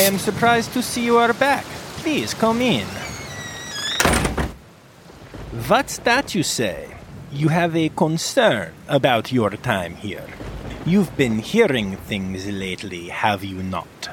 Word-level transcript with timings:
I 0.00 0.04
am 0.04 0.16
surprised 0.16 0.72
to 0.72 0.82
see 0.82 1.04
you 1.04 1.18
are 1.18 1.34
back. 1.34 1.66
Please 2.00 2.32
come 2.32 2.62
in. 2.62 2.86
What's 5.68 5.98
that 6.08 6.34
you 6.34 6.42
say? 6.42 6.88
You 7.30 7.48
have 7.48 7.76
a 7.76 7.90
concern 7.90 8.72
about 8.88 9.30
your 9.30 9.50
time 9.50 9.96
here. 9.96 10.26
You've 10.86 11.14
been 11.18 11.40
hearing 11.40 11.98
things 11.98 12.48
lately, 12.48 13.08
have 13.08 13.44
you 13.44 13.62
not? 13.62 14.08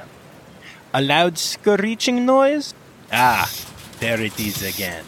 A 0.94 1.02
loud 1.02 1.38
screeching 1.38 2.26
noise? 2.26 2.74
Ah, 3.10 3.50
there 4.02 4.20
it 4.20 4.38
is 4.42 4.62
again. 4.62 5.06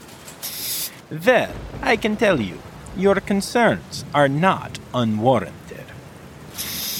Well, 1.11 1.53
I 1.81 1.97
can 1.97 2.15
tell 2.15 2.39
you, 2.39 2.57
your 2.95 3.15
concerns 3.15 4.05
are 4.13 4.29
not 4.29 4.79
unwarranted. 4.93 5.87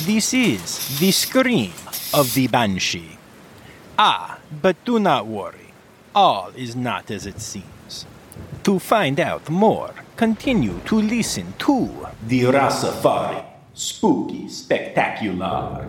This 0.04 0.34
is 0.34 1.00
the 1.00 1.12
scream 1.12 1.72
of 2.14 2.34
the 2.34 2.48
Banshee. 2.48 3.19
Ah, 4.02 4.40
but 4.50 4.78
do 4.86 4.98
not 4.98 5.28
worry. 5.28 5.74
All 6.16 6.54
is 6.56 6.74
not 6.74 7.12
as 7.12 7.26
it 7.26 7.42
seems. 7.42 8.06
To 8.64 8.80
find 8.80 9.20
out 9.20 9.50
more, 9.50 9.92
continue 10.16 10.80
to 10.86 10.96
listen 10.96 11.52
to 11.68 12.08
the 12.26 12.44
Rossafari 12.44 13.44
Spooky 13.74 14.48
Spectacular. 14.48 15.84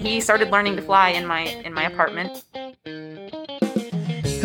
He 0.00 0.22
started 0.22 0.50
learning 0.50 0.76
to 0.76 0.82
fly 0.82 1.10
in 1.10 1.26
my 1.26 1.42
in 1.42 1.74
my 1.74 1.84
apartment. 1.84 2.44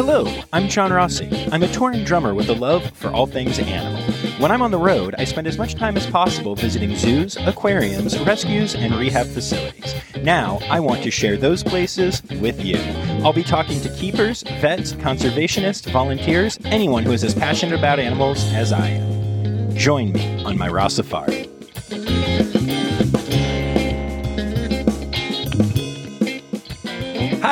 Hello, 0.04 0.26
I'm 0.52 0.68
John 0.68 0.92
Rossi. 0.92 1.30
I'm 1.52 1.62
a 1.62 1.68
touring 1.68 2.04
drummer 2.04 2.34
with 2.34 2.50
a 2.50 2.56
love 2.56 2.90
for 2.96 3.12
all 3.12 3.28
things 3.28 3.60
animal. 3.60 4.02
When 4.40 4.50
I'm 4.50 4.64
on 4.64 4.72
the 4.72 4.80
road, 4.80 5.14
I 5.20 5.26
spend 5.26 5.46
as 5.46 5.60
much 5.60 5.76
time 5.76 5.96
as 5.96 6.08
possible 6.08 6.56
visiting 6.56 6.96
zoos, 6.96 7.38
aquariums, 7.38 8.20
rescues, 8.22 8.74
and 8.74 8.96
rehab 8.96 9.28
facilities. 9.28 9.94
Now, 10.24 10.58
I 10.72 10.80
want 10.80 11.04
to 11.04 11.12
share 11.12 11.38
those 11.38 11.64
places 11.64 12.24
with 12.42 12.66
you. 12.66 12.78
I'll 13.24 13.32
be 13.32 13.44
talking 13.44 13.80
to 13.82 13.96
keepers, 13.96 14.42
vets, 14.60 14.94
conservationists, 14.94 15.92
volunteers, 15.92 16.58
anyone 16.66 17.04
who 17.04 17.12
is 17.12 17.24
as 17.24 17.36
passionate 17.36 17.78
about 17.78 18.00
animals 18.00 18.44
as 18.54 18.74
I 18.74 18.88
am. 18.88 19.76
Join 19.76 20.14
me 20.14 20.44
on 20.44 20.58
my 20.58 20.68
Raw 20.68 20.88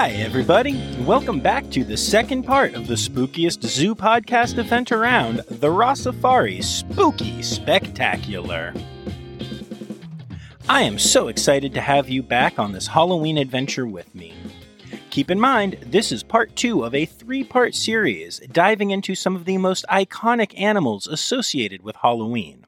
Hi, 0.01 0.11
everybody. 0.11 0.81
Welcome 1.01 1.41
back 1.41 1.69
to 1.71 1.83
the 1.83 1.97
second 1.97 2.43
part 2.43 2.73
of 2.73 2.87
the 2.87 2.93
spookiest 2.93 3.65
zoo 3.65 3.93
podcast 3.93 4.57
event 4.57 4.93
around, 4.93 5.39
the 5.49 5.67
Rossafari 5.67 6.63
Spooky 6.63 7.41
Spectacular. 7.41 8.73
I 10.69 10.83
am 10.83 10.97
so 10.97 11.27
excited 11.27 11.73
to 11.73 11.81
have 11.81 12.07
you 12.07 12.23
back 12.23 12.57
on 12.57 12.71
this 12.71 12.87
Halloween 12.87 13.37
adventure 13.37 13.85
with 13.85 14.15
me. 14.15 14.33
Keep 15.09 15.31
in 15.31 15.37
mind, 15.37 15.77
this 15.81 16.13
is 16.13 16.23
part 16.23 16.55
two 16.55 16.85
of 16.85 16.95
a 16.95 17.05
three 17.05 17.43
part 17.43 17.75
series 17.75 18.39
diving 18.53 18.91
into 18.91 19.15
some 19.15 19.35
of 19.35 19.43
the 19.43 19.57
most 19.57 19.85
iconic 19.89 20.57
animals 20.57 21.07
associated 21.07 21.83
with 21.83 21.97
Halloween. 21.97 22.65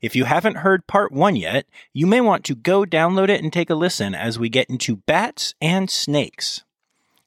If 0.00 0.14
you 0.14 0.26
haven't 0.26 0.58
heard 0.58 0.86
part 0.86 1.10
one 1.10 1.34
yet, 1.34 1.66
you 1.92 2.06
may 2.06 2.20
want 2.20 2.44
to 2.44 2.54
go 2.54 2.84
download 2.84 3.30
it 3.30 3.42
and 3.42 3.52
take 3.52 3.68
a 3.68 3.74
listen 3.74 4.14
as 4.14 4.38
we 4.38 4.48
get 4.48 4.70
into 4.70 4.98
bats 4.98 5.54
and 5.60 5.90
snakes. 5.90 6.62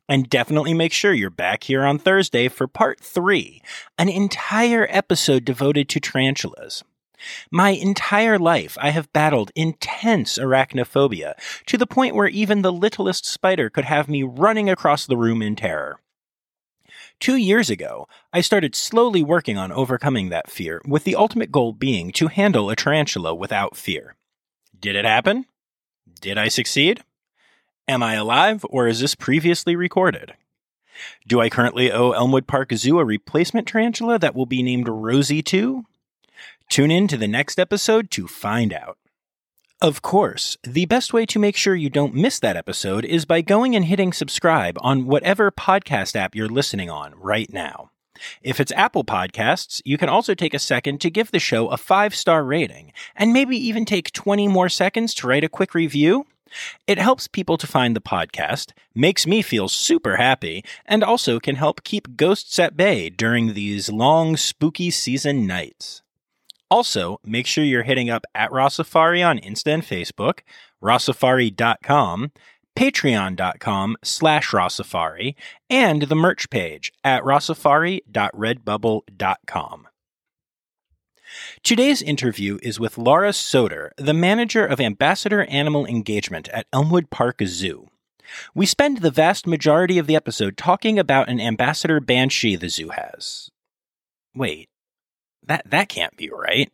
And 0.10 0.30
definitely 0.30 0.74
make 0.74 0.92
sure 0.92 1.14
you're 1.14 1.30
back 1.30 1.64
here 1.64 1.84
on 1.84 1.98
Thursday 1.98 2.48
for 2.50 2.68
part 2.68 3.00
three, 3.00 3.62
an 3.98 4.10
entire 4.10 4.88
episode 4.90 5.46
devoted 5.46 5.88
to 5.90 6.00
tarantulas. 6.00 6.84
My 7.52 7.70
entire 7.70 8.40
life, 8.40 8.78
I 8.82 8.90
have 8.90 9.14
battled 9.14 9.52
intense 9.56 10.38
arachnophobia 10.38 11.34
to 11.68 11.78
the 11.78 11.88
point 11.88 12.16
where 12.16 12.28
even 12.28 12.62
the 12.62 12.74
littlest 12.74 13.26
spider 13.26 13.70
could 13.70 13.86
have 13.86 14.10
me 14.10 14.24
running 14.24 14.70
across 14.70 15.06
the 15.06 15.18
room 15.18 15.42
in 15.42 15.56
terror. 15.56 16.00
Two 17.20 17.36
years 17.36 17.70
ago, 17.70 18.08
I 18.34 18.42
started 18.42 18.76
slowly 18.76 19.22
working 19.22 19.58
on 19.58 19.72
overcoming 19.72 20.30
that 20.30 20.50
fear, 20.50 20.82
with 20.86 21.04
the 21.04 21.16
ultimate 21.16 21.52
goal 21.52 21.72
being 21.72 22.12
to 22.14 22.28
handle 22.28 22.70
a 22.70 22.76
tarantula 22.76 23.36
without 23.36 23.78
fear. 23.78 24.16
Did 24.78 24.96
it 24.96 25.06
happen? 25.06 25.46
Did 26.20 26.40
I 26.40 26.48
succeed? 26.48 27.04
Am 27.92 28.02
I 28.02 28.14
alive, 28.14 28.66
or 28.70 28.88
is 28.88 29.02
this 29.02 29.16
previously 29.16 29.76
recorded? 29.76 30.36
Do 31.28 31.42
I 31.42 31.50
currently 31.50 31.92
owe 31.92 32.12
Elmwood 32.12 32.48
Park 32.48 32.72
Zoo 32.72 33.00
a 33.00 33.04
replacement 33.04 33.68
tarantula 33.68 34.18
that 34.18 34.34
will 34.34 34.46
be 34.46 34.64
named 34.64 34.88
Rosie 34.88 35.42
2? 35.42 35.84
Tune 36.70 36.90
in 36.90 37.10
to 37.10 37.18
the 37.18 37.28
next 37.28 37.60
episode 37.60 38.10
to 38.12 38.30
find 38.30 38.72
out. 38.72 38.98
Of 39.82 40.02
course, 40.02 40.58
the 40.64 40.86
best 40.86 41.12
way 41.12 41.26
to 41.26 41.38
make 41.38 41.58
sure 41.58 41.76
you 41.76 41.90
don't 41.90 42.16
miss 42.16 42.40
that 42.40 42.56
episode 42.56 43.04
is 43.04 43.26
by 43.26 43.42
going 43.42 43.76
and 43.76 43.84
hitting 43.84 44.14
subscribe 44.14 44.78
on 44.80 45.06
whatever 45.06 45.52
podcast 45.52 46.16
app 46.16 46.34
you're 46.34 46.48
listening 46.48 46.90
on 46.90 47.14
right 47.16 47.52
now. 47.52 47.92
If 48.42 48.62
it's 48.62 48.72
Apple 48.72 49.04
Podcasts, 49.04 49.82
you 49.84 49.98
can 49.98 50.08
also 50.08 50.34
take 50.34 50.54
a 50.54 50.60
second 50.60 51.02
to 51.02 51.10
give 51.10 51.32
the 51.32 51.40
show 51.40 51.68
a 51.68 51.76
five 51.76 52.16
star 52.16 52.46
rating 52.46 52.94
and 53.18 53.34
maybe 53.34 53.58
even 53.58 53.84
take 53.84 54.14
20 54.14 54.48
more 54.48 54.70
seconds 54.70 55.14
to 55.16 55.28
write 55.28 55.44
a 55.44 55.50
quick 55.50 55.74
review. 55.74 56.26
It 56.88 56.98
helps 56.98 57.28
people 57.28 57.58
to 57.58 57.68
find 57.68 57.96
the 57.96 58.02
podcast, 58.02 58.72
makes 58.96 59.28
me 59.28 59.42
feel 59.42 59.68
super 59.68 60.16
happy, 60.18 60.64
and 60.86 61.04
also 61.04 61.40
can 61.40 61.56
help 61.56 61.84
keep 61.84 62.18
ghosts 62.18 62.60
at 62.60 62.78
bay 62.78 63.10
during 63.10 63.54
these 63.54 63.90
long, 63.90 64.38
spooky 64.38 64.92
season 64.92 65.48
nights. 65.48 66.02
Also, 66.70 67.20
make 67.26 67.48
sure 67.48 67.64
you're 67.64 67.84
hitting 67.84 68.10
up 68.10 68.26
at 68.34 68.50
Rossafari 68.50 69.26
on 69.26 69.40
Insta 69.40 69.74
and 69.74 69.84
Facebook, 69.84 70.40
rossafari.com, 70.82 72.32
patreon.com 72.78 73.98
slash 74.04 74.52
rossafari, 74.52 75.36
and 75.70 76.04
the 76.04 76.16
merch 76.16 76.50
page 76.50 76.94
at 77.04 77.24
rossafari.redbubble.com. 77.24 79.88
Today's 81.64 82.02
interview 82.02 82.60
is 82.62 82.80
with 82.80 82.98
Laura 82.98 83.30
Soder, 83.30 83.92
the 83.98 84.14
manager 84.14 84.66
of 84.66 84.80
Ambassador 84.80 85.46
Animal 85.46 85.86
Engagement 85.86 86.50
at 86.50 86.68
Elmwood 86.74 87.10
Park 87.10 87.42
Zoo. 87.46 87.88
We 88.54 88.66
spend 88.66 88.98
the 88.98 89.12
vast 89.12 89.48
majority 89.48 89.98
of 89.98 90.08
the 90.08 90.16
episode 90.16 90.58
talking 90.58 90.98
about 90.98 91.30
an 91.30 91.40
ambassador 91.40 92.00
banshee 92.00 92.56
the 92.56 92.70
zoo 92.70 92.90
has. 92.90 93.50
Wait, 94.36 94.70
that 95.46 95.70
that 95.70 95.90
can't 95.90 96.16
be 96.16 96.30
right. 96.30 96.74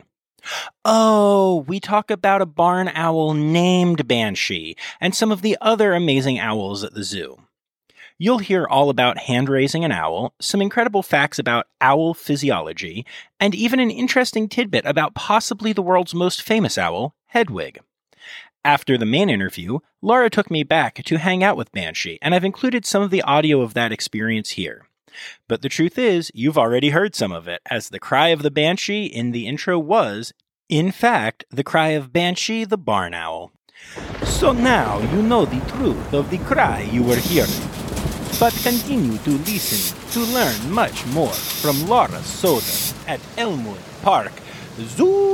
Oh, 0.86 1.66
we 1.68 1.80
talk 1.80 2.12
about 2.12 2.42
a 2.42 2.46
barn 2.46 2.90
owl 2.94 3.34
named 3.34 4.08
Banshee 4.08 4.78
and 5.02 5.14
some 5.14 5.32
of 5.32 5.42
the 5.42 5.58
other 5.62 5.94
amazing 5.94 6.40
owls 6.40 6.84
at 6.84 6.94
the 6.94 7.04
zoo. 7.04 7.38
You'll 8.20 8.40
hear 8.40 8.66
all 8.66 8.90
about 8.90 9.20
hand 9.20 9.48
raising 9.48 9.86
an 9.86 9.92
owl, 9.92 10.34
some 10.42 10.60
incredible 10.60 11.04
facts 11.04 11.38
about 11.38 11.68
owl 11.80 12.16
physiology, 12.16 13.06
and 13.40 13.54
even 13.54 13.80
an 13.80 13.92
interesting 13.92 14.50
tidbit 14.50 14.86
about 14.86 15.14
possibly 15.14 15.72
the 15.72 15.84
world's 15.84 16.16
most 16.16 16.42
famous 16.42 16.80
owl, 16.80 17.14
Hedwig. 17.28 17.80
After 18.66 18.98
the 18.98 19.06
main 19.06 19.30
interview, 19.30 19.80
Laura 20.02 20.32
took 20.32 20.50
me 20.50 20.64
back 20.64 21.04
to 21.06 21.20
hang 21.20 21.44
out 21.44 21.58
with 21.58 21.72
Banshee, 21.72 22.18
and 22.24 22.34
I've 22.34 22.44
included 22.44 22.88
some 22.88 23.04
of 23.04 23.12
the 23.12 23.22
audio 23.22 23.62
of 23.62 23.76
that 23.76 23.92
experience 23.92 24.52
here. 24.52 24.88
But 25.48 25.62
the 25.62 25.70
truth 25.70 26.00
is, 26.00 26.32
you've 26.34 26.58
already 26.58 26.90
heard 26.90 27.14
some 27.14 27.32
of 27.32 27.48
it, 27.48 27.62
as 27.70 27.90
the 27.90 28.00
cry 28.00 28.30
of 28.30 28.42
the 28.42 28.52
banshee 28.52 29.06
in 29.06 29.32
the 29.32 29.48
intro 29.48 29.78
was, 29.78 30.34
in 30.70 30.92
fact, 30.92 31.46
the 31.52 31.64
cry 31.64 31.90
of 31.90 32.12
Banshee 32.12 32.66
the 32.66 32.78
barn 32.78 33.14
owl. 33.14 33.52
So 34.24 34.52
now 34.54 35.00
you 35.14 35.22
know 35.22 35.46
the 35.46 35.64
truth 35.72 36.14
of 36.14 36.32
the 36.32 36.40
cry 36.40 36.82
you 36.82 37.04
were 37.04 37.16
hearing. 37.16 37.87
But 38.40 38.54
continue 38.62 39.18
to 39.18 39.32
listen 39.32 39.98
to 40.12 40.20
learn 40.32 40.72
much 40.72 41.06
more 41.08 41.34
from 41.34 41.88
Laura 41.88 42.22
Soder 42.22 42.94
at 43.08 43.20
Elmwood 43.36 43.80
Park 44.04 44.32
Zoo. 44.80 45.28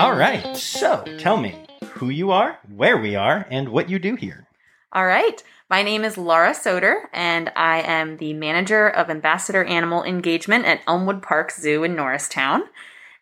All 0.00 0.16
right. 0.16 0.56
So 0.56 1.04
tell 1.18 1.36
me 1.36 1.54
who 1.92 2.08
you 2.08 2.32
are, 2.32 2.58
where 2.74 2.96
we 2.96 3.14
are, 3.14 3.46
and 3.48 3.68
what 3.68 3.88
you 3.88 4.00
do 4.00 4.16
here. 4.16 4.48
All 4.92 5.06
right. 5.06 5.40
My 5.70 5.82
name 5.82 6.04
is 6.04 6.18
Laura 6.18 6.50
Soder, 6.50 7.02
and 7.12 7.52
I 7.54 7.82
am 7.82 8.16
the 8.16 8.32
manager 8.32 8.88
of 8.88 9.08
Ambassador 9.08 9.64
Animal 9.64 10.02
Engagement 10.02 10.64
at 10.64 10.80
Elmwood 10.88 11.22
Park 11.22 11.52
Zoo 11.52 11.84
in 11.84 11.94
Norristown. 11.94 12.64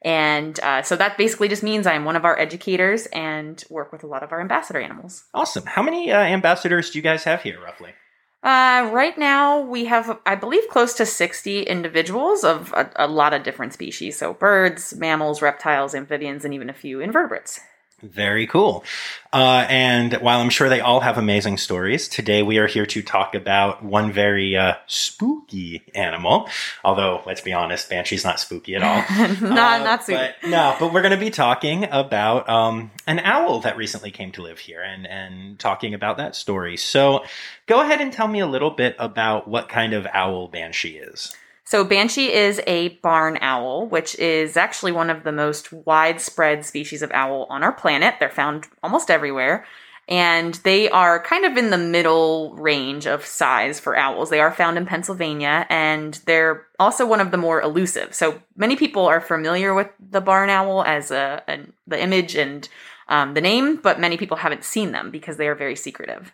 And 0.04 0.60
uh, 0.60 0.82
so 0.82 0.96
that 0.96 1.16
basically 1.16 1.48
just 1.48 1.62
means 1.62 1.86
I'm 1.86 2.04
one 2.04 2.14
of 2.14 2.26
our 2.26 2.38
educators 2.38 3.06
and 3.06 3.64
work 3.70 3.90
with 3.90 4.04
a 4.04 4.06
lot 4.06 4.22
of 4.22 4.32
our 4.32 4.40
ambassador 4.40 4.80
animals. 4.80 5.24
Awesome. 5.32 5.64
How 5.64 5.82
many 5.82 6.12
uh, 6.12 6.20
ambassadors 6.20 6.90
do 6.90 6.98
you 6.98 7.02
guys 7.02 7.24
have 7.24 7.42
here, 7.42 7.58
roughly? 7.60 7.94
Uh, 8.42 8.90
right 8.92 9.16
now, 9.16 9.58
we 9.60 9.86
have, 9.86 10.20
I 10.26 10.34
believe, 10.34 10.68
close 10.68 10.92
to 10.94 11.06
60 11.06 11.62
individuals 11.62 12.44
of 12.44 12.74
a, 12.74 12.90
a, 12.96 13.06
lot 13.06 13.32
of 13.32 13.42
different 13.42 13.72
species. 13.72 14.18
So, 14.18 14.34
birds, 14.34 14.94
mammals, 14.94 15.40
reptiles, 15.40 15.94
amphibians, 15.94 16.44
and 16.44 16.52
even 16.52 16.68
a 16.68 16.74
few 16.74 17.00
invertebrates. 17.00 17.58
Very 18.04 18.46
cool. 18.46 18.84
Uh, 19.32 19.64
and 19.68 20.12
while 20.14 20.40
I'm 20.40 20.50
sure 20.50 20.68
they 20.68 20.80
all 20.80 21.00
have 21.00 21.16
amazing 21.16 21.56
stories, 21.56 22.06
today 22.06 22.42
we 22.42 22.58
are 22.58 22.66
here 22.66 22.84
to 22.84 23.02
talk 23.02 23.34
about 23.34 23.82
one 23.82 24.12
very 24.12 24.56
uh, 24.56 24.74
spooky 24.86 25.82
animal. 25.94 26.48
Although, 26.84 27.22
let's 27.24 27.40
be 27.40 27.54
honest, 27.54 27.88
Banshee's 27.88 28.22
not 28.22 28.38
spooky 28.38 28.76
at 28.76 28.82
all. 28.82 28.96
not, 29.40 29.80
uh, 29.80 29.84
not 29.84 30.02
spooky. 30.02 30.18
But, 30.42 30.48
no, 30.50 30.76
but 30.78 30.92
we're 30.92 31.00
going 31.00 31.12
to 31.12 31.18
be 31.18 31.30
talking 31.30 31.84
about 31.90 32.46
um, 32.48 32.90
an 33.06 33.20
owl 33.20 33.60
that 33.60 33.78
recently 33.78 34.10
came 34.10 34.32
to 34.32 34.42
live 34.42 34.58
here 34.58 34.82
and, 34.82 35.06
and 35.06 35.58
talking 35.58 35.94
about 35.94 36.18
that 36.18 36.36
story. 36.36 36.76
So 36.76 37.24
go 37.66 37.80
ahead 37.80 38.02
and 38.02 38.12
tell 38.12 38.28
me 38.28 38.40
a 38.40 38.46
little 38.46 38.70
bit 38.70 38.96
about 38.98 39.48
what 39.48 39.70
kind 39.70 39.94
of 39.94 40.06
owl 40.12 40.48
Banshee 40.48 40.98
is. 40.98 41.34
So, 41.66 41.82
Banshee 41.82 42.32
is 42.32 42.60
a 42.66 42.88
barn 42.88 43.38
owl, 43.40 43.86
which 43.86 44.14
is 44.18 44.56
actually 44.56 44.92
one 44.92 45.08
of 45.08 45.24
the 45.24 45.32
most 45.32 45.72
widespread 45.72 46.64
species 46.64 47.00
of 47.02 47.10
owl 47.12 47.46
on 47.48 47.62
our 47.62 47.72
planet. 47.72 48.16
They're 48.20 48.28
found 48.28 48.66
almost 48.82 49.10
everywhere. 49.10 49.64
And 50.06 50.54
they 50.64 50.90
are 50.90 51.22
kind 51.22 51.46
of 51.46 51.56
in 51.56 51.70
the 51.70 51.78
middle 51.78 52.54
range 52.56 53.06
of 53.06 53.24
size 53.24 53.80
for 53.80 53.96
owls. 53.96 54.28
They 54.28 54.40
are 54.40 54.52
found 54.52 54.76
in 54.76 54.84
Pennsylvania 54.84 55.66
and 55.70 56.20
they're 56.26 56.66
also 56.78 57.06
one 57.06 57.20
of 57.20 57.30
the 57.30 57.38
more 57.38 57.62
elusive. 57.62 58.14
So 58.14 58.42
many 58.54 58.76
people 58.76 59.06
are 59.06 59.22
familiar 59.22 59.72
with 59.72 59.88
the 60.10 60.20
barn 60.20 60.50
owl 60.50 60.84
as 60.84 61.10
a, 61.10 61.42
a 61.48 61.60
the 61.86 61.98
image 61.98 62.34
and 62.36 62.68
um, 63.08 63.32
the 63.32 63.40
name, 63.40 63.76
but 63.76 63.98
many 63.98 64.18
people 64.18 64.36
haven't 64.36 64.64
seen 64.64 64.92
them 64.92 65.10
because 65.10 65.38
they 65.38 65.48
are 65.48 65.54
very 65.54 65.76
secretive. 65.76 66.32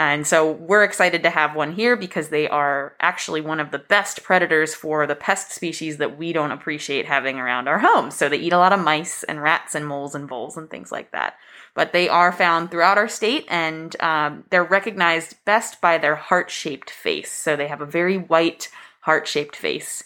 And 0.00 0.26
so 0.26 0.52
we're 0.52 0.82
excited 0.82 1.24
to 1.24 1.30
have 1.30 1.54
one 1.54 1.72
here 1.72 1.94
because 1.94 2.30
they 2.30 2.48
are 2.48 2.94
actually 3.00 3.42
one 3.42 3.60
of 3.60 3.70
the 3.70 3.78
best 3.78 4.22
predators 4.22 4.74
for 4.74 5.06
the 5.06 5.14
pest 5.14 5.52
species 5.52 5.98
that 5.98 6.16
we 6.16 6.32
don't 6.32 6.52
appreciate 6.52 7.04
having 7.04 7.38
around 7.38 7.68
our 7.68 7.78
homes. 7.78 8.16
So 8.16 8.30
they 8.30 8.38
eat 8.38 8.54
a 8.54 8.58
lot 8.58 8.72
of 8.72 8.80
mice 8.80 9.24
and 9.24 9.42
rats 9.42 9.74
and 9.74 9.86
moles 9.86 10.14
and 10.14 10.26
voles 10.26 10.56
and 10.56 10.70
things 10.70 10.90
like 10.90 11.10
that. 11.10 11.34
But 11.74 11.92
they 11.92 12.08
are 12.08 12.32
found 12.32 12.70
throughout 12.70 12.96
our 12.96 13.08
state 13.08 13.44
and 13.50 13.94
um, 14.00 14.44
they're 14.48 14.64
recognized 14.64 15.36
best 15.44 15.82
by 15.82 15.98
their 15.98 16.16
heart 16.16 16.50
shaped 16.50 16.88
face. 16.88 17.30
So 17.30 17.54
they 17.54 17.68
have 17.68 17.82
a 17.82 17.86
very 17.86 18.16
white 18.16 18.70
heart 19.02 19.28
shaped 19.28 19.54
face. 19.54 20.02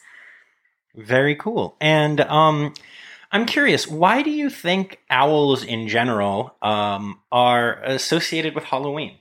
Very 0.96 1.36
cool. 1.36 1.76
And 1.80 2.20
um, 2.20 2.74
I'm 3.30 3.46
curious, 3.46 3.86
why 3.86 4.22
do 4.22 4.32
you 4.32 4.50
think 4.50 4.98
owls 5.08 5.62
in 5.62 5.86
general 5.86 6.56
um, 6.62 7.20
are 7.30 7.80
associated 7.84 8.56
with 8.56 8.64
Halloween? 8.64 9.18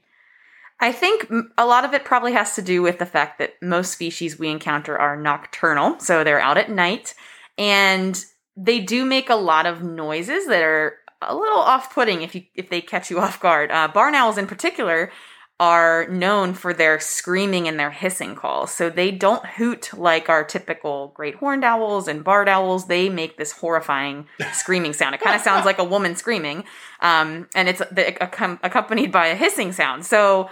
I 0.84 0.92
think 0.92 1.32
a 1.58 1.66
lot 1.66 1.86
of 1.86 1.94
it 1.94 2.04
probably 2.04 2.34
has 2.34 2.56
to 2.56 2.62
do 2.62 2.82
with 2.82 3.00
the 3.00 3.06
fact 3.06 3.40
that 3.40 3.54
most 3.62 3.94
species 3.94 4.38
we 4.38 4.50
encounter 4.50 5.00
are 5.00 5.16
nocturnal, 5.16 5.98
so 6.02 6.26
they're 6.26 6.42
out 6.42 6.58
at 6.58 6.70
night, 6.70 7.16
and 7.58 8.22
they 8.58 8.82
do 8.82 9.06
make 9.06 9.30
a 9.30 9.36
lot 9.36 9.66
of 9.66 9.82
noises 9.82 10.46
that 10.48 10.62
are 10.62 10.98
a 11.22 11.34
little 11.34 11.60
off-putting 11.60 12.22
if 12.22 12.36
you 12.36 12.44
if 12.54 12.70
they 12.70 12.82
catch 12.82 13.10
you 13.10 13.18
off 13.22 13.40
guard. 13.40 13.72
Uh, 13.72 13.88
barn 13.88 14.14
owls, 14.14 14.38
in 14.38 14.46
particular, 14.46 15.10
are 15.58 16.06
known 16.10 16.54
for 16.54 16.74
their 16.74 17.00
screaming 17.00 17.66
and 17.66 17.80
their 17.80 17.92
hissing 17.92 18.36
calls. 18.36 18.74
So 18.74 18.90
they 18.90 19.10
don't 19.10 19.46
hoot 19.46 19.98
like 19.98 20.28
our 20.28 20.44
typical 20.44 21.14
great 21.16 21.36
horned 21.36 21.64
owls 21.64 22.10
and 22.10 22.26
barred 22.26 22.50
owls. 22.50 22.88
They 22.88 23.08
make 23.08 23.38
this 23.38 23.54
horrifying 23.54 24.28
screaming 24.52 24.92
sound. 24.92 25.16
It 25.16 25.22
kind 25.22 25.38
of 25.38 25.42
sounds 25.42 25.66
like 25.66 25.80
a 25.80 25.86
woman 25.86 26.18
screaming, 26.18 26.66
um, 27.00 27.48
and 27.56 27.70
it's 27.70 27.82
accompanied 27.90 29.14
by 29.14 29.28
a 29.28 29.36
hissing 29.36 29.72
sound. 29.72 30.06
So 30.06 30.50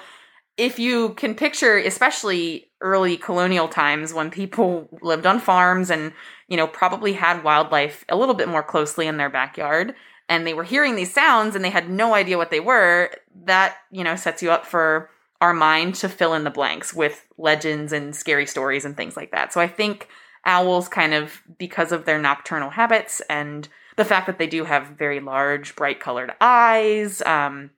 if 0.58 0.80
you 0.80 1.14
can 1.16 1.36
picture, 1.36 1.78
especially 1.78 2.72
early 2.82 3.18
colonial 3.18 3.68
times 3.68 4.14
when 4.14 4.30
people 4.30 4.90
lived 5.02 5.26
on 5.26 5.40
farms 5.40 5.90
and 5.90 6.12
you 6.48 6.58
know 6.58 6.68
probably 6.68 7.14
had 7.14 7.44
wildlife 7.44 8.04
a 8.10 8.16
little 8.16 8.36
bit 8.36 8.48
more 8.48 8.64
closely 8.64 9.08
in 9.08 9.18
their 9.18 9.30
backyard 9.30 9.96
and 10.28 10.46
they 10.46 10.54
were 10.54 10.64
hearing 10.64 10.96
these 10.96 11.14
sounds 11.14 11.56
and 11.56 11.64
they 11.64 11.70
had 11.70 11.90
no 11.90 12.14
idea 12.14 12.38
what 12.38 12.52
they 12.52 12.60
were 12.60 13.12
that 13.46 13.78
you 13.92 14.04
know 14.04 14.16
sets 14.16 14.42
you 14.42 14.52
up 14.52 14.66
for 14.66 15.10
our 15.40 15.54
mind 15.54 15.96
to 15.96 16.10
fill 16.10 16.34
in 16.34 16.44
the 16.44 16.50
blanks 16.50 16.94
with 16.94 17.26
legends 17.38 17.92
and 17.94 18.16
scary 18.16 18.46
stories 18.46 18.86
and 18.86 18.98
things 18.98 19.16
like 19.16 19.32
that. 19.32 19.54
So 19.54 19.62
i 19.62 19.68
think 19.68 20.08
owls 20.44 20.88
kind 20.88 21.14
of 21.14 21.42
because 21.60 21.92
of 21.92 22.06
their 22.06 22.20
nocturnal 22.20 22.72
habits 22.72 23.22
and 23.30 23.70
the 23.96 24.06
fact 24.06 24.26
that 24.26 24.40
they 24.40 24.48
do 24.48 24.64
have 24.64 24.88
very 24.88 25.20
large 25.20 25.76
bright 25.76 26.00
colored 26.00 26.32
eyes 26.42 27.22
um, 27.22 27.70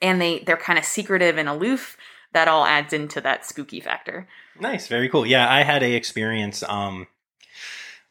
and 0.00 0.20
they 0.20 0.40
they're 0.40 0.56
kind 0.56 0.78
of 0.78 0.84
secretive 0.84 1.36
and 1.38 1.48
aloof 1.48 1.96
that 2.32 2.48
all 2.48 2.64
adds 2.64 2.92
into 2.92 3.20
that 3.20 3.44
spooky 3.44 3.80
factor 3.80 4.28
nice 4.58 4.86
very 4.86 5.08
cool 5.08 5.26
yeah 5.26 5.52
i 5.52 5.62
had 5.62 5.82
a 5.82 5.92
experience 5.92 6.62
um 6.64 7.06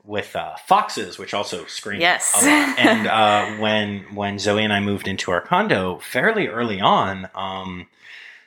with 0.10 0.36
uh, 0.36 0.56
foxes, 0.66 1.20
which 1.20 1.34
also 1.34 1.66
scream 1.66 2.02
yes. 2.02 2.34
a 2.42 2.46
lot. 2.46 2.80
And 2.80 3.08
uh, 3.08 3.62
when 3.62 4.16
when 4.16 4.40
Zoe 4.40 4.64
and 4.64 4.74
I 4.74 4.80
moved 4.80 5.08
into 5.08 5.32
our 5.32 5.40
condo 5.40 6.00
fairly 6.00 6.48
early 6.48 6.82
on, 6.82 7.30
um, 7.36 7.88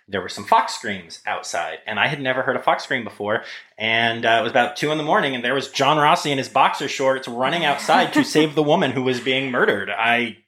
there 0.08 0.20
were 0.20 0.28
some 0.28 0.44
fox 0.44 0.74
screams 0.74 1.20
outside, 1.24 1.78
and 1.86 2.00
I 2.00 2.08
had 2.08 2.20
never 2.20 2.42
heard 2.42 2.56
a 2.56 2.62
fox 2.62 2.84
scream 2.84 3.04
before. 3.04 3.44
And 3.78 4.26
uh, 4.26 4.38
it 4.40 4.42
was 4.42 4.50
about 4.50 4.76
two 4.76 4.90
in 4.90 4.98
the 4.98 5.04
morning, 5.04 5.34
and 5.34 5.44
there 5.44 5.54
was 5.54 5.68
John 5.68 5.98
Rossi 5.98 6.32
in 6.32 6.38
his 6.38 6.48
boxer 6.48 6.88
shorts 6.88 7.28
running 7.28 7.64
outside 7.64 8.12
to 8.14 8.24
save 8.24 8.54
the 8.54 8.62
woman 8.62 8.90
who 8.90 9.02
was 9.02 9.20
being 9.20 9.50
murdered. 9.50 9.88
I 9.88 10.38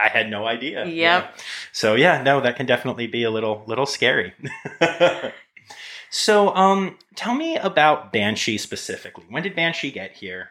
I 0.00 0.08
had 0.08 0.30
no 0.30 0.46
idea. 0.46 0.84
Yep. 0.84 0.94
Yeah. 0.94 1.30
So 1.72 1.94
yeah, 1.94 2.22
no, 2.22 2.40
that 2.40 2.56
can 2.56 2.66
definitely 2.66 3.06
be 3.06 3.22
a 3.22 3.30
little 3.30 3.64
little 3.66 3.86
scary. 3.86 4.34
so, 6.10 6.54
um, 6.54 6.98
tell 7.14 7.34
me 7.34 7.56
about 7.56 8.12
Banshee 8.12 8.58
specifically. 8.58 9.24
When 9.28 9.42
did 9.42 9.54
Banshee 9.54 9.90
get 9.90 10.12
here? 10.12 10.50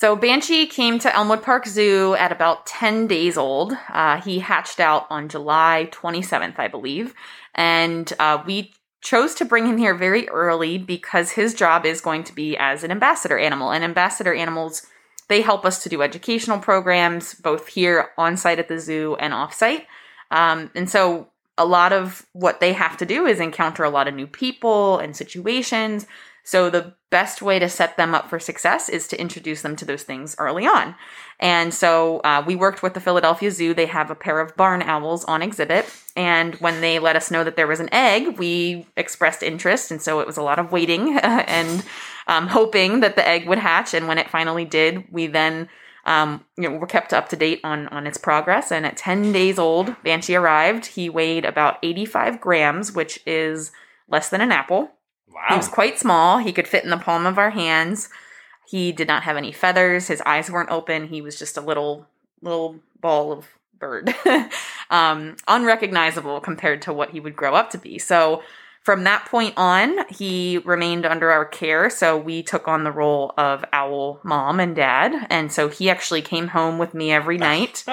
So 0.00 0.16
Banshee 0.16 0.66
came 0.66 0.98
to 1.00 1.14
Elmwood 1.14 1.42
Park 1.42 1.66
Zoo 1.66 2.14
at 2.14 2.32
about 2.32 2.64
10 2.64 3.06
days 3.06 3.36
old. 3.36 3.76
Uh, 3.90 4.18
he 4.22 4.38
hatched 4.38 4.80
out 4.80 5.06
on 5.10 5.28
July 5.28 5.90
27th, 5.92 6.58
I 6.58 6.68
believe. 6.68 7.12
And 7.54 8.10
uh, 8.18 8.42
we 8.46 8.72
chose 9.02 9.34
to 9.34 9.44
bring 9.44 9.66
him 9.66 9.76
here 9.76 9.94
very 9.94 10.26
early 10.30 10.78
because 10.78 11.32
his 11.32 11.52
job 11.52 11.84
is 11.84 12.00
going 12.00 12.24
to 12.24 12.34
be 12.34 12.56
as 12.56 12.82
an 12.82 12.90
ambassador 12.90 13.38
animal. 13.38 13.72
And 13.72 13.84
ambassador 13.84 14.32
animals, 14.32 14.86
they 15.30 15.42
help 15.42 15.64
us 15.64 15.84
to 15.84 15.88
do 15.88 16.02
educational 16.02 16.58
programs, 16.58 17.34
both 17.34 17.68
here 17.68 18.10
on 18.18 18.36
site 18.36 18.58
at 18.58 18.66
the 18.66 18.80
zoo 18.80 19.16
and 19.20 19.32
off 19.32 19.54
site. 19.54 19.86
Um, 20.32 20.72
and 20.74 20.90
so 20.90 21.28
a 21.56 21.64
lot 21.64 21.92
of 21.92 22.26
what 22.32 22.58
they 22.58 22.72
have 22.72 22.96
to 22.96 23.06
do 23.06 23.26
is 23.26 23.38
encounter 23.38 23.84
a 23.84 23.90
lot 23.90 24.08
of 24.08 24.14
new 24.14 24.26
people 24.26 24.98
and 24.98 25.16
situations. 25.16 26.06
So 26.44 26.70
the 26.70 26.94
best 27.10 27.42
way 27.42 27.58
to 27.58 27.68
set 27.68 27.96
them 27.96 28.14
up 28.14 28.30
for 28.30 28.38
success 28.38 28.88
is 28.88 29.06
to 29.08 29.20
introduce 29.20 29.62
them 29.62 29.76
to 29.76 29.84
those 29.84 30.02
things 30.02 30.34
early 30.38 30.66
on. 30.66 30.94
And 31.38 31.72
so 31.74 32.20
uh, 32.20 32.42
we 32.46 32.56
worked 32.56 32.82
with 32.82 32.94
the 32.94 33.00
Philadelphia 33.00 33.50
Zoo. 33.50 33.74
They 33.74 33.86
have 33.86 34.10
a 34.10 34.14
pair 34.14 34.40
of 34.40 34.56
barn 34.56 34.82
owls 34.82 35.24
on 35.24 35.42
exhibit. 35.42 35.92
And 36.16 36.54
when 36.56 36.80
they 36.80 36.98
let 36.98 37.16
us 37.16 37.30
know 37.30 37.44
that 37.44 37.56
there 37.56 37.66
was 37.66 37.80
an 37.80 37.92
egg, 37.92 38.38
we 38.38 38.86
expressed 38.96 39.42
interest. 39.42 39.90
And 39.90 40.00
so 40.00 40.20
it 40.20 40.26
was 40.26 40.36
a 40.36 40.42
lot 40.42 40.58
of 40.58 40.72
waiting 40.72 41.18
and 41.22 41.84
um, 42.26 42.46
hoping 42.46 43.00
that 43.00 43.16
the 43.16 43.26
egg 43.26 43.46
would 43.48 43.58
hatch. 43.58 43.94
And 43.94 44.06
when 44.08 44.18
it 44.18 44.30
finally 44.30 44.64
did, 44.64 45.04
we 45.10 45.26
then 45.26 45.68
um, 46.04 46.44
you 46.56 46.68
know, 46.68 46.76
were 46.76 46.86
kept 46.86 47.12
up 47.12 47.28
to 47.28 47.36
date 47.36 47.60
on 47.62 47.88
on 47.88 48.06
its 48.06 48.18
progress. 48.18 48.72
And 48.72 48.86
at 48.86 48.96
10 48.96 49.32
days 49.32 49.58
old, 49.58 49.94
Banshee 50.02 50.34
arrived. 50.34 50.86
He 50.86 51.08
weighed 51.08 51.44
about 51.44 51.78
85 51.82 52.40
grams, 52.40 52.92
which 52.92 53.20
is 53.26 53.70
less 54.08 54.28
than 54.30 54.40
an 54.40 54.52
apple. 54.52 54.90
Wow. 55.32 55.40
He 55.50 55.56
was 55.56 55.68
quite 55.68 55.98
small. 55.98 56.38
He 56.38 56.52
could 56.52 56.68
fit 56.68 56.84
in 56.84 56.90
the 56.90 56.96
palm 56.96 57.26
of 57.26 57.38
our 57.38 57.50
hands. 57.50 58.08
He 58.66 58.92
did 58.92 59.08
not 59.08 59.24
have 59.24 59.36
any 59.36 59.52
feathers. 59.52 60.08
His 60.08 60.22
eyes 60.22 60.50
weren't 60.50 60.70
open. 60.70 61.08
He 61.08 61.22
was 61.22 61.38
just 61.38 61.56
a 61.56 61.60
little 61.60 62.06
little 62.42 62.76
ball 63.00 63.32
of 63.32 63.46
bird. 63.78 64.14
um, 64.90 65.36
unrecognizable 65.48 66.40
compared 66.40 66.82
to 66.82 66.92
what 66.92 67.10
he 67.10 67.20
would 67.20 67.34
grow 67.36 67.54
up 67.54 67.70
to 67.70 67.78
be. 67.78 67.98
So 67.98 68.42
from 68.82 69.04
that 69.04 69.26
point 69.26 69.54
on, 69.56 70.06
he 70.08 70.58
remained 70.58 71.04
under 71.04 71.30
our 71.30 71.44
care. 71.44 71.90
So 71.90 72.16
we 72.16 72.42
took 72.42 72.66
on 72.66 72.84
the 72.84 72.90
role 72.90 73.34
of 73.36 73.64
owl 73.72 74.20
mom 74.22 74.58
and 74.58 74.74
dad. 74.74 75.26
And 75.28 75.52
so 75.52 75.68
he 75.68 75.90
actually 75.90 76.22
came 76.22 76.48
home 76.48 76.78
with 76.78 76.94
me 76.94 77.12
every 77.12 77.38
night. 77.50 77.84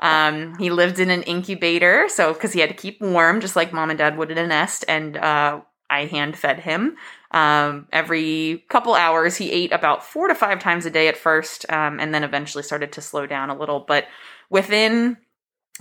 um, 0.00 0.56
he 0.58 0.70
lived 0.70 0.98
in 0.98 1.10
an 1.10 1.22
incubator. 1.24 2.08
So, 2.08 2.32
because 2.32 2.52
he 2.52 2.60
had 2.60 2.70
to 2.70 2.74
keep 2.74 3.00
warm, 3.00 3.40
just 3.40 3.56
like 3.56 3.72
mom 3.72 3.90
and 3.90 3.98
dad 3.98 4.16
would 4.16 4.30
in 4.30 4.38
a 4.38 4.46
nest. 4.46 4.84
And 4.88 5.16
uh, 5.18 5.60
I 5.90 6.06
hand 6.06 6.36
fed 6.36 6.60
him. 6.60 6.96
Um, 7.32 7.86
every 7.92 8.64
couple 8.68 8.94
hours, 8.94 9.36
he 9.36 9.50
ate 9.50 9.72
about 9.72 10.04
four 10.04 10.28
to 10.28 10.34
five 10.34 10.60
times 10.60 10.86
a 10.86 10.90
day 10.90 11.08
at 11.08 11.16
first, 11.16 11.70
um, 11.70 12.00
and 12.00 12.14
then 12.14 12.24
eventually 12.24 12.62
started 12.62 12.92
to 12.92 13.00
slow 13.00 13.26
down 13.26 13.50
a 13.50 13.58
little. 13.58 13.80
But 13.80 14.06
within 14.48 15.16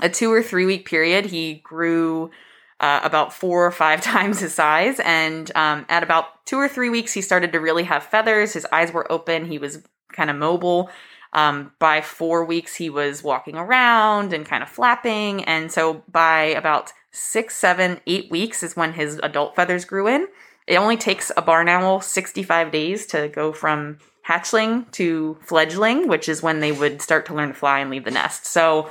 a 0.01 0.09
two 0.09 0.31
or 0.31 0.43
three 0.43 0.65
week 0.65 0.85
period, 0.87 1.27
he 1.27 1.55
grew 1.55 2.31
uh, 2.79 3.01
about 3.03 3.33
four 3.33 3.65
or 3.65 3.71
five 3.71 4.01
times 4.03 4.39
his 4.39 4.53
size. 4.53 4.99
And 5.03 5.51
um, 5.55 5.85
at 5.89 6.03
about 6.03 6.45
two 6.45 6.57
or 6.57 6.67
three 6.67 6.89
weeks, 6.89 7.13
he 7.13 7.21
started 7.21 7.51
to 7.53 7.59
really 7.59 7.83
have 7.83 8.03
feathers. 8.03 8.53
His 8.53 8.67
eyes 8.71 8.91
were 8.91 9.11
open. 9.11 9.45
He 9.45 9.57
was 9.57 9.83
kind 10.11 10.29
of 10.29 10.35
mobile. 10.35 10.89
Um, 11.31 11.71
by 11.77 12.01
four 12.01 12.43
weeks, 12.43 12.75
he 12.75 12.89
was 12.89 13.23
walking 13.23 13.55
around 13.55 14.33
and 14.33 14.45
kind 14.45 14.63
of 14.63 14.69
flapping. 14.69 15.43
And 15.43 15.71
so 15.71 16.03
by 16.11 16.45
about 16.45 16.91
six, 17.11 17.55
seven, 17.55 17.99
eight 18.07 18.29
weeks 18.29 18.63
is 18.63 18.75
when 18.75 18.93
his 18.93 19.19
adult 19.23 19.55
feathers 19.55 19.85
grew 19.85 20.07
in. 20.07 20.27
It 20.67 20.75
only 20.75 20.97
takes 20.97 21.31
a 21.35 21.41
barn 21.41 21.67
owl 21.67 22.01
65 22.01 22.71
days 22.71 23.05
to 23.07 23.27
go 23.27 23.51
from 23.51 23.97
hatchling 24.27 24.89
to 24.91 25.37
fledgling, 25.41 26.07
which 26.07 26.29
is 26.29 26.43
when 26.43 26.59
they 26.59 26.71
would 26.71 27.01
start 27.01 27.25
to 27.25 27.33
learn 27.33 27.49
to 27.49 27.55
fly 27.55 27.79
and 27.79 27.89
leave 27.89 28.05
the 28.05 28.11
nest. 28.11 28.45
So 28.45 28.89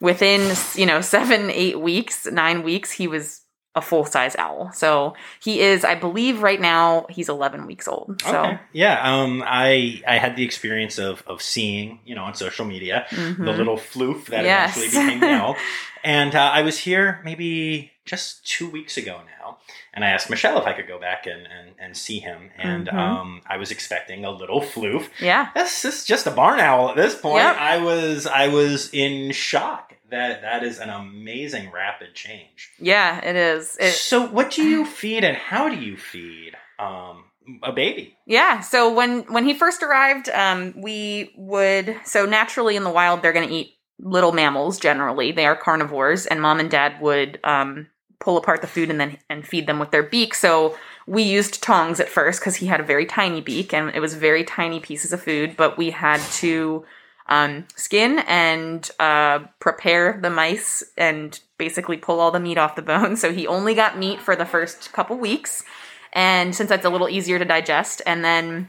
within 0.00 0.56
you 0.74 0.86
know 0.86 1.00
seven, 1.02 1.50
eight 1.50 1.78
weeks, 1.78 2.26
nine 2.26 2.62
weeks, 2.62 2.90
he 2.92 3.06
was 3.06 3.41
a 3.74 3.80
full 3.80 4.04
size 4.04 4.36
owl. 4.36 4.70
So 4.72 5.14
he 5.40 5.60
is, 5.60 5.84
I 5.84 5.94
believe, 5.94 6.42
right 6.42 6.60
now 6.60 7.06
he's 7.08 7.28
11 7.28 7.66
weeks 7.66 7.88
old. 7.88 8.20
So 8.22 8.38
Okay. 8.40 8.58
Yeah. 8.72 9.00
Um. 9.02 9.42
I 9.46 10.02
I 10.06 10.18
had 10.18 10.36
the 10.36 10.44
experience 10.44 10.98
of 10.98 11.22
of 11.26 11.40
seeing 11.40 12.00
you 12.04 12.14
know 12.14 12.24
on 12.24 12.34
social 12.34 12.64
media 12.66 13.06
mhm. 13.10 13.38
the 13.44 13.52
little 13.52 13.76
floof 13.78 14.26
that 14.26 14.44
Yes. 14.44 14.76
eventually 14.76 15.04
became 15.06 15.20
the 15.20 15.30
owl, 15.30 15.56
and 16.04 16.34
uh, 16.34 16.50
I 16.52 16.62
was 16.62 16.78
here 16.78 17.20
maybe 17.24 17.91
just 18.04 18.46
two 18.46 18.68
weeks 18.68 18.96
ago 18.96 19.20
now, 19.40 19.58
and 19.94 20.04
I 20.04 20.08
asked 20.10 20.28
Michelle 20.30 20.58
if 20.58 20.66
I 20.66 20.72
could 20.72 20.88
go 20.88 20.98
back 20.98 21.26
and 21.26 21.46
and, 21.46 21.74
and 21.78 21.96
see 21.96 22.18
him, 22.18 22.50
and 22.58 22.88
Mhm. 22.88 22.94
um 22.98 23.42
I 23.46 23.56
was 23.56 23.70
expecting 23.70 24.24
a 24.24 24.30
little 24.30 24.60
floof. 24.60 25.08
yeah, 25.20 25.48
This 25.54 25.84
is 25.84 26.04
just 26.04 26.26
a 26.26 26.30
barn 26.30 26.60
owl 26.60 26.90
at 26.90 26.96
this 26.96 27.14
point. 27.14 27.44
Yep. 27.44 27.56
I 27.56 27.78
was 27.78 28.26
I 28.26 28.48
was 28.48 28.90
in 28.92 29.32
shock 29.32 29.94
that 30.10 30.42
that 30.42 30.62
is 30.62 30.78
an 30.78 30.90
amazing 30.90 31.70
rapid 31.70 32.14
change. 32.14 32.70
yeah, 32.78 33.24
it 33.24 33.36
is. 33.36 33.76
It, 33.80 33.92
so 33.92 34.26
what 34.26 34.50
do 34.50 34.62
you 34.62 34.84
feed 35.00 35.24
and 35.24 35.36
how 35.36 35.68
do 35.68 35.76
you 35.76 35.96
feed 35.96 36.56
um 36.78 37.24
a 37.62 37.72
baby? 37.72 38.16
Yeah. 38.26 38.60
So 38.60 38.92
when 38.92 39.22
when 39.32 39.44
he 39.44 39.54
first 39.54 39.82
arrived, 39.82 40.28
um, 40.28 40.74
we 40.80 41.32
would 41.36 41.96
so 42.04 42.24
naturally 42.26 42.76
in 42.76 42.84
the 42.84 42.90
wild 42.90 43.22
they're 43.22 43.32
going 43.32 43.48
to 43.48 43.54
eat 43.54 43.74
little 44.02 44.32
mammals. 44.32 44.78
Generally, 44.78 45.32
they 45.32 45.46
are 45.46 45.56
carnivores, 45.56 46.26
and 46.26 46.42
mom 46.42 46.60
and 46.60 46.70
dad 46.70 47.00
would 47.00 47.40
um, 47.44 47.86
pull 48.18 48.36
apart 48.36 48.60
the 48.60 48.66
food 48.66 48.90
and 48.90 49.00
then 49.00 49.18
and 49.30 49.46
feed 49.46 49.66
them 49.66 49.78
with 49.78 49.90
their 49.90 50.02
beak. 50.02 50.34
So 50.34 50.76
we 51.06 51.22
used 51.22 51.62
tongs 51.62 52.00
at 52.00 52.08
first 52.08 52.40
because 52.40 52.56
he 52.56 52.66
had 52.66 52.80
a 52.80 52.84
very 52.84 53.06
tiny 53.06 53.40
beak 53.40 53.72
and 53.72 53.90
it 53.94 54.00
was 54.00 54.14
very 54.14 54.44
tiny 54.44 54.80
pieces 54.80 55.12
of 55.12 55.22
food. 55.22 55.56
But 55.56 55.76
we 55.76 55.90
had 55.90 56.20
to 56.34 56.84
um, 57.28 57.66
skin 57.76 58.20
and 58.20 58.88
uh, 59.00 59.40
prepare 59.58 60.18
the 60.20 60.30
mice 60.30 60.84
and 60.96 61.38
basically 61.58 61.96
pull 61.96 62.20
all 62.20 62.30
the 62.30 62.40
meat 62.40 62.58
off 62.58 62.76
the 62.76 62.82
bone. 62.82 63.16
So 63.22 63.32
he 63.32 63.46
only 63.46 63.74
got 63.74 63.98
meat 63.98 64.20
for 64.20 64.36
the 64.36 64.46
first 64.46 64.92
couple 64.92 65.16
weeks 65.16 65.64
and 66.12 66.54
since 66.54 66.68
that's 66.68 66.84
a 66.84 66.90
little 66.90 67.08
easier 67.08 67.38
to 67.38 67.44
digest 67.44 68.02
and 68.06 68.24
then 68.24 68.68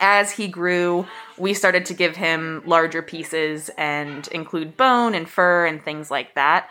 as 0.00 0.32
he 0.32 0.48
grew 0.48 1.06
we 1.38 1.54
started 1.54 1.86
to 1.86 1.94
give 1.94 2.16
him 2.16 2.62
larger 2.66 3.02
pieces 3.02 3.70
and 3.78 4.26
include 4.28 4.76
bone 4.76 5.14
and 5.14 5.28
fur 5.28 5.66
and 5.66 5.82
things 5.82 6.10
like 6.10 6.34
that 6.34 6.68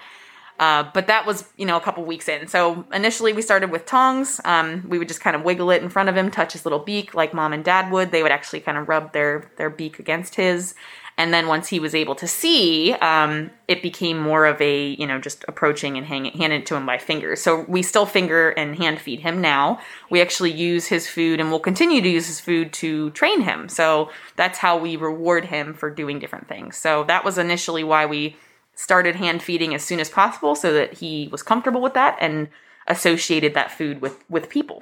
uh, 0.59 0.83
but 0.93 1.07
that 1.07 1.25
was 1.25 1.45
you 1.57 1.65
know 1.65 1.77
a 1.77 1.81
couple 1.81 2.03
weeks 2.03 2.27
in. 2.27 2.47
So 2.47 2.85
initially 2.91 3.31
we 3.31 3.41
started 3.41 3.71
with 3.71 3.85
tongs. 3.85 4.41
Um, 4.43 4.85
we 4.87 4.99
would 4.99 5.07
just 5.07 5.21
kind 5.21 5.35
of 5.35 5.43
wiggle 5.43 5.71
it 5.71 5.81
in 5.81 5.89
front 5.89 6.09
of 6.09 6.17
him 6.17 6.29
touch 6.29 6.53
his 6.53 6.65
little 6.65 6.79
beak 6.79 7.13
like 7.13 7.33
mom 7.33 7.53
and 7.53 7.63
dad 7.63 7.91
would. 7.91 8.11
They 8.11 8.21
would 8.21 8.31
actually 8.31 8.59
kind 8.59 8.77
of 8.77 8.89
rub 8.89 9.13
their 9.13 9.49
their 9.57 9.69
beak 9.69 9.99
against 9.99 10.35
his. 10.35 10.75
And 11.17 11.33
then 11.33 11.47
once 11.47 11.67
he 11.67 11.81
was 11.81 11.93
able 11.93 12.15
to 12.15 12.27
see 12.27 12.93
um, 12.93 13.51
it 13.67 13.81
became 13.81 14.17
more 14.17 14.45
of 14.45 14.61
a 14.61 14.89
you 14.89 15.07
know 15.07 15.19
just 15.19 15.45
approaching 15.47 15.97
and 15.97 16.05
hand 16.05 16.53
it 16.53 16.65
to 16.67 16.75
him 16.75 16.85
by 16.85 16.97
fingers 16.97 17.41
so 17.41 17.65
we 17.67 17.81
still 17.81 18.05
finger 18.05 18.49
and 18.49 18.75
hand 18.75 18.99
feed 18.99 19.21
him 19.21 19.39
now. 19.39 19.79
We 20.09 20.21
actually 20.21 20.51
use 20.51 20.87
his 20.87 21.07
food 21.07 21.39
and 21.39 21.49
we'll 21.49 21.59
continue 21.59 22.01
to 22.01 22.09
use 22.09 22.27
his 22.27 22.41
food 22.41 22.73
to 22.73 23.11
train 23.11 23.41
him. 23.41 23.69
So 23.69 24.11
that's 24.35 24.57
how 24.57 24.77
we 24.77 24.97
reward 24.97 25.45
him 25.45 25.73
for 25.73 25.89
doing 25.89 26.19
different 26.19 26.49
things. 26.49 26.75
So 26.75 27.05
that 27.05 27.23
was 27.23 27.37
initially 27.37 27.85
why 27.85 28.05
we 28.05 28.35
started 28.79 29.15
hand 29.15 29.43
feeding 29.43 29.73
as 29.75 29.83
soon 29.83 29.99
as 29.99 30.09
possible 30.09 30.55
so 30.55 30.71
that 30.73 30.93
he 30.93 31.27
was 31.31 31.43
comfortable 31.43 31.81
with 31.81 31.93
that 31.93 32.17
and 32.21 32.47
associated 32.87 33.53
that 33.53 33.71
food 33.71 34.01
with 34.01 34.23
with 34.29 34.49
people 34.49 34.81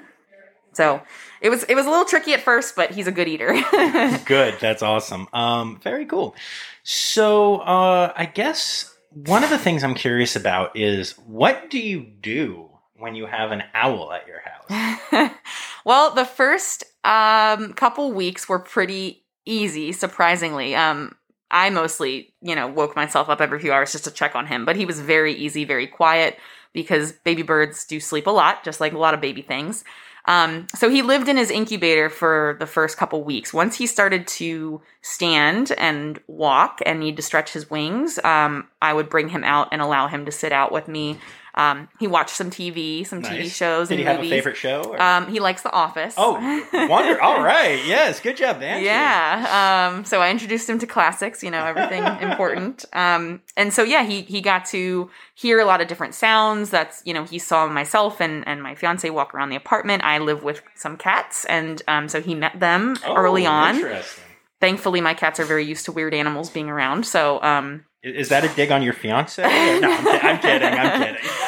so 0.71 1.01
it 1.41 1.49
was 1.49 1.63
it 1.63 1.75
was 1.75 1.85
a 1.85 1.89
little 1.89 2.05
tricky 2.05 2.33
at 2.33 2.41
first 2.41 2.75
but 2.75 2.91
he's 2.91 3.07
a 3.07 3.11
good 3.11 3.27
eater 3.27 3.53
Good. 4.25 4.55
That's 4.59 4.83
awesome. 4.83 5.27
Um, 5.31 5.79
very 5.81 6.05
cool. 6.05 6.35
So, 6.83 7.57
uh, 7.57 8.11
I 8.15 8.25
guess 8.25 8.93
one 9.11 9.43
of 9.43 9.49
the 9.49 9.57
things 9.57 9.83
I'm 9.83 9.95
curious 9.95 10.35
about 10.35 10.75
is 10.75 11.13
what 11.19 11.69
do 11.69 11.79
you 11.79 12.01
do 12.01 12.69
when 12.97 13.15
you 13.15 13.25
have 13.25 13.51
an 13.51 13.63
owl 13.73 14.11
at 14.11 14.27
your 14.27 14.41
house? 14.41 15.31
well, 15.85 16.13
the 16.13 16.25
first 16.25 16.83
um, 17.03 17.73
couple 17.73 18.11
weeks 18.11 18.49
were 18.49 18.59
pretty 18.59 19.23
easy, 19.45 19.93
surprisingly. 19.93 20.75
Um, 20.75 21.15
I 21.49 21.69
mostly, 21.69 22.33
you 22.41 22.55
know, 22.55 22.67
woke 22.67 22.95
myself 22.95 23.29
up 23.29 23.41
every 23.41 23.59
few 23.59 23.71
hours 23.71 23.91
just 23.91 24.03
to 24.05 24.11
check 24.11 24.35
on 24.35 24.47
him, 24.47 24.65
but 24.65 24.75
he 24.75 24.85
was 24.85 24.99
very 24.99 25.33
easy, 25.33 25.63
very 25.63 25.87
quiet 25.87 26.37
because 26.73 27.11
baby 27.11 27.41
birds 27.41 27.85
do 27.85 27.99
sleep 27.99 28.27
a 28.27 28.31
lot, 28.31 28.63
just 28.63 28.81
like 28.81 28.93
a 28.93 28.97
lot 28.97 29.13
of 29.13 29.21
baby 29.21 29.41
things. 29.41 29.83
Um, 30.25 30.67
so 30.75 30.89
he 30.89 31.01
lived 31.01 31.29
in 31.29 31.37
his 31.37 31.49
incubator 31.49 32.09
for 32.09 32.57
the 32.59 32.67
first 32.67 32.97
couple 32.97 33.23
weeks. 33.23 33.53
Once 33.53 33.77
he 33.77 33.87
started 33.87 34.27
to 34.27 34.81
stand 35.01 35.71
and 35.77 36.19
walk 36.27 36.79
and 36.85 36.99
need 36.99 37.15
to 37.15 37.21
stretch 37.21 37.53
his 37.53 37.69
wings, 37.69 38.19
um, 38.25 38.67
I 38.81 38.91
would 38.91 39.09
bring 39.09 39.29
him 39.29 39.45
out 39.45 39.69
and 39.71 39.81
allow 39.81 40.07
him 40.07 40.25
to 40.25 40.31
sit 40.31 40.51
out 40.51 40.73
with 40.73 40.89
me. 40.89 41.17
Um, 41.57 41.89
he 41.99 42.07
watched 42.07 42.35
some 42.35 42.49
TV, 42.51 43.05
some 43.05 43.21
TV 43.23 43.49
shows, 43.51 43.89
Did 43.89 43.95
and 43.95 43.99
he 43.99 44.05
have 44.05 44.15
movies. 44.17 44.31
a 44.31 44.35
favorite 44.35 44.55
show? 44.57 44.83
or- 44.83 45.01
Um, 45.01 45.27
he 45.27 45.39
likes 45.39 45.63
The 45.63 45.71
Office. 45.71 46.13
oh, 46.15 46.33
wonder. 46.87 47.19
All 47.21 47.41
right. 47.43 47.83
Yes. 47.85 48.19
Good 48.19 48.37
job, 48.37 48.59
Dan. 48.59 48.83
Yeah. 48.83 49.89
Um, 49.91 50.05
so 50.05 50.21
I 50.21 50.29
introduced 50.29 50.69
him 50.69 50.77
to 50.79 50.87
classics, 50.87 51.41
you 51.43 51.49
know, 51.51 51.65
everything 51.65 52.03
important. 52.29 52.85
Um, 52.93 53.41
and 53.57 53.73
so 53.73 53.83
yeah, 53.83 54.03
he 54.05 54.21
he 54.21 54.39
got 54.41 54.65
to 54.67 55.09
hear 55.35 55.59
a 55.59 55.65
lot 55.65 55.81
of 55.81 55.87
different 55.87 56.13
sounds. 56.13 56.69
That's 56.69 57.01
you 57.05 57.13
know, 57.13 57.23
he 57.23 57.39
saw 57.39 57.65
myself 57.67 58.21
and 58.21 58.47
and 58.47 58.61
my 58.61 58.75
fiance 58.75 59.09
walk 59.09 59.33
around 59.33 59.49
the 59.49 59.55
apartment. 59.55 60.03
I 60.03 60.19
live 60.19 60.43
with 60.43 60.61
some 60.75 60.95
cats, 60.95 61.43
and 61.45 61.81
um, 61.87 62.07
so 62.07 62.21
he 62.21 62.35
met 62.35 62.59
them 62.59 62.95
Oh, 63.05 63.15
early 63.15 63.45
on. 63.47 63.75
Interesting. 63.75 64.23
Thankfully, 64.61 65.01
my 65.01 65.13
cats 65.13 65.39
are 65.39 65.45
very 65.45 65.65
used 65.65 65.85
to 65.85 65.91
weird 65.91 66.13
animals 66.13 66.49
being 66.49 66.67
around. 66.69 67.05
So 67.05 67.41
um, 67.43 67.85
Is 68.01 68.29
that 68.29 68.43
a 68.43 68.47
dig 68.55 68.71
on 68.71 68.81
your 68.81 68.93
fiance? 68.93 69.41
no, 69.41 69.49
I'm, 69.91 70.07
I'm 70.07 70.39
kidding. 70.39 70.67
I'm 70.67 71.01
kidding. 71.03 71.29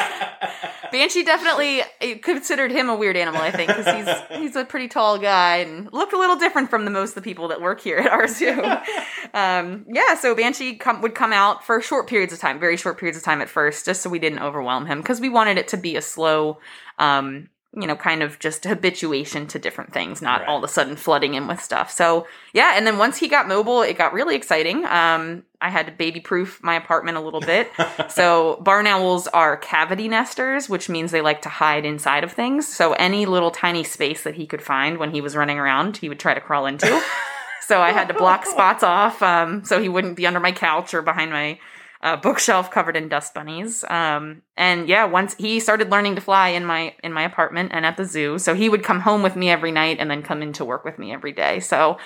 Banshee 0.91 1.23
definitely 1.23 1.81
uh, 1.81 2.17
considered 2.21 2.71
him 2.71 2.89
a 2.89 2.95
weird 2.95 3.17
animal, 3.17 3.41
I 3.41 3.51
think, 3.51 3.67
because 3.75 3.85
he's 4.29 4.39
he's 4.39 4.55
a 4.55 4.65
pretty 4.65 4.87
tall 4.87 5.17
guy 5.17 5.57
and 5.57 5.91
looked 5.91 6.13
a 6.13 6.17
little 6.17 6.35
different 6.35 6.69
from 6.69 6.85
the 6.85 6.91
most 6.91 7.09
of 7.09 7.15
the 7.15 7.21
people 7.21 7.47
that 7.49 7.61
work 7.61 7.81
here 7.81 7.97
at 7.97 8.11
our 8.11 8.27
zoo. 8.27 8.61
um, 9.33 9.85
yeah, 9.87 10.15
so 10.15 10.35
Banshee 10.35 10.75
come, 10.75 11.01
would 11.01 11.15
come 11.15 11.33
out 11.33 11.63
for 11.63 11.81
short 11.81 12.07
periods 12.07 12.33
of 12.33 12.39
time, 12.39 12.59
very 12.59 12.77
short 12.77 12.97
periods 12.97 13.17
of 13.17 13.23
time 13.23 13.41
at 13.41 13.49
first, 13.49 13.85
just 13.85 14.01
so 14.01 14.09
we 14.09 14.19
didn't 14.19 14.39
overwhelm 14.39 14.85
him, 14.85 14.99
because 14.99 15.19
we 15.19 15.29
wanted 15.29 15.57
it 15.57 15.67
to 15.69 15.77
be 15.77 15.95
a 15.95 16.01
slow, 16.01 16.59
um, 16.97 17.49
you 17.75 17.85
know, 17.85 17.95
kind 17.95 18.23
of 18.23 18.39
just 18.39 18.63
habituation 18.65 19.45
to 19.45 19.59
different 19.59 19.93
things, 19.93 20.21
not 20.23 20.39
Right. 20.41 20.49
all 20.49 20.57
of 20.57 20.63
a 20.63 20.67
sudden 20.67 20.95
flooding 20.95 21.35
him 21.35 21.47
with 21.47 21.61
stuff. 21.61 21.91
So 21.91 22.25
yeah, 22.51 22.73
and 22.75 22.87
then 22.87 22.97
once 22.97 23.17
he 23.17 23.27
got 23.27 23.47
mobile, 23.47 23.83
it 23.83 23.95
got 23.97 24.11
really 24.11 24.35
exciting. 24.35 24.85
Um, 24.85 25.43
I 25.61 25.69
had 25.69 25.85
to 25.85 25.91
baby 25.91 26.19
proof 26.19 26.59
my 26.63 26.75
apartment 26.75 27.17
a 27.17 27.21
little 27.21 27.41
bit. 27.41 27.69
So 28.09 28.59
barn 28.61 28.87
owls 28.87 29.27
are 29.27 29.55
cavity 29.55 30.07
nesters, 30.07 30.67
which 30.67 30.89
means 30.89 31.11
they 31.11 31.21
like 31.21 31.43
to 31.43 31.49
hide 31.49 31.85
inside 31.85 32.23
of 32.23 32.31
things. 32.31 32.67
So 32.67 32.93
any 32.93 33.25
little 33.27 33.51
tiny 33.51 33.83
space 33.83 34.23
that 34.23 34.33
he 34.35 34.47
could 34.47 34.61
find 34.63 34.97
when 34.97 35.11
he 35.11 35.21
was 35.21 35.35
running 35.35 35.59
around, 35.59 35.97
he 35.97 36.09
would 36.09 36.19
try 36.19 36.33
to 36.33 36.41
crawl 36.41 36.65
into. 36.65 36.87
so 37.61 37.81
I 37.81 37.91
had 37.91 38.07
to 38.07 38.13
block 38.15 38.45
spots 38.47 38.83
off 38.83 39.21
um, 39.21 39.63
so 39.63 39.79
he 39.79 39.89
wouldn't 39.89 40.15
be 40.15 40.25
under 40.25 40.39
my 40.39 40.51
couch 40.51 40.93
or 40.95 41.01
behind 41.03 41.31
my 41.31 41.59
uh, 42.01 42.15
bookshelf 42.15 42.71
covered 42.71 42.95
in 42.95 43.09
dust 43.09 43.33
bunnies. 43.33 43.83
Um, 43.89 44.41
and 44.55 44.87
yeah, 44.87 45.05
once 45.05 45.35
he 45.35 45.59
started 45.59 45.89
learning 45.89 46.15
to 46.15 46.21
fly 46.21 46.49
in 46.49 46.65
my 46.65 46.95
in 47.03 47.11
my 47.11 47.23
apartment 47.23 47.71
and 47.73 47.85
at 47.85 47.97
the 47.97 48.05
zoo, 48.05 48.39
so 48.39 48.53
he 48.53 48.69
would 48.69 48.83
come 48.83 49.01
home 49.01 49.21
with 49.21 49.35
me 49.35 49.49
every 49.49 49.71
night 49.71 49.97
and 49.99 50.09
then 50.09 50.23
come 50.23 50.41
into 50.41 50.63
work 50.63 50.85
with 50.85 50.97
me 50.97 51.11
every 51.11 51.33
day. 51.33 51.59
So 51.59 51.97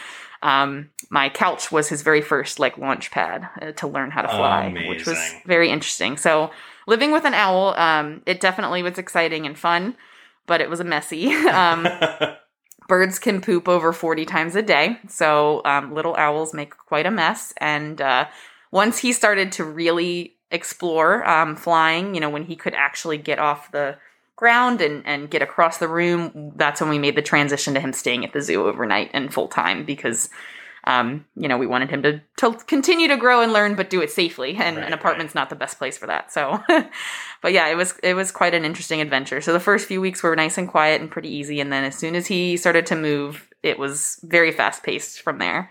um, 0.41 0.89
my 1.09 1.29
couch 1.29 1.71
was 1.71 1.89
his 1.89 2.01
very 2.01 2.21
first 2.21 2.59
like 2.59 2.77
launch 2.77 3.11
pad 3.11 3.47
uh, 3.61 3.71
to 3.73 3.87
learn 3.87 4.11
how 4.11 4.23
to 4.23 4.27
fly, 4.27 4.85
which 4.87 5.05
was 5.05 5.17
very 5.45 5.69
interesting. 5.69 6.17
So 6.17 6.51
living 6.87 7.11
with 7.11 7.25
an 7.25 7.33
owl, 7.33 7.75
um, 7.75 8.23
it 8.25 8.41
definitely 8.41 8.83
was 8.83 8.97
exciting 8.97 9.45
and 9.45 9.57
fun, 9.57 9.95
but 10.47 10.59
it 10.59 10.69
was 10.69 10.79
a 10.79 10.83
messy. 10.83 11.33
um, 11.33 11.87
birds 12.87 13.19
can 13.19 13.41
poop 13.41 13.67
over 13.67 13.93
40 13.93 14.25
times 14.25 14.55
a 14.55 14.61
day. 14.61 14.97
So 15.07 15.61
um, 15.65 15.93
little 15.93 16.15
owls 16.15 16.53
make 16.53 16.75
quite 16.75 17.05
a 17.05 17.11
mess. 17.11 17.53
And 17.57 18.01
uh, 18.01 18.25
once 18.73 18.97
he 18.97 19.13
started 19.13 19.51
to 19.51 19.63
really 19.63 20.33
explore 20.49 21.27
um, 21.29 21.55
flying, 21.55 22.15
you 22.15 22.19
know, 22.19 22.29
when 22.29 22.43
he 22.43 22.55
could 22.55 22.73
actually 22.73 23.19
get 23.19 23.37
off 23.37 23.71
the 23.71 23.95
ground 24.35 24.81
and, 24.81 25.05
and 25.05 25.29
get 25.29 25.43
across 25.43 25.77
the 25.77 25.87
room, 25.87 26.51
that's 26.55 26.81
when 26.81 26.89
we 26.89 26.97
made 26.97 27.15
the 27.15 27.21
transition 27.21 27.75
to 27.75 27.79
him 27.79 27.93
staying 27.93 28.25
at 28.25 28.33
the 28.33 28.41
zoo 28.41 28.65
overnight 28.65 29.11
and 29.13 29.33
full 29.33 29.47
time 29.47 29.85
because. 29.85 30.27
Um, 30.85 31.25
you 31.37 31.47
know, 31.47 31.57
we 31.57 31.65
wanted 31.65 31.91
him 31.91 32.03
to, 32.03 32.21
to 32.39 32.51
continue 32.67 33.07
to 33.07 33.15
grow 33.15 33.39
and 33.39 33.53
learn, 33.53 33.75
but 33.75 33.89
do 33.89 34.01
it 34.01 34.11
safely. 34.11 34.57
And 34.57 34.75
Right, 34.75 34.87
an 34.87 34.91
apartment's 34.91 35.33
not 35.33 35.49
the 35.49 35.55
best 35.55 35.77
place 35.77 35.97
for 35.97 36.07
that. 36.07 36.33
So, 36.33 36.61
but 37.41 37.53
yeah, 37.53 37.69
it 37.69 37.75
was 37.75 37.97
it 38.03 38.15
was 38.15 38.33
quite 38.33 38.53
an 38.53 38.65
interesting 38.65 38.99
adventure. 38.99 39.39
So 39.39 39.53
the 39.53 39.61
first 39.61 39.87
few 39.87 40.01
weeks 40.01 40.21
were 40.21 40.35
nice 40.35 40.57
and 40.57 40.67
quiet 40.67 40.99
and 40.99 41.09
pretty 41.09 41.29
easy, 41.29 41.61
and 41.61 41.71
then 41.71 41.85
as 41.85 41.97
soon 41.97 42.15
as 42.15 42.27
he 42.27 42.57
started 42.57 42.85
to 42.87 42.97
move, 42.97 43.47
it 43.63 43.79
was 43.79 44.19
very 44.23 44.51
fast 44.51 44.83
paced 44.83 45.21
from 45.21 45.37
there. 45.37 45.69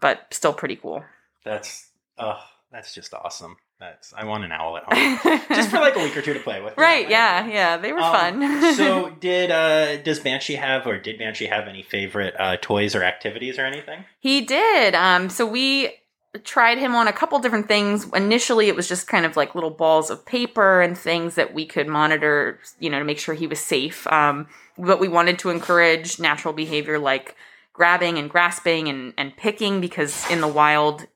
But 0.00 0.26
still 0.34 0.52
pretty 0.52 0.74
cool. 0.74 1.04
That's 1.44 1.92
oh, 2.18 2.40
that's 2.72 2.94
just 2.94 3.14
awesome. 3.14 3.56
That's 3.80 4.14
I 4.16 4.24
want 4.24 4.44
an 4.44 4.52
owl 4.52 4.76
at 4.76 4.84
home. 4.88 5.40
Just 5.48 5.70
for 5.70 5.78
like 5.78 5.96
a 5.96 5.98
week 5.98 6.16
or 6.16 6.22
two 6.22 6.32
to 6.34 6.40
play 6.40 6.60
with. 6.62 6.76
right? 6.78 7.08
Yeah, 7.10 7.46
yeah, 7.46 7.76
they 7.76 7.92
were 7.92 8.00
Um, 8.00 8.40
fun. 8.40 8.74
so 8.76 9.10
did 9.20 9.50
uh 9.50 9.96
does 9.98 10.20
Banshee 10.20 10.54
have 10.54 10.86
or 10.86 10.98
did 10.98 11.18
Banshee 11.18 11.46
have 11.46 11.66
any 11.68 11.82
favorite 11.82 12.34
uh 12.38 12.56
toys 12.60 12.94
or 12.94 13.02
activities 13.02 13.58
or 13.58 13.64
anything? 13.66 14.04
He 14.20 14.40
did. 14.42 14.94
Um, 14.94 15.28
so 15.28 15.44
we 15.44 15.92
tried 16.44 16.78
him 16.78 16.94
on 16.96 17.06
a 17.06 17.12
couple 17.12 17.38
different 17.38 17.68
things. 17.68 18.06
Initially, 18.12 18.68
it 18.68 18.74
was 18.76 18.88
just 18.88 19.06
kind 19.06 19.24
of 19.26 19.36
like 19.36 19.54
little 19.54 19.70
balls 19.70 20.10
of 20.10 20.24
paper 20.26 20.80
and 20.80 20.96
things 20.98 21.34
that 21.36 21.54
we 21.54 21.64
could 21.66 21.86
monitor, 21.86 22.58
you 22.80 22.90
know, 22.90 22.98
to 22.98 23.04
make 23.04 23.18
sure 23.20 23.34
he 23.34 23.46
was 23.46 23.60
safe. 23.60 24.06
Um, 24.08 24.48
but 24.76 24.98
we 24.98 25.06
wanted 25.08 25.38
to 25.40 25.50
encourage 25.50 26.18
natural 26.18 26.52
behavior 26.54 26.98
like 26.98 27.36
grabbing 27.72 28.18
and 28.18 28.28
grasping 28.30 28.88
and, 28.88 29.14
and 29.16 29.36
picking 29.36 29.80
because 29.80 30.28
in 30.30 30.40
the 30.40 30.48
wild, 30.48 31.06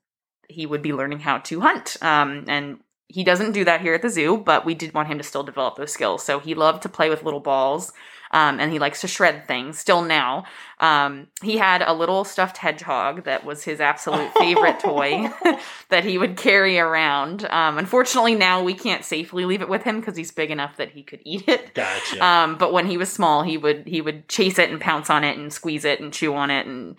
he 0.48 0.66
would 0.66 0.82
be 0.82 0.92
learning 0.92 1.20
how 1.20 1.38
to 1.38 1.60
hunt. 1.60 1.96
Um, 2.02 2.44
and 2.48 2.80
he 3.06 3.24
doesn't 3.24 3.52
do 3.52 3.64
that 3.64 3.80
here 3.80 3.94
at 3.94 4.02
the 4.02 4.10
zoo, 4.10 4.36
but 4.36 4.64
we 4.64 4.74
did 4.74 4.94
want 4.94 5.08
him 5.08 5.18
to 5.18 5.24
still 5.24 5.42
develop 5.42 5.76
those 5.76 5.92
skills. 5.92 6.22
So 6.22 6.40
he 6.40 6.54
loved 6.54 6.82
to 6.82 6.88
play 6.88 7.08
with 7.08 7.22
little 7.22 7.40
balls. 7.40 7.92
Um, 8.30 8.60
and 8.60 8.70
he 8.70 8.78
likes 8.78 9.00
to 9.00 9.08
shred 9.08 9.48
things 9.48 9.78
still 9.78 10.02
now. 10.02 10.44
Um, 10.80 11.28
he 11.42 11.56
had 11.56 11.82
a 11.82 11.94
little 11.94 12.24
stuffed 12.24 12.58
hedgehog 12.58 13.24
that 13.24 13.44
was 13.44 13.64
his 13.64 13.80
absolute 13.80 14.30
favorite 14.38 14.80
toy 14.80 15.30
that 15.88 16.04
he 16.04 16.18
would 16.18 16.36
carry 16.36 16.78
around. 16.78 17.46
Um, 17.46 17.78
unfortunately, 17.78 18.34
now 18.34 18.62
we 18.62 18.74
can't 18.74 19.04
safely 19.04 19.46
leave 19.46 19.62
it 19.62 19.68
with 19.68 19.82
him 19.82 20.00
because 20.00 20.16
he's 20.16 20.30
big 20.30 20.50
enough 20.50 20.76
that 20.76 20.90
he 20.90 21.02
could 21.02 21.20
eat 21.24 21.48
it. 21.48 21.72
Gotcha. 21.74 22.24
Um, 22.24 22.58
but 22.58 22.72
when 22.72 22.86
he 22.86 22.98
was 22.98 23.10
small, 23.10 23.42
he 23.42 23.56
would 23.56 23.86
he 23.86 24.02
would 24.02 24.28
chase 24.28 24.58
it 24.58 24.70
and 24.70 24.80
pounce 24.80 25.08
on 25.08 25.24
it 25.24 25.38
and 25.38 25.52
squeeze 25.52 25.86
it 25.86 26.00
and 26.00 26.12
chew 26.12 26.34
on 26.34 26.50
it 26.50 26.66
and 26.66 26.96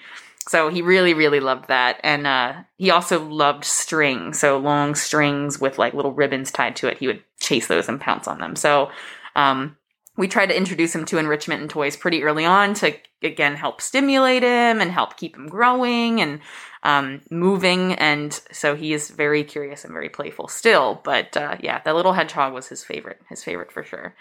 so 0.47 0.69
he 0.69 0.81
really 0.81 1.13
really 1.13 1.39
loved 1.39 1.67
that. 1.67 1.99
And 2.03 2.25
uh, 2.25 2.63
he 2.77 2.91
also 2.91 3.23
loved 3.23 3.65
string 3.65 4.33
so 4.33 4.57
long 4.57 4.95
strings 4.95 5.59
with 5.59 5.77
like 5.77 5.93
little 5.93 6.13
ribbons 6.13 6.51
tied 6.51 6.75
to 6.77 6.87
it 6.87 6.97
he 6.97 7.07
would 7.07 7.23
chase 7.39 7.67
those 7.67 7.89
and 7.89 7.99
pounce 7.99 8.27
on 8.27 8.39
them. 8.39 8.55
So 8.55 8.91
um, 9.35 9.77
we 10.17 10.27
tried 10.27 10.47
to 10.47 10.57
introduce 10.57 10.93
him 10.93 11.05
to 11.05 11.17
enrichment 11.17 11.61
and 11.61 11.69
toys 11.69 11.95
pretty 11.95 12.23
early 12.23 12.45
on 12.45 12.73
to 12.75 12.95
again 13.21 13.55
help 13.55 13.81
stimulate 13.81 14.43
him 14.43 14.81
and 14.81 14.91
help 14.91 15.17
keep 15.17 15.35
him 15.35 15.47
growing 15.47 16.21
and 16.21 16.39
um, 16.83 17.21
moving. 17.29 17.93
And 17.93 18.33
so 18.51 18.75
he 18.75 18.93
is 18.93 19.09
very 19.09 19.43
curious 19.43 19.83
and 19.83 19.93
very 19.93 20.09
playful 20.09 20.47
still. 20.47 21.01
But 21.03 21.35
uh, 21.37 21.57
yeah 21.59 21.81
the 21.83 21.93
little 21.93 22.13
hedgehog 22.13 22.53
was 22.53 22.67
his 22.67 22.83
favorite 22.83 23.21
his 23.29 23.43
favorite 23.43 23.71
for 23.71 23.83
sure 23.83 24.15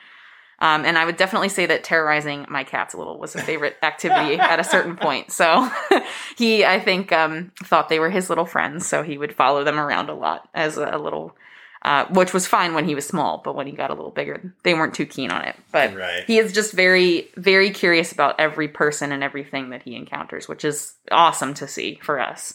um, 0.60 0.84
and 0.84 0.98
I 0.98 1.04
would 1.04 1.16
definitely 1.16 1.48
say 1.50 1.66
that 1.66 1.84
terrorizing 1.84 2.46
my 2.48 2.64
cats 2.64 2.94
a 2.94 2.98
little 2.98 3.18
was 3.18 3.34
a 3.36 3.42
favorite 3.42 3.76
activity 3.82 4.38
at 4.38 4.58
a 4.58 4.64
certain 4.64 4.96
point. 4.96 5.30
So 5.30 5.70
he, 6.36 6.64
I 6.64 6.80
think, 6.80 7.12
um, 7.12 7.52
thought 7.62 7.88
they 7.88 7.98
were 8.00 8.10
his 8.10 8.28
little 8.28 8.46
friends. 8.46 8.86
So 8.86 9.02
he 9.02 9.16
would 9.18 9.34
follow 9.34 9.62
them 9.64 9.78
around 9.78 10.08
a 10.10 10.14
lot 10.14 10.48
as 10.54 10.76
a 10.76 10.98
little 10.98 11.36
uh, 11.82 12.06
which 12.06 12.34
was 12.34 12.44
fine 12.44 12.74
when 12.74 12.84
he 12.84 12.96
was 12.96 13.06
small, 13.06 13.40
but 13.44 13.54
when 13.54 13.68
he 13.68 13.72
got 13.72 13.88
a 13.88 13.94
little 13.94 14.10
bigger, 14.10 14.52
they 14.64 14.74
weren't 14.74 14.94
too 14.94 15.06
keen 15.06 15.30
on 15.30 15.44
it. 15.44 15.54
But 15.70 15.94
Right. 15.94 16.24
he 16.26 16.36
is 16.36 16.52
just 16.52 16.72
very, 16.72 17.28
very 17.36 17.70
curious 17.70 18.10
about 18.10 18.40
every 18.40 18.66
person 18.66 19.12
and 19.12 19.22
everything 19.22 19.70
that 19.70 19.84
he 19.84 19.94
encounters, 19.94 20.48
which 20.48 20.64
is 20.64 20.94
awesome 21.12 21.54
to 21.54 21.68
see 21.68 22.00
for 22.02 22.18
us. 22.18 22.54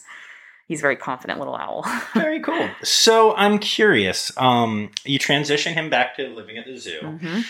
He's 0.68 0.80
a 0.80 0.82
very 0.82 0.96
confident 0.96 1.38
little 1.38 1.56
owl. 1.56 1.84
Very 2.14 2.40
cool. 2.40 2.70
So 2.82 3.34
I'm 3.34 3.58
curious. 3.58 4.32
Um, 4.38 4.90
you 5.04 5.18
transition 5.18 5.74
him 5.74 5.90
back 5.90 6.16
to 6.16 6.26
living 6.28 6.56
at 6.56 6.64
the 6.66 6.78
zoo. 6.78 7.00
Mhm. 7.02 7.44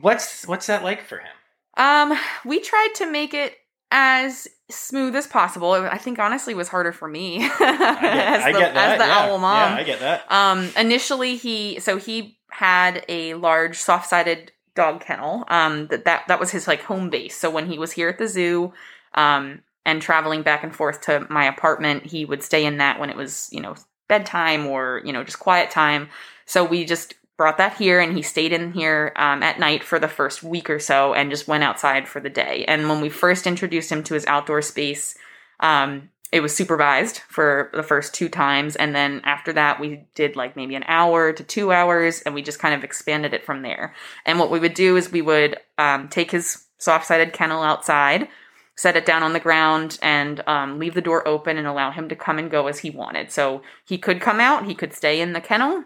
What's 0.00 0.46
what's 0.46 0.66
that 0.66 0.82
like 0.82 1.02
for 1.02 1.18
him? 1.18 1.32
Um, 1.76 2.18
we 2.44 2.60
tried 2.60 2.90
to 2.96 3.10
make 3.10 3.34
it 3.34 3.56
as 3.90 4.48
smooth 4.70 5.16
as 5.16 5.26
possible. 5.26 5.72
I 5.72 5.98
think 5.98 6.18
honestly 6.18 6.52
it 6.52 6.56
was 6.56 6.68
harder 6.68 6.92
for 6.92 7.08
me 7.08 7.38
I 7.42 7.48
get, 7.48 7.60
as, 7.60 8.54
the, 8.54 8.60
that. 8.60 8.76
as 8.76 8.98
the 8.98 9.06
yeah. 9.06 9.18
owl 9.18 9.38
mom. 9.38 9.72
Yeah, 9.72 9.76
I 9.76 9.82
get 9.84 10.00
that. 10.00 10.30
Um, 10.30 10.70
initially, 10.76 11.36
he 11.36 11.80
so 11.80 11.96
he 11.96 12.38
had 12.50 13.04
a 13.08 13.34
large 13.34 13.78
soft-sided 13.78 14.52
dog 14.74 15.00
kennel. 15.00 15.44
Um, 15.48 15.88
that 15.88 16.04
that 16.04 16.28
that 16.28 16.40
was 16.40 16.50
his 16.50 16.68
like 16.68 16.82
home 16.82 17.10
base. 17.10 17.36
So 17.36 17.50
when 17.50 17.66
he 17.66 17.78
was 17.78 17.92
here 17.92 18.08
at 18.08 18.18
the 18.18 18.28
zoo, 18.28 18.72
um, 19.14 19.62
and 19.84 20.02
traveling 20.02 20.42
back 20.42 20.62
and 20.62 20.74
forth 20.74 21.00
to 21.02 21.26
my 21.30 21.44
apartment, 21.44 22.06
he 22.06 22.24
would 22.24 22.42
stay 22.42 22.64
in 22.64 22.78
that 22.78 23.00
when 23.00 23.10
it 23.10 23.16
was 23.16 23.48
you 23.52 23.60
know 23.60 23.74
bedtime 24.08 24.66
or 24.66 25.02
you 25.04 25.12
know 25.12 25.24
just 25.24 25.38
quiet 25.38 25.70
time. 25.70 26.08
So 26.46 26.64
we 26.64 26.84
just 26.84 27.14
brought 27.40 27.56
that 27.56 27.78
here, 27.78 28.00
and 28.00 28.14
he 28.14 28.20
stayed 28.20 28.52
in 28.52 28.70
here 28.70 29.14
um, 29.16 29.42
at 29.42 29.58
night 29.58 29.82
for 29.82 29.98
the 29.98 30.06
first 30.06 30.42
week 30.42 30.68
or 30.68 30.78
so, 30.78 31.14
and 31.14 31.30
just 31.30 31.48
went 31.48 31.64
outside 31.64 32.06
for 32.06 32.20
the 32.20 32.28
day. 32.28 32.66
And 32.68 32.86
when 32.86 33.00
we 33.00 33.08
first 33.08 33.46
introduced 33.46 33.90
him 33.90 34.02
to 34.04 34.12
his 34.12 34.26
outdoor 34.26 34.60
space. 34.60 35.16
Um, 35.58 36.10
it 36.30 36.42
was 36.42 36.54
supervised 36.54 37.20
for 37.28 37.70
the 37.72 37.82
first 37.82 38.14
two 38.14 38.28
times 38.28 38.76
and 38.76 38.94
then 38.94 39.20
after 39.24 39.52
that 39.54 39.80
we 39.80 40.06
did 40.14 40.36
like 40.36 40.54
maybe 40.54 40.76
an 40.76 40.84
hour 40.86 41.32
to 41.32 41.42
two 41.42 41.72
hours 41.72 42.20
and 42.20 42.36
we 42.36 42.40
just 42.42 42.60
kind 42.60 42.72
of 42.72 42.84
expanded 42.84 43.34
it 43.34 43.44
from 43.44 43.62
there 43.62 43.96
and 44.24 44.38
what 44.38 44.48
we 44.48 44.60
would 44.60 44.74
do 44.74 44.96
is 44.96 45.10
we 45.10 45.22
would 45.22 45.58
um, 45.76 46.08
take 46.08 46.30
his 46.30 46.66
soft-sided 46.78 47.32
kennel 47.32 47.64
outside 47.64 48.28
set 48.76 48.96
it 48.96 49.04
down 49.04 49.24
on 49.24 49.32
the 49.32 49.40
ground 49.40 49.98
and 50.02 50.40
um, 50.46 50.78
leave 50.78 50.94
the 50.94 51.00
door 51.00 51.26
open 51.26 51.58
and 51.58 51.66
allow 51.66 51.90
him 51.90 52.08
to 52.08 52.14
come 52.14 52.38
and 52.38 52.48
go 52.48 52.68
as 52.68 52.78
he 52.78 52.90
wanted 52.90 53.32
so 53.32 53.60
he 53.84 53.98
could 53.98 54.20
come 54.20 54.38
out 54.38 54.66
he 54.66 54.74
could 54.74 54.94
stay 54.94 55.20
in 55.20 55.32
the 55.32 55.40
kennel 55.40 55.84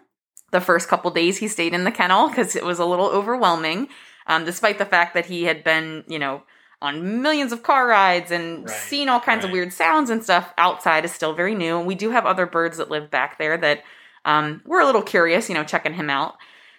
the 0.55 0.61
first 0.61 0.89
couple 0.89 1.11
days 1.11 1.37
he 1.37 1.49
stayed 1.49 1.75
in 1.75 1.85
the 1.85 1.93
kennel 1.93 2.29
because 2.29 2.57
it 2.57 2.65
was 2.65 2.79
a 2.79 2.87
little 2.87 3.09
overwhelming 3.09 3.89
um, 4.27 4.47
despite 4.47 4.79
the 4.79 4.87
fact 4.87 5.13
that 5.13 5.27
he 5.27 5.45
had 5.45 5.63
been 5.63 6.03
you 6.09 6.19
know 6.19 6.43
on 6.85 7.23
millions 7.23 7.51
of 7.51 7.63
car 7.63 7.87
rides 7.87 8.31
and 8.31 8.69
Right, 8.69 8.71
seen 8.71 9.09
all 9.09 9.21
kinds 9.21 9.45
of 9.45 9.51
weird 9.51 9.73
sounds 9.73 10.11
and 10.11 10.23
stuff 10.23 10.53
outside 10.59 11.05
is 11.05 11.13
still 11.13 11.33
very 11.33 11.55
new. 11.55 11.79
And 11.79 11.87
we 11.87 11.95
do 11.95 12.11
have 12.11 12.27
other 12.27 12.45
birds 12.45 12.77
that 12.77 12.91
live 12.91 13.11
back 13.11 13.39
there 13.39 13.57
that 13.57 13.83
um, 14.27 14.61
we're 14.67 14.81
a 14.81 14.87
little 14.87 15.03
curious, 15.03 15.49
you 15.49 15.55
know, 15.55 15.65
checking 15.65 15.95
him 15.95 16.11
out. 16.11 16.35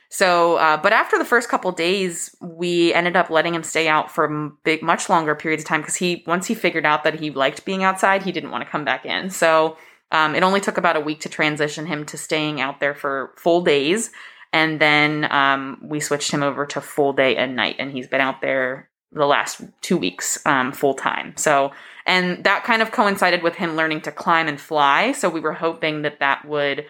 So, 0.09 0.57
uh, 0.57 0.77
but 0.77 0.93
after 0.93 1.17
the 1.17 1.25
first 1.25 1.49
couple 1.49 1.71
days, 1.71 2.35
we 2.39 2.93
ended 2.93 3.15
up 3.15 3.31
letting 3.31 3.55
him 3.55 3.63
stay 3.63 3.87
out 3.87 4.11
for 4.11 4.51
big, 4.63 4.83
much 4.83 5.09
longer 5.09 5.33
periods 5.33 5.63
of 5.63 5.67
time 5.67 5.81
because 5.81 5.95
he, 5.95 6.23
once 6.27 6.45
he 6.45 6.53
figured 6.53 6.85
out 6.85 7.03
that 7.03 7.19
he 7.19 7.31
liked 7.31 7.65
being 7.65 7.83
outside, 7.83 8.21
he 8.21 8.31
didn't 8.31 8.51
want 8.51 8.63
to 8.63 8.69
come 8.69 8.85
back 8.85 9.05
in. 9.05 9.31
So, 9.31 9.75
um, 10.11 10.35
it 10.35 10.43
only 10.43 10.61
took 10.61 10.77
about 10.77 10.95
a 10.95 11.01
week 11.01 11.21
to 11.21 11.29
transition 11.29 11.85
him 11.85 12.05
to 12.05 12.17
staying 12.17 12.61
out 12.61 12.79
there 12.79 12.95
for 12.95 13.33
full 13.37 13.61
days. 13.61 14.11
And 14.53 14.79
then 14.79 15.29
um, 15.31 15.79
we 15.83 15.99
switched 15.99 16.31
him 16.31 16.43
over 16.43 16.65
to 16.67 16.81
full 16.81 17.13
day 17.13 17.35
and 17.35 17.55
night, 17.55 17.75
and 17.79 17.91
he's 17.91 18.07
been 18.07 18.21
out 18.21 18.41
there 18.41 18.89
the 19.11 19.25
last 19.25 19.61
two 19.81 19.97
weeks 19.97 20.45
um, 20.45 20.71
full 20.71 20.93
time. 20.93 21.35
So, 21.35 21.71
and 22.05 22.43
that 22.43 22.63
kind 22.63 22.81
of 22.81 22.91
coincided 22.91 23.43
with 23.43 23.55
him 23.55 23.75
learning 23.75 24.01
to 24.01 24.11
climb 24.11 24.47
and 24.47 24.59
fly. 24.59 25.11
So 25.11 25.29
we 25.29 25.39
were 25.39 25.53
hoping 25.53 26.03
that 26.03 26.19
that 26.19 26.45
would 26.45 26.85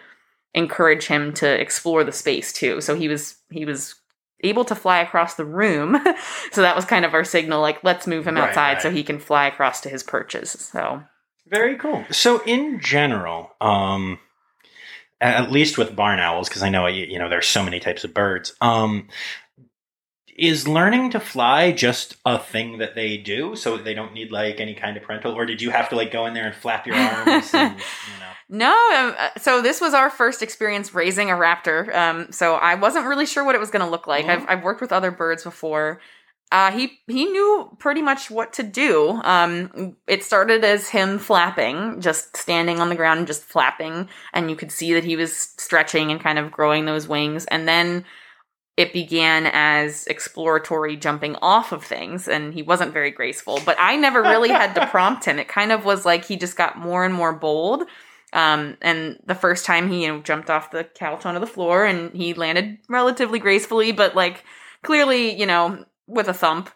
encourage 0.54 1.06
him 1.06 1.32
to 1.34 1.60
explore 1.60 2.04
the 2.04 2.12
space 2.12 2.52
too. 2.52 2.80
So 2.80 2.94
he 2.94 3.08
was 3.08 3.36
he 3.50 3.64
was 3.64 3.94
able 4.40 4.64
to 4.66 4.74
fly 4.74 5.00
across 5.00 5.34
the 5.34 5.44
room. 5.44 5.98
so 6.52 6.62
that 6.62 6.76
was 6.76 6.84
kind 6.84 7.04
of 7.04 7.14
our 7.14 7.24
signal 7.24 7.60
like 7.60 7.82
let's 7.82 8.06
move 8.06 8.26
him 8.26 8.36
Right, 8.36 8.48
outside 8.48 8.82
so 8.82 8.90
he 8.90 9.02
can 9.02 9.18
fly 9.18 9.46
across 9.46 9.80
to 9.82 9.88
his 9.88 10.02
perches. 10.02 10.50
So 10.50 11.02
Very 11.46 11.76
cool. 11.76 12.04
So 12.10 12.42
in 12.44 12.80
general, 12.80 13.52
um, 13.60 14.18
at 15.20 15.50
least 15.50 15.78
with 15.78 15.96
barn 15.96 16.18
owls, 16.18 16.48
because 16.48 16.62
I 16.62 16.68
know 16.68 16.86
you, 16.86 17.06
you 17.06 17.18
know 17.18 17.28
there's 17.28 17.46
so 17.46 17.62
many 17.62 17.80
types 17.80 18.04
of 18.04 18.12
birds. 18.12 18.54
Um, 18.60 19.08
is 20.36 20.68
learning 20.68 21.10
to 21.10 21.20
fly 21.20 21.72
just 21.72 22.16
a 22.26 22.38
thing 22.38 22.78
that 22.78 22.94
they 22.94 23.16
do, 23.16 23.56
so 23.56 23.78
they 23.78 23.94
don't 23.94 24.12
need 24.12 24.30
like 24.30 24.60
any 24.60 24.74
kind 24.74 24.96
of 24.96 25.02
parental, 25.02 25.32
or 25.32 25.46
did 25.46 25.62
you 25.62 25.70
have 25.70 25.88
to 25.88 25.96
like 25.96 26.10
go 26.10 26.26
in 26.26 26.34
there 26.34 26.46
and 26.46 26.54
flap 26.54 26.86
your 26.86 26.96
arms? 26.96 27.54
and, 27.54 27.78
you 27.78 28.20
know, 28.20 28.32
No, 28.48 28.70
um, 28.94 29.14
uh, 29.18 29.30
so 29.38 29.62
this 29.62 29.80
was 29.80 29.94
our 29.94 30.10
first 30.10 30.42
experience 30.42 30.92
raising 30.94 31.30
a 31.30 31.34
raptor. 31.34 31.94
Um, 31.94 32.30
so 32.32 32.54
I 32.56 32.74
wasn't 32.74 33.06
really 33.06 33.24
sure 33.24 33.44
what 33.44 33.54
it 33.54 33.58
was 33.58 33.70
going 33.70 33.84
to 33.84 33.90
look 33.90 34.06
like. 34.06 34.26
Mhm. 34.26 34.28
I've, 34.28 34.44
I've 34.48 34.62
worked 34.62 34.82
with 34.82 34.92
other 34.92 35.10
birds 35.10 35.42
before. 35.42 36.00
Uh, 36.56 36.70
he 36.70 36.98
he 37.06 37.26
knew 37.26 37.68
pretty 37.78 38.00
much 38.00 38.30
what 38.30 38.54
to 38.54 38.62
do. 38.62 39.20
Um, 39.24 39.94
it 40.06 40.24
started 40.24 40.64
as 40.64 40.88
him 40.88 41.18
flapping, 41.18 42.00
just 42.00 42.34
standing 42.34 42.80
on 42.80 42.88
the 42.88 42.94
ground 42.94 43.18
and 43.18 43.26
just 43.26 43.42
flapping, 43.42 44.08
and 44.32 44.48
you 44.48 44.56
could 44.56 44.72
see 44.72 44.94
that 44.94 45.04
he 45.04 45.16
was 45.16 45.36
stretching 45.36 46.10
and 46.10 46.18
kind 46.18 46.38
of 46.38 46.50
growing 46.50 46.86
those 46.86 47.06
wings. 47.06 47.44
And 47.50 47.68
then 47.68 48.06
it 48.78 48.94
began 48.94 49.50
as 49.52 50.06
exploratory 50.06 50.96
jumping 50.96 51.36
off 51.42 51.72
of 51.72 51.84
things, 51.84 52.26
and 52.26 52.54
he 52.54 52.62
wasn't 52.62 52.94
very 52.94 53.10
graceful. 53.10 53.60
But 53.66 53.76
I 53.78 53.96
never 53.96 54.22
really 54.22 54.48
had 54.48 54.74
to 54.76 54.86
prompt 54.90 55.26
him. 55.26 55.38
It 55.38 55.48
kind 55.48 55.72
of 55.72 55.84
was 55.84 56.06
like 56.06 56.24
he 56.24 56.38
just 56.38 56.56
got 56.56 56.78
more 56.78 57.04
and 57.04 57.12
more 57.12 57.34
bold. 57.34 57.82
Um, 58.32 58.78
and 58.80 59.20
the 59.26 59.34
first 59.34 59.66
time 59.66 59.90
he 59.90 60.04
you 60.04 60.08
know 60.08 60.22
jumped 60.22 60.48
off 60.48 60.70
the 60.70 60.84
couch 60.84 61.26
onto 61.26 61.38
the 61.38 61.46
floor 61.46 61.84
and 61.84 62.14
he 62.14 62.32
landed 62.32 62.78
relatively 62.88 63.40
gracefully, 63.40 63.92
but 63.92 64.16
like 64.16 64.42
clearly 64.82 65.38
you 65.38 65.44
know 65.44 65.84
with 66.06 66.28
a 66.28 66.34
thump. 66.34 66.70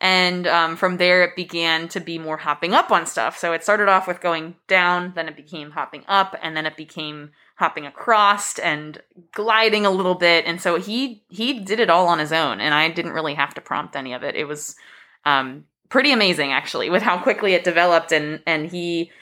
And 0.00 0.48
um, 0.48 0.76
from 0.76 0.96
there, 0.96 1.22
it 1.22 1.36
began 1.36 1.86
to 1.88 2.00
be 2.00 2.18
more 2.18 2.36
hopping 2.36 2.74
up 2.74 2.90
on 2.90 3.06
stuff. 3.06 3.38
So 3.38 3.52
it 3.52 3.62
started 3.62 3.88
off 3.88 4.08
with 4.08 4.20
going 4.20 4.56
down, 4.66 5.12
then 5.14 5.28
it 5.28 5.36
became 5.36 5.70
hopping 5.70 6.02
up, 6.08 6.36
and 6.42 6.56
then 6.56 6.66
it 6.66 6.76
became 6.76 7.30
hopping 7.56 7.86
across 7.86 8.58
and 8.58 9.00
gliding 9.32 9.86
a 9.86 9.90
little 9.90 10.16
bit. 10.16 10.44
And 10.44 10.60
so 10.60 10.80
he 10.80 11.22
he 11.28 11.60
did 11.60 11.78
it 11.78 11.88
all 11.88 12.08
on 12.08 12.18
his 12.18 12.32
own, 12.32 12.60
and 12.60 12.74
I 12.74 12.88
didn't 12.88 13.12
really 13.12 13.34
have 13.34 13.54
to 13.54 13.60
prompt 13.60 13.94
any 13.94 14.12
of 14.12 14.24
it. 14.24 14.34
It 14.34 14.48
was 14.48 14.74
um, 15.24 15.66
pretty 15.88 16.10
amazing 16.10 16.50
actually 16.50 16.90
with 16.90 17.02
how 17.02 17.22
quickly 17.22 17.54
it 17.54 17.62
developed, 17.62 18.10
and 18.10 18.42
and 18.44 18.68
he 18.68 19.12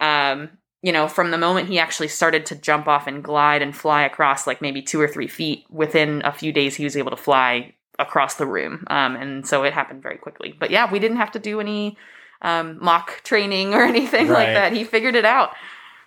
um, 0.00 0.50
you 0.82 0.92
know, 0.92 1.08
from 1.08 1.30
the 1.30 1.38
moment 1.38 1.68
he 1.68 1.78
actually 1.78 2.08
started 2.08 2.46
to 2.46 2.54
jump 2.54 2.86
off 2.86 3.06
and 3.06 3.24
glide 3.24 3.62
and 3.62 3.74
fly 3.74 4.04
across 4.04 4.46
like 4.46 4.60
maybe 4.60 4.82
two 4.82 5.00
or 5.00 5.08
three 5.08 5.26
feet, 5.26 5.64
within 5.70 6.22
a 6.24 6.32
few 6.32 6.52
days 6.52 6.76
he 6.76 6.84
was 6.84 6.96
able 6.96 7.10
to 7.10 7.16
fly 7.16 7.74
across 7.98 8.34
the 8.34 8.46
room. 8.46 8.84
Um, 8.88 9.16
and 9.16 9.46
so 9.46 9.64
it 9.64 9.72
happened 9.72 10.02
very 10.02 10.16
quickly. 10.18 10.54
But 10.58 10.70
yeah, 10.70 10.90
we 10.90 10.98
didn't 10.98 11.16
have 11.18 11.32
to 11.32 11.38
do 11.38 11.60
any 11.60 11.96
um, 12.42 12.78
mock 12.82 13.22
training 13.24 13.74
or 13.74 13.82
anything 13.94 14.28
Right. 14.28 14.46
like 14.46 14.54
that. 14.54 14.72
He 14.72 14.84
figured 14.84 15.14
it 15.14 15.24
out. 15.24 15.50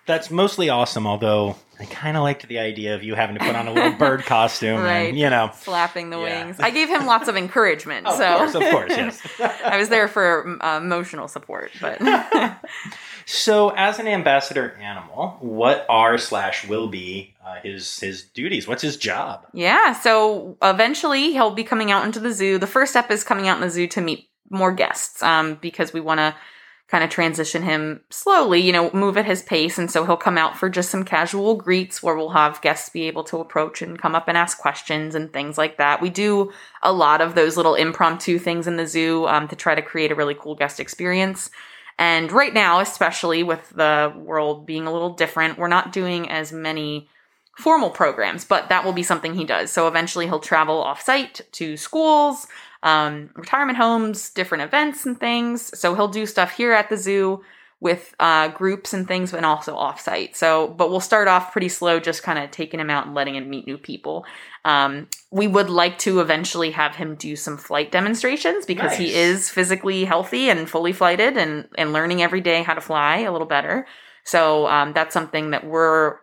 That's 0.06 0.30
mostly 0.30 0.68
awesome, 0.68 1.06
although 1.06 1.56
I 1.78 1.84
kind 1.84 2.16
of 2.16 2.22
liked 2.22 2.46
the 2.48 2.58
idea 2.58 2.94
of 2.94 3.02
you 3.02 3.14
having 3.14 3.38
to 3.38 3.44
put 3.44 3.54
on 3.54 3.68
a 3.68 3.72
little 3.72 3.92
bird 3.98 4.24
costume 4.24 4.80
Right. 4.80 5.08
and, 5.10 5.18
you 5.18 5.30
know. 5.30 5.48
Flapping 5.48 6.10
the 6.10 6.18
Yeah. 6.18 6.44
wings. 6.44 6.60
I 6.60 6.70
gave 6.70 6.88
him 6.88 7.06
lots 7.06 7.28
of 7.28 7.36
encouragement. 7.36 8.06
Of 8.10 8.16
so 8.16 8.36
course, 8.38 8.54
of 8.54 8.62
course, 8.70 8.90
yes. 8.90 9.20
I 9.64 9.76
was 9.78 9.88
there 9.88 10.08
for 10.08 10.58
uh, 10.62 10.78
emotional 10.78 11.28
support, 11.28 11.70
but 11.80 12.00
So, 13.26 13.68
as 13.70 14.00
an 14.00 14.08
ambassador 14.08 14.74
animal, 14.80 15.36
what 15.40 15.86
are 15.88 16.18
slash 16.18 16.66
will 16.66 16.88
be 16.88 17.34
uh, 17.46 17.60
his 17.62 18.00
his 18.00 18.22
duties? 18.24 18.66
What's 18.66 18.82
his 18.82 18.96
job? 18.96 19.46
Yeah, 19.52 19.92
so 19.92 20.56
eventually 20.62 21.30
he'll 21.32 21.52
be 21.54 21.62
coming 21.62 21.92
out 21.92 22.04
into 22.04 22.18
the 22.18 22.32
zoo. 22.32 22.58
The 22.58 22.66
first 22.66 22.90
step 22.90 23.08
is 23.10 23.22
coming 23.22 23.46
out 23.46 23.56
in 23.56 23.60
the 23.60 23.70
zoo 23.70 23.86
to 23.88 24.00
meet 24.00 24.28
more 24.50 24.72
guests 24.72 25.22
um, 25.22 25.54
because 25.60 25.92
we 25.92 26.00
want 26.00 26.18
to 26.18 26.34
kind 26.90 27.04
of 27.04 27.10
transition 27.10 27.62
him 27.62 28.00
slowly, 28.10 28.60
you 28.60 28.72
know, 28.72 28.90
move 28.92 29.16
at 29.16 29.24
his 29.24 29.42
pace. 29.42 29.78
And 29.78 29.88
so 29.88 30.04
he'll 30.04 30.16
come 30.16 30.36
out 30.36 30.56
for 30.56 30.68
just 30.68 30.90
some 30.90 31.04
casual 31.04 31.54
greets 31.54 32.02
where 32.02 32.16
we'll 32.16 32.30
have 32.30 32.60
guests 32.62 32.88
be 32.88 33.04
able 33.04 33.22
to 33.24 33.38
approach 33.38 33.80
and 33.80 33.98
come 33.98 34.16
up 34.16 34.26
and 34.26 34.36
ask 34.36 34.58
questions 34.58 35.14
and 35.14 35.32
things 35.32 35.56
like 35.56 35.78
that. 35.78 36.02
We 36.02 36.10
do 36.10 36.52
a 36.82 36.92
lot 36.92 37.20
of 37.20 37.36
those 37.36 37.56
little 37.56 37.76
impromptu 37.76 38.40
things 38.40 38.66
in 38.66 38.76
the 38.76 38.88
zoo 38.88 39.26
um, 39.28 39.46
to 39.48 39.56
try 39.56 39.76
to 39.76 39.82
create 39.82 40.10
a 40.10 40.16
really 40.16 40.34
cool 40.34 40.56
guest 40.56 40.80
experience. 40.80 41.50
And 41.96 42.32
right 42.32 42.52
now, 42.52 42.80
especially 42.80 43.44
with 43.44 43.70
the 43.70 44.12
world 44.16 44.66
being 44.66 44.86
a 44.86 44.92
little 44.92 45.14
different, 45.14 45.58
we're 45.58 45.68
not 45.68 45.92
doing 45.92 46.28
as 46.28 46.52
many 46.52 47.08
formal 47.56 47.90
programs, 47.90 48.44
but 48.44 48.68
that 48.70 48.84
will 48.84 48.94
be 48.94 49.02
something 49.02 49.34
he 49.34 49.44
does. 49.44 49.70
So 49.70 49.86
eventually 49.86 50.26
he'll 50.26 50.40
travel 50.40 50.82
off 50.82 51.02
site 51.02 51.42
to 51.52 51.76
schools, 51.76 52.46
um, 52.82 53.30
retirement 53.34 53.78
homes, 53.78 54.30
different 54.30 54.64
events 54.64 55.06
and 55.06 55.18
things. 55.18 55.78
So 55.78 55.94
he'll 55.94 56.08
do 56.08 56.26
stuff 56.26 56.52
here 56.52 56.72
at 56.72 56.88
the 56.88 56.96
zoo 56.96 57.42
with 57.80 58.14
uh, 58.20 58.48
groups 58.48 58.92
and 58.92 59.08
things, 59.08 59.32
and 59.32 59.46
also 59.46 59.74
off 59.74 59.98
site. 60.00 60.36
So, 60.36 60.68
but 60.68 60.90
we'll 60.90 61.00
start 61.00 61.28
off 61.28 61.50
pretty 61.50 61.70
slow, 61.70 61.98
just 61.98 62.22
kind 62.22 62.38
of 62.38 62.50
taking 62.50 62.78
him 62.78 62.90
out 62.90 63.06
and 63.06 63.14
letting 63.14 63.36
him 63.36 63.48
meet 63.48 63.66
new 63.66 63.78
people. 63.78 64.26
Um, 64.66 65.08
we 65.30 65.46
would 65.46 65.70
like 65.70 65.98
to 66.00 66.20
eventually 66.20 66.72
have 66.72 66.94
him 66.94 67.14
do 67.14 67.36
some 67.36 67.56
flight 67.56 67.90
demonstrations 67.90 68.66
because 68.66 68.96
he 68.96 69.14
is 69.14 69.48
physically 69.48 70.04
healthy 70.04 70.50
and 70.50 70.68
fully 70.68 70.92
flighted 70.92 71.38
and, 71.38 71.68
and 71.78 71.94
learning 71.94 72.20
every 72.20 72.42
day 72.42 72.62
how 72.62 72.74
to 72.74 72.82
fly 72.82 73.20
a 73.20 73.32
little 73.32 73.46
better. 73.46 73.86
So 74.24 74.66
um, 74.66 74.92
that's 74.92 75.14
something 75.14 75.52
that 75.52 75.66
we're 75.66 76.16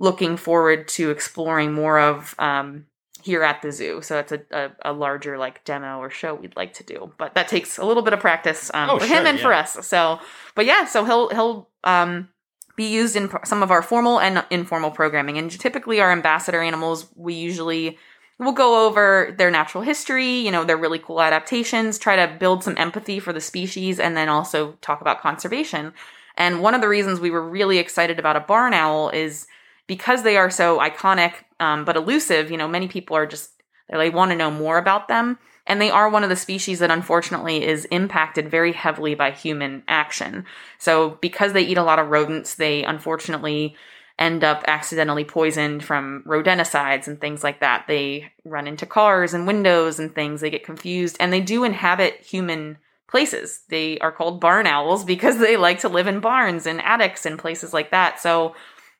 looking 0.00 0.36
forward 0.36 0.88
to 0.88 1.10
exploring 1.10 1.72
more 1.72 2.00
of 2.00 2.34
um, 2.40 2.86
here 3.22 3.42
at 3.42 3.62
the 3.62 3.72
zoo. 3.72 4.00
So 4.02 4.18
it's 4.18 4.32
a, 4.32 4.40
a, 4.50 4.70
a 4.86 4.92
larger 4.92 5.38
like 5.38 5.64
demo 5.64 5.98
or 5.98 6.10
show 6.10 6.34
we'd 6.34 6.56
like 6.56 6.74
to 6.74 6.84
do, 6.84 7.12
but 7.18 7.34
that 7.34 7.48
takes 7.48 7.78
a 7.78 7.84
little 7.84 8.02
bit 8.02 8.12
of 8.12 8.20
practice 8.20 8.70
um, 8.74 8.90
Oh, 8.90 8.98
for 8.98 9.06
sure, 9.06 9.16
him 9.16 9.26
and 9.26 9.40
for 9.40 9.52
us. 9.52 9.86
So, 9.86 10.20
but 10.54 10.66
yeah, 10.66 10.84
so 10.84 11.04
he'll 11.04 11.28
he'll 11.30 11.68
um, 11.84 12.28
be 12.76 12.86
used 12.86 13.16
in 13.16 13.28
pro- 13.28 13.44
some 13.44 13.62
of 13.62 13.70
our 13.70 13.82
formal 13.82 14.20
and 14.20 14.44
informal 14.50 14.90
programming, 14.90 15.38
and 15.38 15.50
typically 15.50 16.00
our 16.00 16.12
ambassador 16.12 16.62
animals 16.62 17.08
we 17.16 17.34
usually 17.34 17.98
we'll 18.38 18.52
go 18.52 18.86
over 18.86 19.34
their 19.36 19.50
natural 19.50 19.82
history, 19.82 20.38
you 20.38 20.50
know, 20.50 20.64
their 20.64 20.76
really 20.76 20.98
cool 20.98 21.20
adaptations, 21.20 21.98
try 21.98 22.14
to 22.14 22.36
build 22.38 22.62
some 22.62 22.74
empathy 22.78 23.18
for 23.18 23.32
the 23.32 23.40
species, 23.40 23.98
and 23.98 24.16
then 24.16 24.28
also 24.28 24.72
talk 24.80 25.00
about 25.00 25.20
conservation. 25.20 25.92
And 26.36 26.62
one 26.62 26.74
of 26.74 26.80
the 26.80 26.88
reasons 26.88 27.18
we 27.18 27.30
were 27.30 27.46
really 27.46 27.78
excited 27.78 28.18
about 28.20 28.36
a 28.36 28.40
barn 28.40 28.72
owl 28.72 29.10
is 29.10 29.48
because 29.88 30.22
they 30.22 30.36
are 30.36 30.50
so 30.50 30.78
iconic 30.78 31.32
um, 31.60 31.84
but 31.84 31.96
elusive. 31.96 32.50
You 32.50 32.56
know, 32.56 32.68
many 32.68 32.88
people 32.88 33.16
are 33.16 33.26
just 33.26 33.50
they 33.90 34.10
want 34.10 34.30
to 34.30 34.36
know 34.36 34.50
more 34.50 34.78
about 34.78 35.08
them, 35.08 35.38
and 35.66 35.80
they 35.80 35.90
are 35.90 36.08
one 36.08 36.22
of 36.22 36.30
the 36.30 36.36
species 36.36 36.78
that 36.80 36.90
unfortunately 36.90 37.64
is 37.64 37.84
impacted 37.86 38.50
very 38.50 38.72
heavily 38.72 39.14
by 39.14 39.30
human 39.30 39.82
action. 39.88 40.44
So 40.78 41.10
because 41.20 41.52
they 41.52 41.62
eat 41.62 41.78
a 41.78 41.82
lot 41.82 41.98
of 41.98 42.08
rodents, 42.08 42.54
they 42.54 42.84
unfortunately 42.84 43.76
end 44.18 44.42
up 44.42 44.64
accidentally 44.66 45.24
poisoned 45.24 45.84
from 45.84 46.24
rodenticides 46.26 47.06
and 47.06 47.20
things 47.20 47.44
like 47.44 47.60
that. 47.60 47.84
They 47.86 48.32
run 48.44 48.66
into 48.66 48.84
cars 48.84 49.32
and 49.32 49.46
windows 49.46 50.00
and 50.00 50.12
things. 50.12 50.40
They 50.40 50.50
get 50.50 50.64
confused, 50.64 51.16
and 51.20 51.32
they 51.32 51.40
do 51.40 51.64
inhabit 51.64 52.20
human 52.20 52.78
places. 53.08 53.62
They 53.68 53.98
are 54.00 54.12
called 54.12 54.40
barn 54.40 54.66
owls 54.66 55.04
because 55.06 55.38
they 55.38 55.56
like 55.56 55.80
to 55.80 55.88
live 55.88 56.06
in 56.06 56.20
barns 56.20 56.66
and 56.66 56.80
attics 56.82 57.26
and 57.26 57.38
places 57.38 57.72
like 57.72 57.90
that. 57.90 58.20
So 58.20 58.54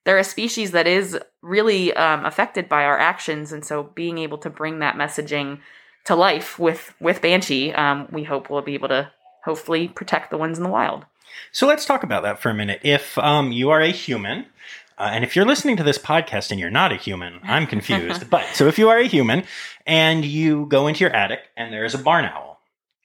they're 0.09 0.16
a 0.16 0.25
species 0.25 0.71
that 0.71 0.87
is 0.87 1.18
really 1.42 1.92
um, 1.92 2.25
affected 2.25 2.66
by 2.66 2.85
our 2.85 2.99
actions, 2.99 3.53
and 3.53 3.62
so 3.62 3.83
being 3.94 4.16
able 4.16 4.38
to 4.38 4.49
bring 4.49 4.79
that 4.79 4.94
messaging 4.94 5.61
to 6.07 6.14
life 6.14 6.59
with 6.59 6.94
with 6.99 7.21
Banshee, 7.21 7.75
um, 7.75 8.09
we 8.11 8.25
hope 8.25 8.49
we'll 8.49 8.62
be 8.62 8.73
able 8.73 8.88
to 8.88 9.12
hopefully 9.44 9.87
protect 9.87 10.31
the 10.31 10.38
ones 10.38 10.57
in 10.57 10.64
the 10.64 10.71
wild. 10.71 11.05
So 11.53 11.66
let's 11.66 11.85
talk 11.85 12.05
about 12.05 12.23
that 12.23 12.40
for 12.40 12.49
a 12.49 12.55
minute. 12.55 12.81
If 12.83 13.18
um, 13.18 13.53
you 13.53 13.68
are 13.68 13.83
a 13.83 13.90
human, 13.90 14.47
uh, 14.97 15.11
and 15.12 15.25
if 15.25 15.37
you're 15.37 15.44
listening 15.44 15.77
to 15.77 15.83
this 15.83 15.99
podcast 15.99 16.51
and 16.51 16.59
you're 16.59 16.71
not 16.71 16.90
a 16.90 16.97
human, 16.97 17.40
I'm 17.42 17.66
confused. 17.66 18.31
but 18.31 18.47
so 18.55 18.66
if 18.66 18.79
you 18.79 18.88
are 18.88 18.97
a 18.97 19.07
human 19.07 19.44
and 19.87 20.25
you 20.25 20.64
go 20.71 20.87
into 20.87 21.01
your 21.01 21.14
attic 21.14 21.40
and 21.55 21.71
there 21.71 21.85
is 21.85 21.92
a 21.92 21.99
barn 21.99 22.25
owl, 22.25 22.48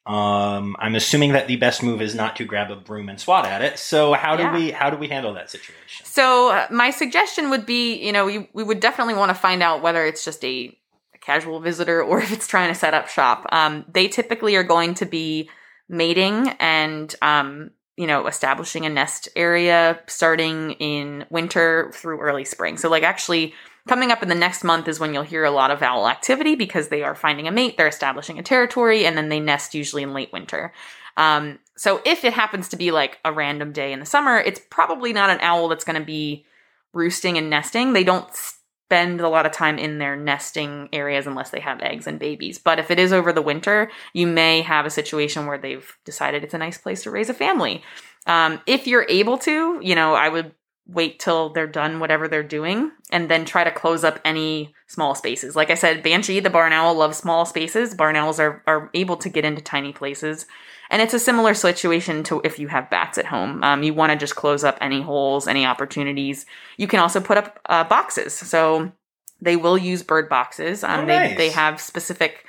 um, 0.06 0.76
I'm 0.80 0.96
assuming 0.96 1.32
that 1.32 1.48
the 1.48 1.56
best 1.56 1.82
move 1.82 2.02
is 2.02 2.14
not 2.14 2.36
to 2.36 2.46
grab 2.46 2.70
a 2.72 2.76
broom 2.76 3.08
and 3.08 3.20
swat 3.20 3.46
at 3.46 3.62
it. 3.62 3.80
So 3.80 4.14
how 4.14 4.36
do 4.36 4.44
Yeah. 4.44 4.54
we 4.54 4.72
how 4.72 4.90
do 4.90 4.98
we 4.98 5.08
handle 5.08 5.34
that 5.36 5.50
situation? 5.50 6.06
So 6.06 6.52
uh, 6.52 6.68
my 6.70 6.90
suggestion 6.90 7.50
would 7.50 7.66
be, 7.66 7.96
you 8.06 8.12
know, 8.12 8.26
we, 8.26 8.50
we 8.54 8.64
would 8.64 8.80
definitely 8.82 9.14
want 9.14 9.30
to 9.30 9.36
find 9.36 9.64
out 9.64 9.82
whether 9.82 10.06
it's 10.06 10.26
just 10.26 10.44
a, 10.44 10.78
a 11.16 11.18
casual 11.20 11.62
visitor 11.62 12.04
or 12.04 12.20
if 12.24 12.34
it's 12.34 12.48
trying 12.48 12.68
to 12.74 12.76
set 12.78 12.94
up 12.94 13.08
shop. 13.08 13.46
Um, 13.52 13.86
they 13.92 14.08
typically 14.10 14.56
are 14.58 14.64
going 14.64 14.94
to 14.96 15.06
be 15.06 15.50
mating 15.88 16.50
and, 16.60 17.14
um, 17.22 17.72
you 17.96 18.08
know, 18.08 18.28
establishing 18.28 18.86
a 18.86 18.90
nest 18.90 19.30
area 19.36 20.00
starting 20.08 20.72
in 20.72 21.26
winter 21.30 21.92
through 21.94 22.20
early 22.20 22.44
spring. 22.44 22.78
So 22.78 22.90
like 22.90 23.04
actually 23.04 23.54
coming 23.88 24.12
up 24.12 24.24
in 24.24 24.30
the 24.30 24.36
next 24.36 24.64
month 24.64 24.88
is 24.88 25.00
when 25.00 25.14
you'll 25.14 25.24
hear 25.24 25.44
a 25.44 25.52
lot 25.52 25.72
of 25.72 25.82
owl 25.82 26.08
activity 26.08 26.56
because 26.56 26.88
they 26.88 27.04
are 27.04 27.16
finding 27.16 27.48
a 27.48 27.52
mate, 27.52 27.78
they're 27.78 27.88
establishing 27.88 28.40
a 28.40 28.44
territory, 28.44 29.06
and 29.06 29.18
then 29.18 29.30
they 29.30 29.40
nest 29.40 29.74
usually 29.74 30.04
in 30.04 30.14
late 30.14 30.32
winter. 30.32 30.74
Um, 31.18 31.60
so 31.76 32.02
if 32.06 32.24
it 32.24 32.34
happens 32.34 32.70
to 32.70 32.76
be 32.76 32.92
like 32.92 33.20
a 33.26 33.34
random 33.34 33.72
day 33.72 33.92
in 33.92 34.00
the 34.00 34.06
summer, 34.06 34.38
it's 34.38 34.62
probably 34.70 35.14
not 35.14 35.30
an 35.30 35.40
owl 35.42 35.68
that's 35.68 35.84
going 35.84 36.00
to 36.00 36.06
be 36.06 36.46
roosting 36.94 37.38
and 37.38 37.50
nesting. 37.50 37.94
They 37.94 38.04
don't 38.04 38.28
spend 38.94 39.22
a 39.22 39.30
lot 39.30 39.46
of 39.46 39.52
time 39.52 39.80
in 39.80 39.98
their 39.98 40.16
nesting 40.16 40.90
areas 40.94 41.26
unless 41.26 41.50
they 41.50 41.60
have 41.60 41.82
eggs 41.82 42.06
and 42.06 42.20
babies. 42.20 42.60
But 42.60 42.80
if 42.80 42.92
it 42.92 43.00
is 43.00 43.12
over 43.12 43.34
the 43.34 43.42
winter, 43.42 43.90
you 44.14 44.28
may 44.28 44.62
have 44.62 44.86
a 44.86 44.92
situation 44.92 45.48
where 45.48 45.58
they've 45.58 45.98
decided 46.06 46.44
it's 46.44 46.54
a 46.54 46.60
nice 46.60 46.78
place 46.78 47.04
to 47.04 47.12
raise 47.12 47.30
a 47.30 47.34
family. 47.34 47.84
Um, 48.28 48.62
if 48.68 48.86
you're 48.86 49.06
able 49.10 49.38
to, 49.40 49.80
you 49.82 49.96
know, 49.96 50.14
I 50.14 50.30
would 50.30 50.52
wait 50.86 51.20
till 51.20 51.50
they're 51.50 51.68
done 51.68 52.00
whatever 52.00 52.28
they're 52.28 52.44
doing 52.44 52.92
and 53.10 53.30
then 53.30 53.46
try 53.46 53.64
to 53.64 53.72
close 53.72 54.04
up 54.04 54.20
any 54.26 54.74
small 54.88 55.16
spaces. 55.16 55.56
Like 55.56 55.70
I 55.70 55.76
said, 55.76 56.04
Banshee, 56.04 56.42
the 56.42 56.50
barn 56.50 56.74
owl, 56.74 56.94
loves 56.94 57.18
small 57.18 57.46
spaces. 57.46 57.96
Barn 57.96 58.16
owls 58.16 58.40
are, 58.40 58.62
are 58.68 58.90
able 58.94 59.16
to 59.18 59.30
get 59.30 59.46
into 59.46 59.62
tiny 59.62 59.94
places. 59.94 60.46
And 60.90 61.02
it's 61.02 61.14
a 61.14 61.20
similar 61.20 61.54
situation 61.54 62.24
to 62.24 62.42
if 62.44 62.60
you 62.60 62.68
have 62.68 62.90
bats 62.90 63.18
at 63.18 63.26
home. 63.26 63.64
Um, 63.64 63.82
you 63.82 63.94
want 63.94 64.12
to 64.12 64.18
just 64.18 64.36
close 64.36 64.64
up 64.64 64.78
any 64.82 65.02
holes, 65.02 65.48
any 65.48 65.66
opportunities. 65.66 66.46
You 66.78 66.88
can 66.88 67.00
also 67.00 67.22
put 67.22 67.38
up 67.38 67.60
uh, 67.68 67.86
boxes. 67.86 68.34
So 68.34 68.92
they 69.42 69.56
will 69.56 69.78
use 69.78 70.04
bird 70.04 70.28
boxes. 70.30 70.84
Um, 70.84 71.02
Oh, 71.02 71.06
they, 71.06 71.34
they 71.36 71.50
have 71.50 71.80
specific 71.80 72.46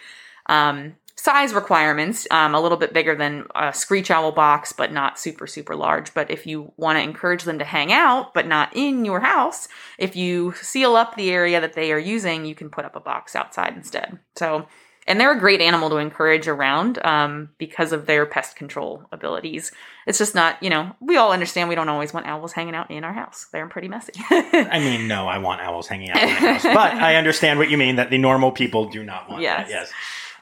um, 0.47 0.97
size 1.25 1.55
requirements, 1.55 2.27
um, 2.31 2.55
a 2.55 2.61
little 2.61 2.77
bit 2.77 2.93
bigger 2.93 3.15
than 3.15 3.47
a 3.55 3.73
screech 3.73 4.11
owl 4.11 4.31
box, 4.31 4.73
but 4.73 4.93
not 4.93 5.19
super, 5.19 5.47
super 5.47 5.75
large. 5.75 6.13
But 6.13 6.31
if 6.31 6.47
you 6.47 6.71
want 6.77 6.99
to 6.99 7.03
encourage 7.03 7.45
them 7.45 7.59
to 7.61 7.65
hang 7.65 7.93
out, 7.95 8.35
but 8.35 8.47
not 8.47 8.77
in 8.77 9.07
your 9.07 9.21
house, 9.21 9.67
if 9.97 10.17
you 10.17 10.53
seal 10.53 10.97
up 10.97 11.17
the 11.17 11.31
area 11.31 11.63
that 11.63 11.73
they 11.73 11.93
are 11.93 11.99
using, 11.99 12.45
you 12.45 12.55
can 12.55 12.69
put 12.69 12.85
up 12.85 12.95
a 12.95 13.01
box 13.01 13.35
outside 13.35 13.73
instead. 13.75 14.19
So, 14.37 14.67
and 15.07 15.19
they're 15.19 15.33
a 15.33 15.39
great 15.41 15.63
animal 15.63 15.89
to 15.91 15.97
encourage 15.97 16.47
around 16.47 17.03
um, 17.07 17.49
because 17.57 17.93
of 17.93 18.05
their 18.05 18.27
pest 18.27 18.55
control 18.57 19.05
abilities. 19.11 19.73
It's 20.07 20.19
just 20.19 20.35
not, 20.35 20.63
you 20.63 20.69
know, 20.69 20.95
we 21.01 21.17
all 21.17 21.33
understand 21.33 21.71
we 21.71 21.75
don't 21.75 21.89
always 21.89 22.13
want 22.13 22.27
owls 22.27 22.53
hanging 22.53 22.75
out 22.75 22.91
in 22.91 23.03
our 23.03 23.15
house. 23.15 23.47
They're 23.51 23.67
pretty 23.69 23.89
messy. 23.89 24.13
I 24.31 24.79
mean, 24.79 25.09
no, 25.09 25.27
I 25.27 25.39
want 25.39 25.63
owls 25.63 25.89
hanging 25.89 26.11
out 26.11 26.23
in 26.23 26.29
my 26.29 26.35
house, 26.35 26.63
but 26.65 26.93
I 26.95 27.17
understand 27.17 27.59
what 27.59 27.71
you 27.71 27.79
mean 27.79 27.97
that 27.97 28.11
the 28.11 28.19
normal 28.19 28.53
people 28.53 28.91
do 28.91 29.03
not 29.03 29.31
want 29.31 29.41
Yes. 29.41 29.69
that. 29.69 29.71
Yes. 29.71 29.93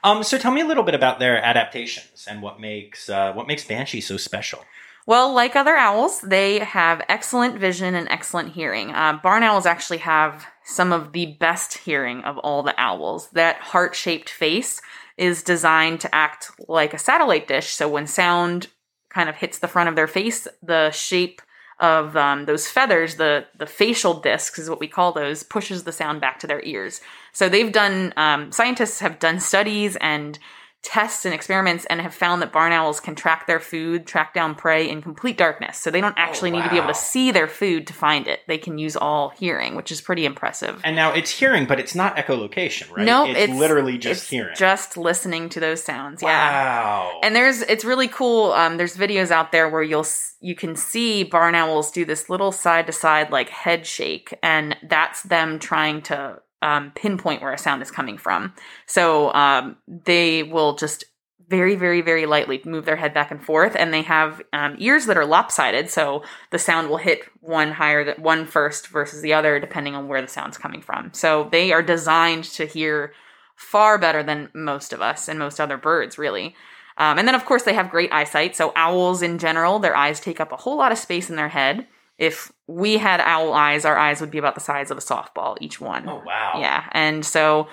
Um, 0.04 0.22
so 0.22 0.38
tell 0.38 0.52
me 0.52 0.60
a 0.60 0.66
little 0.66 0.82
bit 0.82 0.94
about 0.94 1.18
their 1.18 1.42
adaptations 1.42 2.26
and 2.28 2.42
what 2.42 2.60
makes 2.60 3.08
uh, 3.08 3.32
what 3.32 3.46
makes 3.46 3.64
Banshee 3.64 4.00
so 4.00 4.16
special. 4.16 4.64
Well, 5.04 5.32
like 5.32 5.56
other 5.56 5.74
owls, 5.74 6.20
they 6.20 6.60
have 6.60 7.02
excellent 7.08 7.58
vision 7.58 7.94
and 7.96 8.08
excellent 8.08 8.52
hearing. 8.52 8.90
Uh, 8.90 9.18
barn 9.20 9.42
owls 9.42 9.66
actually 9.66 9.98
have 9.98 10.46
some 10.64 10.92
of 10.92 11.12
the 11.12 11.26
best 11.40 11.78
hearing 11.78 12.22
of 12.22 12.38
all 12.38 12.62
the 12.62 12.80
owls. 12.80 13.28
That 13.30 13.56
heart 13.56 13.96
shaped 13.96 14.30
face 14.30 14.80
is 15.16 15.42
designed 15.42 16.00
to 16.02 16.14
act 16.14 16.52
like 16.68 16.94
a 16.94 16.98
satellite 16.98 17.48
dish. 17.48 17.70
So 17.70 17.88
when 17.88 18.06
sound 18.06 18.68
kind 19.08 19.28
of 19.28 19.36
hits 19.36 19.58
the 19.58 19.68
front 19.68 19.88
of 19.88 19.96
their 19.96 20.06
face, 20.06 20.46
the 20.62 20.90
shape 20.92 21.42
of 21.82 22.16
um, 22.16 22.46
those 22.46 22.68
feathers, 22.68 23.16
the 23.16 23.44
the 23.58 23.66
facial 23.66 24.14
discs 24.14 24.58
is 24.58 24.70
what 24.70 24.80
we 24.80 24.88
call 24.88 25.12
those, 25.12 25.42
pushes 25.42 25.82
the 25.82 25.92
sound 25.92 26.20
back 26.20 26.38
to 26.40 26.46
their 26.46 26.62
ears. 26.64 27.00
So 27.32 27.48
they've 27.48 27.72
done 27.72 28.14
um, 28.16 28.52
scientists 28.52 29.00
have 29.00 29.18
done 29.18 29.40
studies 29.40 29.96
and 29.96 30.38
tests 30.82 31.24
and 31.24 31.32
experiments 31.32 31.84
and 31.86 32.00
have 32.00 32.12
found 32.12 32.42
that 32.42 32.52
barn 32.52 32.72
owls 32.72 32.98
can 32.98 33.14
track 33.14 33.46
their 33.46 33.60
food, 33.60 34.04
track 34.04 34.34
down 34.34 34.54
prey 34.54 34.88
in 34.88 35.00
complete 35.00 35.38
darkness. 35.38 35.78
So 35.78 35.90
they 35.90 36.00
don't 36.00 36.18
actually 36.18 36.50
need 36.50 36.64
to 36.64 36.70
be 36.70 36.76
able 36.76 36.88
to 36.88 36.94
see 36.94 37.30
their 37.30 37.46
food 37.46 37.86
to 37.86 37.92
find 37.92 38.26
it. 38.26 38.40
They 38.48 38.58
can 38.58 38.78
use 38.78 38.96
all 38.96 39.28
hearing, 39.30 39.76
which 39.76 39.92
is 39.92 40.00
pretty 40.00 40.26
impressive. 40.26 40.80
And 40.84 40.96
now 40.96 41.12
it's 41.12 41.30
hearing, 41.30 41.66
but 41.66 41.78
it's 41.78 41.94
not 41.94 42.16
echolocation, 42.16 42.90
right? 42.90 43.06
No, 43.06 43.26
it's, 43.26 43.52
literally 43.52 43.96
just 43.96 44.22
it's 44.22 44.30
hearing. 44.30 44.56
Just 44.56 44.96
listening 44.96 45.48
to 45.50 45.60
those 45.60 45.82
sounds. 45.84 46.20
Yeah. 46.20 46.28
Wow. 46.28 47.20
And 47.22 47.36
there's 47.36 47.62
it's 47.62 47.84
really 47.84 48.08
cool. 48.08 48.52
Um, 48.52 48.76
there's 48.76 48.96
videos 48.96 49.30
out 49.30 49.52
there 49.52 49.68
where 49.68 49.82
you'll 49.82 50.06
you 50.40 50.56
can 50.56 50.74
see 50.74 51.22
barn 51.22 51.54
owls 51.54 51.92
do 51.92 52.04
this 52.04 52.28
little 52.28 52.50
side 52.50 52.86
to 52.86 52.92
side 52.92 53.30
like 53.30 53.48
head 53.50 53.86
shake, 53.86 54.36
and 54.42 54.76
that's 54.82 55.22
them 55.22 55.60
trying 55.60 56.02
to 56.02 56.40
um, 56.62 56.92
pinpoint 56.94 57.42
where 57.42 57.52
a 57.52 57.58
sound 57.58 57.82
is 57.82 57.90
coming 57.90 58.18
from. 58.18 58.54
So 58.86 59.32
um, 59.34 59.76
they 59.86 60.42
will 60.42 60.74
just 60.76 61.04
very 61.48 61.74
very 61.74 62.00
very 62.00 62.24
lightly 62.24 62.62
move 62.64 62.86
their 62.86 62.96
head 62.96 63.12
back 63.12 63.30
and 63.30 63.44
forth, 63.44 63.76
and 63.76 63.92
they 63.92 64.02
have 64.02 64.40
um, 64.52 64.76
ears 64.78 65.06
that 65.06 65.18
are 65.18 65.26
lopsided, 65.26 65.90
so 65.90 66.22
the 66.50 66.58
sound 66.58 66.88
will 66.88 66.96
hit 66.96 67.24
one 67.40 67.72
higher 67.72 68.04
than 68.04 68.22
one 68.22 68.46
first 68.46 68.86
versus 68.88 69.20
the 69.20 69.34
other 69.34 69.60
depending 69.60 69.94
on 69.94 70.08
where 70.08 70.22
the 70.22 70.28
sound's 70.28 70.56
coming 70.56 70.80
from. 70.80 71.10
So 71.12 71.48
they 71.52 71.72
are 71.72 71.82
designed 71.82 72.44
to 72.44 72.64
hear 72.66 73.12
far 73.56 73.98
better 73.98 74.22
than 74.22 74.50
most 74.54 74.92
of 74.92 75.00
us 75.00 75.28
and 75.28 75.38
most 75.38 75.60
other 75.60 75.76
birds, 75.76 76.18
really. 76.18 76.54
Um, 76.98 77.18
and 77.18 77.26
then, 77.26 77.34
of 77.34 77.44
course, 77.44 77.62
they 77.62 77.74
have 77.74 77.90
great 77.90 78.12
eyesight. 78.12 78.54
So, 78.54 78.72
owls 78.76 79.22
in 79.22 79.38
general, 79.38 79.78
their 79.78 79.96
eyes 79.96 80.20
take 80.20 80.40
up 80.40 80.52
a 80.52 80.56
whole 80.56 80.76
lot 80.76 80.92
of 80.92 80.98
space 80.98 81.30
in 81.30 81.36
their 81.36 81.48
head. 81.48 81.86
If 82.18 82.52
we 82.66 82.98
had 82.98 83.20
owl 83.20 83.52
eyes, 83.52 83.84
our 83.84 83.96
eyes 83.96 84.20
would 84.20 84.30
be 84.30 84.38
about 84.38 84.54
the 84.54 84.60
size 84.60 84.90
of 84.90 84.98
a 84.98 85.00
softball, 85.00 85.56
each 85.60 85.80
one. 85.80 86.08
oh 86.08 86.22
wow. 86.24 86.58
Yeah. 86.58 86.84
And 86.92 87.24
so 87.24 87.68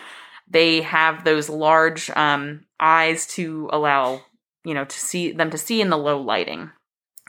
they 0.49 0.81
have 0.81 1.23
those 1.23 1.49
large 1.49 2.09
um, 2.11 2.65
eyes 2.79 3.27
to 3.27 3.69
allow, 3.71 4.21
you 4.63 4.73
know, 4.73 4.85
to 4.85 4.99
see 4.99 5.31
them 5.31 5.51
to 5.51 5.57
see 5.57 5.81
in 5.81 5.89
the 5.89 5.97
low 5.97 6.19
lighting. 6.19 6.71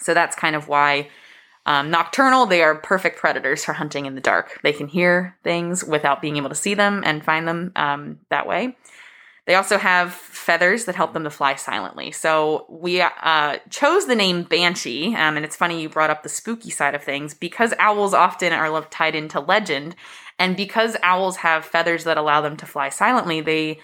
So 0.00 0.14
that's 0.14 0.34
kind 0.34 0.56
of 0.56 0.68
why 0.68 1.08
um, 1.66 1.90
nocturnal, 1.90 2.46
they 2.46 2.62
are 2.62 2.74
perfect 2.74 3.18
predators 3.18 3.64
for 3.64 3.74
hunting 3.74 4.06
in 4.06 4.14
the 4.14 4.20
dark. 4.20 4.58
They 4.62 4.72
can 4.72 4.88
hear 4.88 5.36
things 5.44 5.84
without 5.84 6.22
being 6.22 6.36
able 6.36 6.48
to 6.48 6.54
see 6.54 6.74
them 6.74 7.02
and 7.04 7.24
find 7.24 7.46
them 7.46 7.72
um, 7.76 8.18
that 8.30 8.46
way. 8.46 8.76
They 9.50 9.56
also 9.56 9.78
have 9.78 10.12
feathers 10.12 10.84
that 10.84 10.94
help 10.94 11.12
them 11.12 11.24
to 11.24 11.30
fly 11.30 11.56
silently. 11.56 12.12
So 12.12 12.66
we 12.68 13.00
uh, 13.00 13.56
chose 13.68 14.06
the 14.06 14.14
name 14.14 14.44
Banshee, 14.44 15.08
um, 15.16 15.34
and 15.34 15.44
it's 15.44 15.56
funny 15.56 15.82
you 15.82 15.88
brought 15.88 16.08
up 16.08 16.22
the 16.22 16.28
spooky 16.28 16.70
side 16.70 16.94
of 16.94 17.02
things 17.02 17.34
because 17.34 17.74
owls 17.80 18.14
often 18.14 18.52
are 18.52 18.84
tied 18.90 19.16
into 19.16 19.40
legend, 19.40 19.96
and 20.38 20.56
because 20.56 20.96
owls 21.02 21.38
have 21.38 21.64
feathers 21.64 22.04
that 22.04 22.16
allow 22.16 22.40
them 22.40 22.56
to 22.58 22.64
fly 22.64 22.90
silently, 22.90 23.40
they 23.40 23.80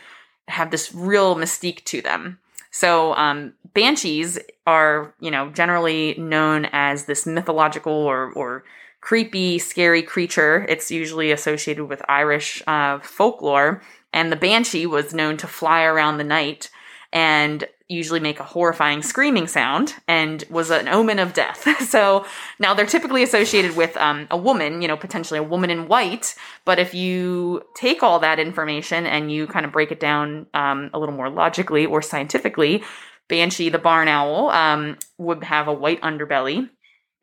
have 0.47 0.71
this 0.71 0.95
real 0.95 1.35
mystique 1.35 1.83
to 1.87 2.01
them. 2.01 2.39
So 2.71 3.17
um, 3.17 3.55
banshees 3.75 4.39
are, 4.69 5.17
you 5.19 5.33
know, 5.33 5.51
generally 5.51 6.15
known 6.17 6.67
as 6.67 7.07
this 7.07 7.27
mythological 7.27 7.93
or 7.93 8.31
or 8.35 8.63
creepy, 9.01 9.59
scary 9.59 10.03
creature. 10.03 10.65
It's 10.69 10.91
usually 10.91 11.31
associated 11.33 11.85
with 11.87 12.03
Irish 12.09 12.63
uh, 12.67 12.99
folklore, 13.01 13.83
and 14.17 14.33
the 14.33 14.37
banshee 14.37 14.87
was 14.87 15.13
known 15.13 15.37
to 15.37 15.47
fly 15.47 15.83
around 15.83 16.17
the 16.17 16.25
night 16.25 16.71
and 17.13 17.69
usually 17.87 18.19
make 18.19 18.41
a 18.41 18.45
horrifying 18.45 19.03
screaming 19.03 19.47
sound 19.47 19.93
and 20.09 20.43
was 20.49 20.71
an 20.71 20.89
omen 20.89 21.19
of 21.19 21.35
death. 21.35 21.69
so 21.87 22.25
now 22.59 22.73
they're 22.73 22.87
typically 22.87 23.23
associated 23.23 23.77
with 23.77 23.95
um, 23.99 24.27
a 24.31 24.37
woman, 24.37 24.81
you 24.81 24.89
know, 24.89 24.97
potentially 24.97 25.39
a 25.39 25.43
woman 25.43 25.69
in 25.69 25.87
white. 25.87 26.35
But 26.65 26.79
if 26.79 26.95
you 26.95 27.63
take 27.77 28.03
all 28.03 28.19
that 28.21 28.39
information 28.39 29.05
and 29.05 29.31
you 29.31 29.47
kind 29.47 29.67
of 29.67 29.71
break 29.71 29.93
it 29.93 30.01
down 30.01 30.47
um, 30.55 30.89
a 30.95 30.99
little 30.99 31.15
more 31.15 31.29
logically 31.29 31.85
or 31.85 32.01
scientifically, 32.01 32.83
Banshee, 33.29 33.69
the 33.69 33.79
barn 33.79 34.09
owl, 34.09 34.49
um, 34.49 34.97
would 35.19 35.45
have 35.45 35.69
a 35.69 35.73
white 35.75 36.01
underbelly. 36.01 36.71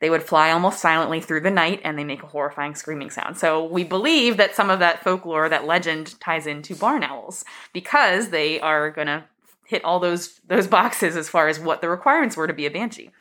They 0.04 0.10
would 0.10 0.24
fly 0.24 0.52
almost 0.52 0.82
silently 0.82 1.22
through 1.22 1.40
the 1.40 1.50
night 1.50 1.80
and 1.86 1.98
they 1.98 2.04
make 2.04 2.24
a 2.24 2.28
horrifying 2.28 2.76
screaming 2.76 3.10
sound. 3.10 3.38
So 3.38 3.64
we 3.64 3.86
believe 3.86 4.36
that 4.36 4.54
some 4.54 4.70
of 4.70 4.80
that 4.80 5.02
folklore, 5.02 5.48
that 5.48 5.64
legend 5.64 6.20
ties 6.20 6.46
into 6.46 6.76
barn 6.76 7.04
owls 7.04 7.46
because 7.72 8.28
they 8.28 8.60
are 8.60 8.92
going 8.92 9.08
to 9.08 9.24
hit 9.66 9.82
all 9.86 10.02
those 10.02 10.42
those 10.46 10.68
boxes 10.68 11.16
as 11.16 11.30
far 11.30 11.48
as 11.48 11.58
what 11.58 11.80
the 11.80 11.88
requirements 11.88 12.36
were 12.36 12.48
to 12.48 12.54
be 12.54 12.66
a 12.66 12.70
banshee. 12.70 13.12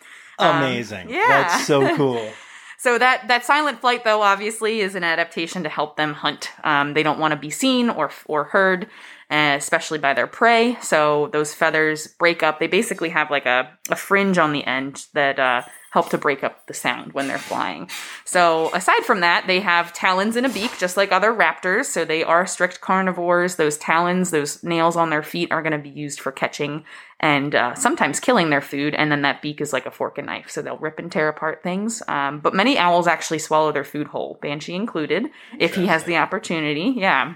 Um, 0.40 0.56
Amazing. 0.56 1.08
yeah. 1.08 1.28
That's 1.28 1.68
so 1.68 1.94
cool. 1.96 2.32
So 2.78 2.98
that 2.98 3.28
that 3.28 3.44
silent 3.44 3.80
flight, 3.80 4.02
though, 4.02 4.22
obviously 4.22 4.80
is 4.80 4.96
an 4.96 5.04
adaptation 5.04 5.62
to 5.62 5.68
help 5.68 5.96
them 5.96 6.14
hunt. 6.14 6.50
Um, 6.64 6.94
they 6.94 7.04
don't 7.04 7.20
want 7.20 7.30
to 7.30 7.38
be 7.38 7.50
seen 7.50 7.90
or 7.90 8.10
or 8.26 8.42
heard, 8.42 8.88
uh, 9.30 9.54
especially 9.56 10.00
by 10.00 10.14
their 10.14 10.26
prey. 10.26 10.76
So 10.82 11.28
those 11.32 11.54
feathers 11.54 12.08
break 12.08 12.42
up. 12.42 12.58
They 12.58 12.66
basically 12.66 13.10
have 13.10 13.30
like 13.30 13.46
a, 13.46 13.70
a 13.88 13.94
fringe 13.94 14.36
on 14.36 14.52
the 14.52 14.64
end 14.64 15.06
that 15.12 15.38
uh, 15.38 15.62
help 15.92 16.08
to 16.08 16.16
break 16.16 16.42
up 16.42 16.66
the 16.68 16.74
sound 16.74 17.12
when 17.12 17.28
they're 17.28 17.36
flying. 17.36 17.86
So 18.24 18.74
aside 18.74 19.04
from 19.04 19.20
that, 19.20 19.46
they 19.46 19.60
have 19.60 19.92
talons 19.92 20.36
and 20.36 20.46
a 20.46 20.48
beak, 20.48 20.78
just 20.78 20.96
like 20.96 21.12
other 21.12 21.34
raptors. 21.34 21.84
So 21.84 22.06
they 22.06 22.24
are 22.24 22.46
strict 22.46 22.80
carnivores. 22.80 23.56
Those 23.56 23.76
talons, 23.76 24.30
those 24.30 24.62
nails 24.64 24.96
on 24.96 25.10
their 25.10 25.22
feet, 25.22 25.52
are 25.52 25.60
going 25.60 25.72
to 25.72 25.78
be 25.78 25.90
used 25.90 26.18
for 26.18 26.32
catching 26.32 26.84
and 27.20 27.54
uh, 27.54 27.74
sometimes 27.74 28.20
killing 28.20 28.48
their 28.48 28.62
food. 28.62 28.94
And 28.94 29.12
then 29.12 29.20
that 29.22 29.42
beak 29.42 29.60
is 29.60 29.74
like 29.74 29.84
a 29.84 29.90
fork 29.90 30.16
and 30.16 30.26
knife, 30.26 30.50
so 30.50 30.62
they'll 30.62 30.78
rip 30.78 30.98
and 30.98 31.12
tear 31.12 31.28
apart 31.28 31.62
things. 31.62 32.02
Um, 32.08 32.40
but 32.40 32.54
many 32.54 32.78
owls 32.78 33.06
actually 33.06 33.38
swallow 33.38 33.70
their 33.70 33.84
food 33.84 34.06
whole, 34.06 34.38
Banshee 34.40 34.74
included, 34.74 35.26
if 35.58 35.74
he 35.74 35.86
has 35.88 36.04
the 36.04 36.16
opportunity. 36.16 36.94
Yeah. 36.96 37.34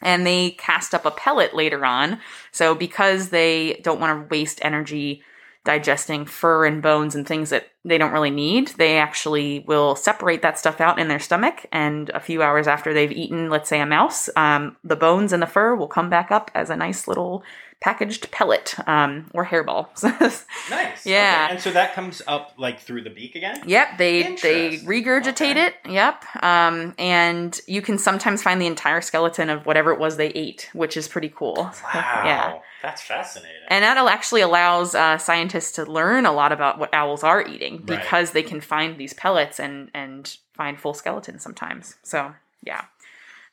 And 0.00 0.24
they 0.24 0.50
cast 0.50 0.94
up 0.94 1.06
a 1.06 1.10
pellet 1.10 1.56
later 1.56 1.84
on. 1.84 2.20
So 2.52 2.76
because 2.76 3.30
they 3.30 3.80
don't 3.82 3.98
want 3.98 4.22
to 4.22 4.28
waste 4.32 4.60
energy 4.62 5.22
digesting 5.66 6.24
fur 6.24 6.64
and 6.64 6.80
bones 6.80 7.14
and 7.14 7.26
things 7.26 7.50
that 7.50 7.66
they 7.84 7.98
don't 7.98 8.12
really 8.12 8.30
need, 8.30 8.68
they 8.78 8.96
actually 8.96 9.64
will 9.66 9.94
separate 9.94 10.40
that 10.40 10.58
stuff 10.58 10.80
out 10.80 10.98
in 10.98 11.08
their 11.08 11.18
stomach. 11.18 11.66
And 11.70 12.08
a 12.10 12.20
few 12.20 12.42
hours 12.42 12.66
after 12.66 12.94
they've 12.94 13.12
eaten, 13.12 13.50
let's 13.50 13.68
say, 13.68 13.80
a 13.80 13.86
mouse, 13.86 14.30
um, 14.36 14.76
the 14.82 14.96
bones 14.96 15.32
and 15.32 15.42
the 15.42 15.46
fur 15.46 15.74
will 15.74 15.88
come 15.88 16.08
back 16.08 16.30
up 16.30 16.50
as 16.54 16.70
a 16.70 16.76
nice 16.76 17.06
little 17.06 17.42
packaged 17.80 18.30
pellet 18.30 18.74
um, 18.88 19.30
or 19.34 19.44
hairball. 19.46 19.88
Nice. 20.68 21.06
Yeah. 21.06 21.44
Okay. 21.44 21.54
And 21.54 21.62
so 21.62 21.70
that 21.70 21.94
comes 21.94 22.20
up 22.26 22.54
like 22.58 22.80
through 22.80 23.02
the 23.02 23.10
beak 23.10 23.36
again? 23.36 23.62
Yep, 23.66 23.98
they 23.98 24.22
they 24.42 24.78
regurgitate 24.78 25.52
Okay. 25.52 25.66
it. 25.66 25.74
Yep, 25.88 26.24
um, 26.42 26.94
and 26.98 27.60
you 27.68 27.80
can 27.82 27.98
sometimes 27.98 28.42
find 28.42 28.60
the 28.60 28.66
entire 28.66 29.00
skeleton 29.00 29.48
of 29.48 29.64
whatever 29.64 29.92
it 29.92 30.00
was 30.00 30.16
they 30.16 30.28
ate, 30.30 30.68
which 30.72 30.96
is 30.96 31.06
pretty 31.06 31.28
cool. 31.28 31.54
Wow. 31.94 32.22
yeah, 32.24 32.58
That's 32.82 33.02
fascinating. 33.02 33.52
and 33.68 33.84
that 33.84 33.96
actually 33.96 34.40
allows 34.40 34.96
uh, 34.96 35.18
scientists 35.18 35.72
to 35.72 35.84
learn 35.84 36.26
a 36.26 36.32
lot 36.32 36.50
about 36.50 36.78
what 36.80 36.92
owls 36.92 37.22
are 37.22 37.46
eating 37.46 37.76
Right. 37.76 38.00
because 38.00 38.32
they 38.32 38.42
can 38.42 38.60
find 38.60 38.98
these 38.98 39.12
pellets 39.14 39.60
and 39.60 39.90
and 39.94 40.36
find 40.54 40.80
full 40.80 40.94
skeletons 40.94 41.42
sometimes. 41.44 41.94
So 42.02 42.34
yeah, 42.64 42.86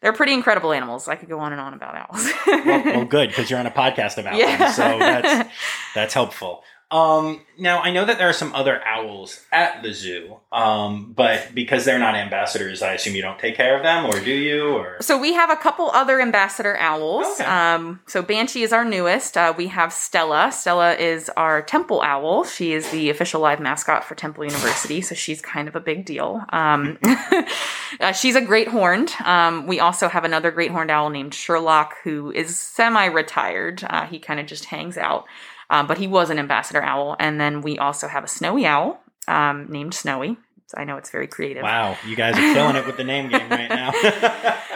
they're 0.04 0.14
pretty 0.14 0.34
incredible 0.34 0.74
animals. 0.74 1.08
I 1.08 1.16
could 1.16 1.30
go 1.30 1.40
on 1.40 1.52
and 1.54 1.60
on 1.62 1.74
about 1.74 1.96
owls. 1.96 2.30
well, 2.46 2.84
well, 2.86 3.06
good 3.18 3.30
because 3.30 3.50
you're 3.50 3.60
on 3.60 3.66
a 3.66 3.72
podcast 3.72 4.18
about 4.20 4.36
Yeah. 4.36 4.58
them, 4.58 4.72
so 4.74 5.00
that's 5.00 5.50
that's 5.96 6.14
helpful. 6.14 6.64
Um, 6.94 7.42
now 7.58 7.82
I 7.82 7.92
know 7.92 8.06
that 8.06 8.20
there 8.20 8.30
are 8.30 8.34
some 8.34 8.54
other 8.54 8.80
owls 8.86 9.42
at 9.52 9.82
the 9.82 9.92
zoo, 9.94 10.38
um, 10.52 11.12
but 11.16 11.56
because 11.56 11.86
they're 11.86 11.98
not 11.98 12.14
ambassadors, 12.14 12.84
I 12.84 12.94
assume 12.94 13.16
you 13.16 13.24
don't 13.24 13.40
take 13.40 13.56
care 13.56 13.76
of 13.76 13.82
them, 13.82 14.06
or 14.06 14.20
do 14.20 14.32
you? 14.32 14.74
Or 14.74 14.98
So 15.02 15.18
we 15.18 15.34
have 15.34 15.50
a 15.50 15.56
couple 15.56 15.90
other 15.90 16.22
ambassador 16.22 16.78
owls. 16.78 17.26
Okay. 17.40 17.46
Um, 17.46 18.02
so 18.06 18.22
Banshee 18.22 18.62
is 18.62 18.72
our 18.72 18.86
newest. 18.86 19.38
Uh, 19.38 19.56
we 19.58 19.68
have 19.68 19.92
Stella. 19.92 20.52
Stella 20.52 20.94
is 20.94 21.30
our 21.36 21.64
temple 21.64 22.00
owl. 22.02 22.44
She 22.44 22.74
is 22.74 22.88
the 22.92 23.10
official 23.10 23.42
live 23.42 23.60
mascot 23.60 24.04
for 24.04 24.14
Temple 24.14 24.46
University, 24.46 25.02
so 25.02 25.16
she's 25.16 25.42
kind 25.42 25.68
of 25.68 25.76
a 25.76 25.82
big 25.82 26.06
deal. 26.06 26.46
Um, 26.50 27.00
uh, 28.00 28.12
she's 28.12 28.36
a 28.36 28.42
great 28.42 28.68
horned. 28.68 29.12
Um, 29.26 29.66
we 29.66 29.80
also 29.80 30.08
have 30.10 30.26
another 30.26 30.52
great 30.52 30.70
horned 30.70 30.92
owl 30.92 31.10
named 31.10 31.34
Sherlock, 31.34 31.96
who 32.04 32.32
is 32.32 32.56
semi-retired. 32.56 33.84
Uh, 33.84 34.06
he 34.06 34.20
kind 34.20 34.40
of 34.40 34.46
just 34.46 34.66
hangs 34.66 34.96
out, 34.96 35.26
um, 35.70 35.88
but 35.88 35.98
he 35.98 36.08
was 36.08 36.30
an 36.30 36.40
ambassador 36.40 36.82
owl. 36.82 37.16
And 37.20 37.40
then 37.40 37.62
we 37.62 37.78
also 37.78 38.08
have 38.08 38.24
a 38.24 38.28
snowy 38.28 38.66
owl 38.66 39.00
um, 39.28 39.68
named 39.70 39.94
Snowy. 39.94 40.38
I 40.76 40.86
know 40.86 40.98
it's 40.98 41.12
very 41.12 41.28
creative. 41.28 41.62
wow, 41.62 41.96
you 42.08 42.16
guys 42.16 42.36
are 42.36 42.54
killing 42.54 42.76
it 42.76 42.86
with 42.86 42.98
the 42.98 43.04
name 43.04 43.30
game 43.30 43.48
right 43.50 43.70
now. 43.70 43.92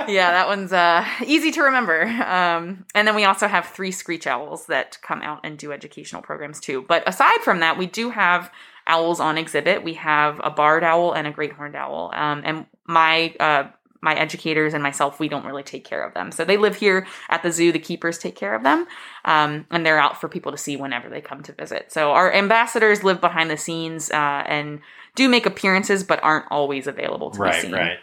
yeah, 0.08 0.32
that 0.32 0.48
one's 0.48 0.72
uh, 0.72 1.04
easy 1.26 1.50
to 1.52 1.64
remember. 1.64 2.04
Um, 2.04 2.86
and 2.94 3.08
then 3.08 3.16
we 3.16 3.26
also 3.26 3.48
have 3.48 3.66
three 3.68 3.92
screech 3.92 4.28
owls 4.28 4.68
that 4.68 5.00
come 5.02 5.22
out 5.22 5.40
and 5.44 5.58
do 5.58 5.72
educational 5.72 6.22
programs 6.22 6.60
too. 6.60 6.86
But 6.88 7.08
aside 7.08 7.42
from 7.42 7.62
that, 7.62 7.78
we 7.78 7.88
do 7.88 8.12
have 8.12 8.52
owls 8.86 9.20
on 9.20 9.38
exhibit. 9.38 9.84
We 9.84 9.96
have 9.96 10.40
a 10.44 10.50
barred 10.50 10.84
owl 10.84 11.14
and 11.14 11.28
a 11.28 11.32
great 11.32 11.54
horned 11.54 11.76
owl. 11.76 12.12
Um, 12.14 12.42
and 12.46 12.66
my 12.86 13.34
uh, 13.40 13.70
my 14.02 14.14
educators 14.16 14.74
and 14.74 14.84
myself, 14.84 15.20
we 15.20 15.28
don't 15.28 15.46
really 15.46 15.64
take 15.64 15.84
care 15.84 16.04
of 16.04 16.14
them. 16.14 16.32
So 16.32 16.46
they 16.46 16.58
live 16.58 16.76
here 16.76 17.08
at 17.30 17.44
the 17.44 17.52
zoo. 17.52 17.72
The 17.72 17.80
keepers 17.80 18.18
take 18.18 18.36
care 18.36 18.54
of 18.56 18.64
them, 18.64 18.88
um, 19.26 19.66
and 19.72 19.86
they're 19.86 20.00
out 20.00 20.20
for 20.20 20.28
people 20.28 20.52
to 20.52 20.58
see 20.58 20.76
whenever 20.78 21.10
they 21.10 21.22
come 21.22 21.44
to 21.44 21.54
visit. 21.54 21.92
So 21.92 22.12
our 22.12 22.32
ambassadors 22.32 23.04
live 23.04 23.22
behind 23.22 23.50
the 23.50 23.58
scenes 23.58 24.12
uh, 24.12 24.44
and 24.46 24.82
do 25.16 25.28
make 25.28 25.46
appearances, 25.46 26.04
but 26.04 26.24
aren't 26.24 26.46
always 26.52 26.88
available 26.88 27.32
to 27.32 27.38
be 27.38 27.44
right, 27.44 27.62
seen. 27.62 27.72
right. 27.72 27.98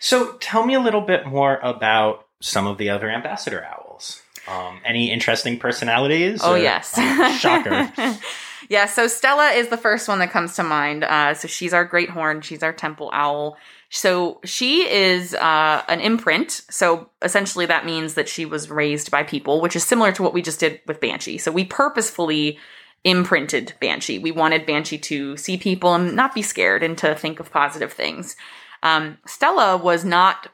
So 0.00 0.32
tell 0.38 0.64
me 0.64 0.74
a 0.74 0.80
little 0.80 1.00
bit 1.00 1.26
more 1.26 1.58
about 1.62 2.26
some 2.40 2.66
of 2.66 2.78
the 2.78 2.90
other 2.90 3.10
ambassador 3.10 3.64
owls. 3.64 4.22
Um, 4.48 4.80
any 4.84 5.10
interesting 5.10 5.58
personalities? 5.58 6.40
Oh 6.42 6.52
or- 6.54 6.58
yes, 6.58 6.94
Oh, 6.96 7.36
shocker. 7.38 7.92
yeah, 8.68 8.86
so 8.86 9.06
Stella 9.06 9.50
is 9.50 9.68
the 9.68 9.76
first 9.76 10.08
one 10.08 10.20
that 10.20 10.30
comes 10.30 10.56
to 10.56 10.62
mind. 10.62 11.04
Uh, 11.04 11.34
so 11.34 11.48
she's 11.48 11.74
our 11.74 11.84
great 11.84 12.10
horn. 12.10 12.40
She's 12.40 12.62
our 12.62 12.72
temple 12.72 13.10
owl. 13.12 13.56
So 13.90 14.40
she 14.44 14.88
is 14.88 15.34
uh, 15.34 15.82
an 15.88 16.00
imprint. 16.00 16.62
So 16.70 17.10
essentially, 17.22 17.66
that 17.66 17.86
means 17.86 18.14
that 18.14 18.28
she 18.28 18.44
was 18.44 18.70
raised 18.70 19.10
by 19.10 19.22
people, 19.22 19.60
which 19.60 19.76
is 19.76 19.84
similar 19.84 20.12
to 20.12 20.22
what 20.22 20.34
we 20.34 20.42
just 20.42 20.60
did 20.60 20.80
with 20.86 21.00
Banshee. 21.00 21.38
So 21.38 21.50
we 21.50 21.64
purposefully 21.64 22.58
imprinted 23.04 23.74
Banshee. 23.80 24.18
We 24.18 24.30
wanted 24.30 24.66
Banshee 24.66 24.98
to 24.98 25.36
see 25.36 25.56
people 25.56 25.94
and 25.94 26.14
not 26.14 26.34
be 26.34 26.42
scared 26.42 26.82
and 26.82 26.98
to 26.98 27.14
think 27.14 27.40
of 27.40 27.50
positive 27.50 27.92
things. 27.92 28.36
Um, 28.82 29.18
Stella 29.26 29.76
was 29.76 30.04
not 30.04 30.48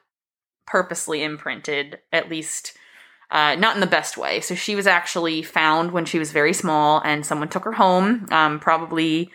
purposely 0.67 1.23
imprinted, 1.23 1.99
at 2.13 2.31
least 2.31 2.77
uh, 3.31 3.57
not 3.57 3.75
in 3.75 3.81
the 3.81 3.87
best 3.87 4.17
way. 4.17 4.41
So 4.41 4.55
she 4.55 4.77
was 4.77 4.87
actually 4.87 5.43
found 5.43 5.91
when 5.91 6.05
she 6.05 6.19
was 6.19 6.31
very 6.31 6.53
small, 6.53 7.01
and 7.05 7.27
someone 7.27 7.49
took 7.49 7.65
her 7.65 7.73
home, 7.73 8.29
um, 8.31 8.61
probably 8.61 9.31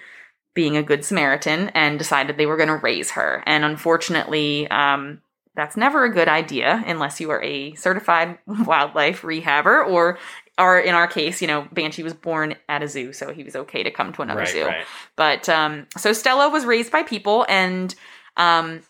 being 0.60 0.76
a 0.76 0.84
good 0.84 1.06
Samaritan, 1.06 1.70
and 1.70 1.98
decided 1.98 2.36
they 2.36 2.46
were 2.46 2.58
going 2.58 2.68
to 2.68 2.76
raise 2.76 3.12
her. 3.12 3.42
And 3.46 3.64
unfortunately, 3.64 4.70
um, 4.70 5.22
that's 5.56 5.78
never 5.78 6.04
a 6.04 6.12
good 6.12 6.28
idea 6.28 6.84
unless 6.86 7.22
you 7.22 7.30
are 7.30 7.42
a 7.42 7.74
certified 7.76 8.40
wildlife 8.46 9.22
rehabber 9.22 9.88
or 9.88 10.20
or 10.58 10.78
in 10.78 10.96
our 10.96 11.08
case, 11.08 11.42
you 11.42 11.48
know, 11.48 11.66
Banshee 11.72 12.04
was 12.04 12.14
born 12.14 12.56
at 12.68 12.84
a 12.84 12.90
zoo, 12.90 13.14
so 13.14 13.32
he 13.32 13.46
was 13.46 13.56
okay 13.56 13.84
to 13.84 13.90
come 13.90 14.12
to 14.12 14.22
another 14.22 14.42
right, 14.42 14.50
zoo. 14.50 14.66
right. 14.66 14.86
But 15.16 15.48
um, 15.48 15.88
so 15.96 16.12
Stella 16.12 16.50
was 16.50 16.66
raised 16.66 16.92
by 16.92 17.04
people, 17.04 17.46
and 17.48 17.96
um, 18.36 18.82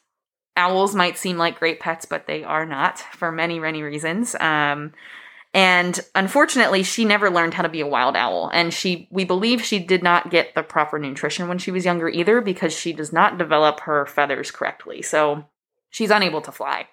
owls 0.58 0.96
might 0.96 1.20
seem 1.20 1.38
like 1.38 1.60
great 1.60 1.80
pets, 1.80 2.08
but 2.08 2.26
they 2.26 2.44
are 2.44 2.66
not 2.66 2.98
for 2.98 3.32
many, 3.32 3.60
many 3.60 3.84
reasons. 3.84 4.34
Um, 4.40 4.94
and 5.54 6.00
unfortunately, 6.14 6.84
she 6.84 7.06
never 7.06 7.30
learned 7.30 7.56
how 7.56 7.64
to 7.64 7.70
be 7.70 7.82
a 7.82 7.88
wild 7.88 8.16
owl, 8.16 8.50
and 8.54 8.74
she 8.74 9.08
we 9.12 9.26
believe 9.26 9.64
she 9.64 9.80
did 9.80 10.04
not 10.04 10.30
get 10.30 10.54
the 10.54 10.64
proper 10.64 11.00
nutrition 11.00 11.48
when 11.48 11.58
she 11.58 11.72
was 11.72 11.86
younger 11.86 12.10
either, 12.10 12.42
because 12.42 12.78
she 12.78 12.94
does 12.94 13.12
not 13.12 13.38
develop 13.38 13.82
her 13.82 14.06
feathers 14.06 14.52
correctly. 14.52 15.02
So 15.02 15.46
she's 15.90 16.12
unable 16.12 16.42
to 16.42 16.52
fly. 16.52 16.88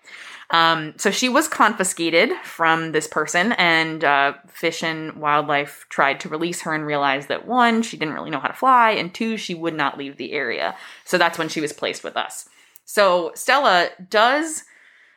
Um, 0.49 0.95
so 0.97 1.11
she 1.11 1.29
was 1.29 1.49
confiscated 1.49 2.31
from 2.45 2.92
this 2.92 3.09
person, 3.09 3.53
and 3.53 4.05
uh, 4.05 4.35
Fish 4.49 4.83
and 4.83 5.14
Wildlife 5.14 5.87
tried 5.88 6.21
to 6.21 6.29
release 6.29 6.62
her 6.62 6.73
and 6.73 6.87
realized 6.87 7.29
that 7.29 7.47
one, 7.47 7.83
she 7.83 7.97
didn't 7.97 8.14
really 8.14 8.31
know 8.31 8.38
how 8.38 8.49
to 8.49 8.55
fly, 8.55 8.92
and 8.92 9.12
two, 9.12 9.37
she 9.37 9.55
would 9.55 9.75
not 9.75 9.99
leave 9.99 10.16
the 10.16 10.33
area. 10.33 10.77
So 11.05 11.19
that's 11.19 11.37
when 11.37 11.49
she 11.49 11.61
was 11.61 11.73
placed 11.73 12.05
with 12.05 12.16
us. 12.16 12.49
So 12.85 13.33
Stella 13.35 13.88
does 14.09 14.62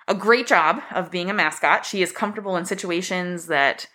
a 0.10 0.16
great 0.16 0.48
job 0.48 0.82
of 0.92 1.12
being 1.12 1.30
a 1.30 1.34
mascot. 1.34 1.86
She 1.86 2.02
is 2.02 2.12
comfortable 2.12 2.58
in 2.58 2.66
situations 2.66 3.46
that 3.46 3.88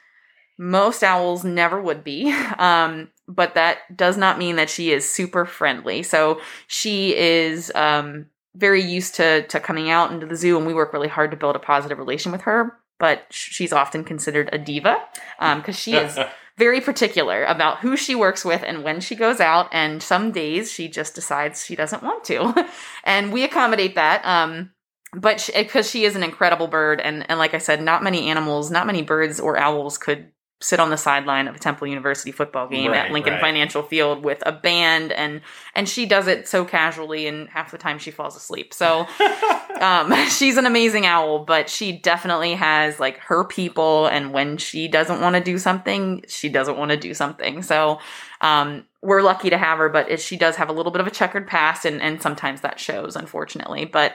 most 0.57 1.03
owls 1.03 1.44
never 1.44 1.81
would 1.83 2.03
be. 2.05 2.35
Um, 2.59 3.11
but 3.27 3.55
that 3.55 3.96
does 3.96 4.16
not 4.16 4.38
mean 4.38 4.57
that 4.57 4.70
she 4.70 4.92
is 4.92 5.09
super 5.09 5.44
friendly. 5.44 6.03
So 6.03 6.40
she 6.66 7.16
is 7.16 7.72
um, 7.74 8.27
very 8.55 8.83
used 8.83 9.14
to 9.16 9.46
to 9.48 9.61
coming 9.61 9.90
out 9.90 10.12
into 10.12 10.27
the 10.27 10.37
zoo, 10.37 10.57
and 10.57 10.66
we 10.66 10.74
work 10.74 10.92
really 10.92 11.09
hard 11.09 11.31
to 11.31 11.37
build 11.37 11.57
a 11.57 11.59
positive 11.59 11.98
relation 11.98 12.33
with 12.33 12.42
her. 12.42 12.79
But 12.98 13.24
she's 13.31 13.72
often 13.72 14.05
considered 14.05 14.50
a 14.53 14.59
diva 14.59 15.03
because 15.38 15.79
she 15.79 15.94
is 15.94 16.18
very 16.59 16.81
particular 16.81 17.44
about 17.44 17.79
who 17.79 17.96
she 17.96 18.14
works 18.14 18.44
with 18.44 18.62
and 18.62 18.85
when 18.85 19.00
she 19.00 19.16
goes 19.16 19.40
out. 19.40 19.68
And 19.72 20.03
some 20.03 20.31
days 20.31 20.70
she 20.70 20.88
just 20.88 21.14
decides 21.14 21.64
she 21.64 21.74
doesn't 21.74 22.03
want 22.03 22.24
to, 22.24 22.68
and 23.05 23.33
we 23.33 23.42
accommodate 23.42 23.94
that. 23.96 24.24
Um, 24.24 24.70
but 25.14 25.48
because 25.55 25.90
she, 25.90 26.05
is 26.05 26.16
an 26.16 26.22
incredible 26.22 26.66
bird, 26.66 27.00
and 27.00 27.29
and 27.29 27.38
like 27.38 27.55
I 27.55 27.59
said, 27.59 27.83
not 27.83 28.03
many 28.03 28.29
animals, 28.29 28.70
not 28.70 28.87
many 28.87 29.03
birds 29.03 29.40
or 29.40 29.57
owls 29.57 29.98
could 29.98 30.31
sit 30.61 30.81
on 30.81 30.88
the 30.88 30.96
sideline 30.96 31.46
of 31.46 31.55
a 31.55 31.59
Temple 31.59 31.87
University 31.87 32.33
football 32.33 32.66
game 32.66 32.90
Right, 32.90 33.07
at 33.07 33.12
Lincoln 33.12 33.35
right. 33.35 33.40
Financial 33.40 33.83
Field 33.83 34.24
with 34.24 34.42
a 34.46 34.53
band, 34.53 35.12
and 35.12 35.42
and 35.74 35.88
she 35.88 36.07
does 36.07 36.27
it 36.27 36.48
so 36.48 36.64
casually, 36.64 37.27
and 37.27 37.48
half 37.50 37.70
the 37.70 37.79
time 37.79 37.98
she 37.98 38.11
falls 38.11 38.37
asleep. 38.37 38.72
So 38.72 39.07
um, 39.81 40.14
she's 40.29 40.57
an 40.57 40.66
amazing 40.66 41.07
owl, 41.07 41.44
but 41.44 41.68
she 41.68 41.92
definitely 41.92 42.55
has 42.55 42.98
like 42.98 43.18
her 43.18 43.44
people, 43.44 44.07
and 44.07 44.33
when 44.33 44.57
she 44.57 44.88
doesn't 44.88 45.20
want 45.20 45.37
to 45.37 45.42
do 45.42 45.59
something, 45.59 46.24
she 46.29 46.48
doesn't 46.48 46.79
want 46.79 46.90
to 46.90 46.96
do 46.96 47.14
something. 47.14 47.62
So 47.62 47.98
um, 48.40 48.85
we're 49.04 49.22
lucky 49.22 49.50
to 49.50 49.58
have 49.58 49.78
her, 49.78 49.88
but 49.88 50.10
it, 50.10 50.20
she 50.20 50.36
does 50.36 50.56
have 50.56 50.68
a 50.68 50.72
little 50.72 50.90
bit 50.90 51.00
of 51.00 51.06
a 51.06 51.10
checkered 51.10 51.46
past, 51.46 51.84
and 51.84 52.00
and 52.02 52.20
sometimes 52.20 52.62
that 52.62 52.80
shows, 52.80 53.14
unfortunately. 53.14 53.84
But 53.84 54.14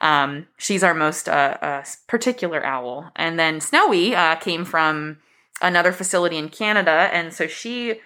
um, 0.00 0.46
she's 0.56 0.82
our 0.82 0.94
most 0.94 1.28
uh, 1.28 1.58
uh, 1.60 1.84
particular 2.08 2.64
owl, 2.64 3.10
and 3.16 3.38
then 3.38 3.60
Snowy 3.60 4.14
uh, 4.14 4.36
came 4.36 4.64
from 4.64 5.18
another 5.60 5.92
facility 5.92 6.38
in 6.38 6.48
Canada, 6.48 7.10
and 7.12 7.32
so 7.34 7.46
she 7.46 8.00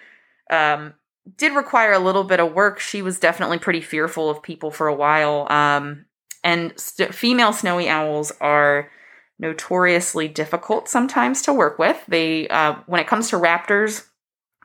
um, 0.51 0.93
did 1.37 1.55
require 1.55 1.93
a 1.93 1.99
little 1.99 2.25
bit 2.25 2.39
of 2.39 2.53
work. 2.53 2.79
She 2.79 3.01
was 3.01 3.17
definitely 3.17 3.57
pretty 3.57 3.81
fearful 3.81 4.29
of 4.29 4.43
people 4.43 4.71
for 4.71 4.87
a 4.87 4.95
while. 4.95 5.47
Um, 5.49 6.05
and 6.43 6.77
st- 6.77 7.15
female 7.15 7.53
snowy 7.53 7.89
owls 7.89 8.31
are 8.41 8.91
notoriously 9.39 10.27
difficult 10.27 10.87
sometimes 10.87 11.41
to 11.43 11.53
work 11.53 11.79
with. 11.79 11.97
They, 12.07 12.47
uh, 12.49 12.75
when 12.85 13.01
it 13.01 13.07
comes 13.07 13.29
to 13.29 13.37
raptors, 13.37 14.05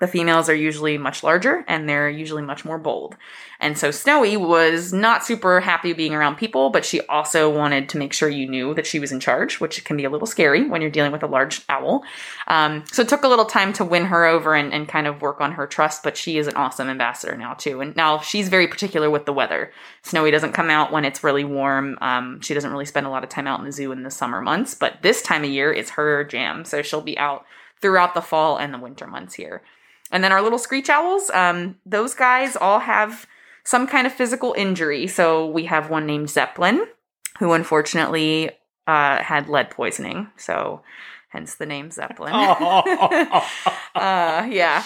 the 0.00 0.08
females 0.08 0.48
are 0.48 0.54
usually 0.54 0.98
much 0.98 1.22
larger 1.22 1.62
and 1.68 1.88
they're 1.88 2.08
usually 2.08 2.42
much 2.42 2.64
more 2.64 2.78
bold. 2.78 3.16
And 3.60 3.76
so 3.76 3.90
Snowy 3.90 4.38
was 4.38 4.94
not 4.94 5.24
super 5.24 5.60
happy 5.60 5.92
being 5.92 6.14
around 6.14 6.36
people, 6.36 6.70
but 6.70 6.86
she 6.86 7.02
also 7.02 7.50
wanted 7.50 7.90
to 7.90 7.98
make 7.98 8.14
sure 8.14 8.30
you 8.30 8.48
knew 8.48 8.72
that 8.74 8.86
she 8.86 8.98
was 8.98 9.12
in 9.12 9.20
charge, 9.20 9.60
which 9.60 9.84
can 9.84 9.98
be 9.98 10.04
a 10.04 10.10
little 10.10 10.26
scary 10.26 10.66
when 10.66 10.80
you're 10.80 10.90
dealing 10.90 11.12
with 11.12 11.22
a 11.22 11.26
large 11.26 11.62
owl. 11.68 12.02
Um, 12.48 12.82
so 12.90 13.02
it 13.02 13.10
took 13.10 13.24
a 13.24 13.28
little 13.28 13.44
time 13.44 13.74
to 13.74 13.84
win 13.84 14.06
her 14.06 14.24
over 14.24 14.54
and, 14.54 14.72
and 14.72 14.88
kind 14.88 15.06
of 15.06 15.20
work 15.20 15.42
on 15.42 15.52
her 15.52 15.66
trust, 15.66 16.02
but 16.02 16.16
she 16.16 16.38
is 16.38 16.46
an 16.46 16.56
awesome 16.56 16.88
ambassador 16.88 17.36
now 17.36 17.52
too. 17.52 17.82
And 17.82 17.94
now 17.94 18.20
she's 18.20 18.48
very 18.48 18.66
particular 18.66 19.10
with 19.10 19.26
the 19.26 19.34
weather. 19.34 19.70
Snowy 20.02 20.30
doesn't 20.30 20.52
come 20.52 20.70
out 20.70 20.92
when 20.92 21.04
it's 21.04 21.22
really 21.22 21.44
warm. 21.44 21.98
Um, 22.00 22.40
she 22.40 22.54
doesn't 22.54 22.70
really 22.70 22.86
spend 22.86 23.06
a 23.06 23.10
lot 23.10 23.22
of 23.22 23.28
time 23.28 23.46
out 23.46 23.60
in 23.60 23.66
the 23.66 23.72
zoo 23.72 23.92
in 23.92 24.02
the 24.02 24.10
summer 24.10 24.40
months, 24.40 24.74
but 24.74 25.02
this 25.02 25.20
time 25.20 25.44
of 25.44 25.50
year 25.50 25.70
is 25.70 25.90
her 25.90 26.24
jam. 26.24 26.64
So 26.64 26.80
she'll 26.80 27.02
be 27.02 27.18
out 27.18 27.44
throughout 27.82 28.14
the 28.14 28.22
fall 28.22 28.56
and 28.56 28.72
the 28.72 28.78
winter 28.78 29.06
months 29.06 29.34
here. 29.34 29.60
And 30.10 30.24
then 30.24 30.32
our 30.32 30.42
little 30.42 30.58
screech 30.58 30.90
owls, 30.90 31.30
um, 31.30 31.76
those 31.86 32.14
guys 32.14 32.56
all 32.56 32.80
have 32.80 33.26
some 33.64 33.86
kind 33.86 34.06
of 34.06 34.12
physical 34.12 34.54
injury. 34.56 35.06
So 35.06 35.46
we 35.46 35.66
have 35.66 35.90
one 35.90 36.06
named 36.06 36.30
Zeppelin, 36.30 36.86
who 37.38 37.52
unfortunately 37.52 38.50
uh, 38.86 39.22
had 39.22 39.48
lead 39.48 39.70
poisoning. 39.70 40.28
So 40.36 40.82
hence 41.28 41.54
the 41.54 41.66
name 41.66 41.90
Zeppelin. 41.90 42.32
oh, 42.34 43.46
uh, 43.94 44.46
yeah, 44.50 44.84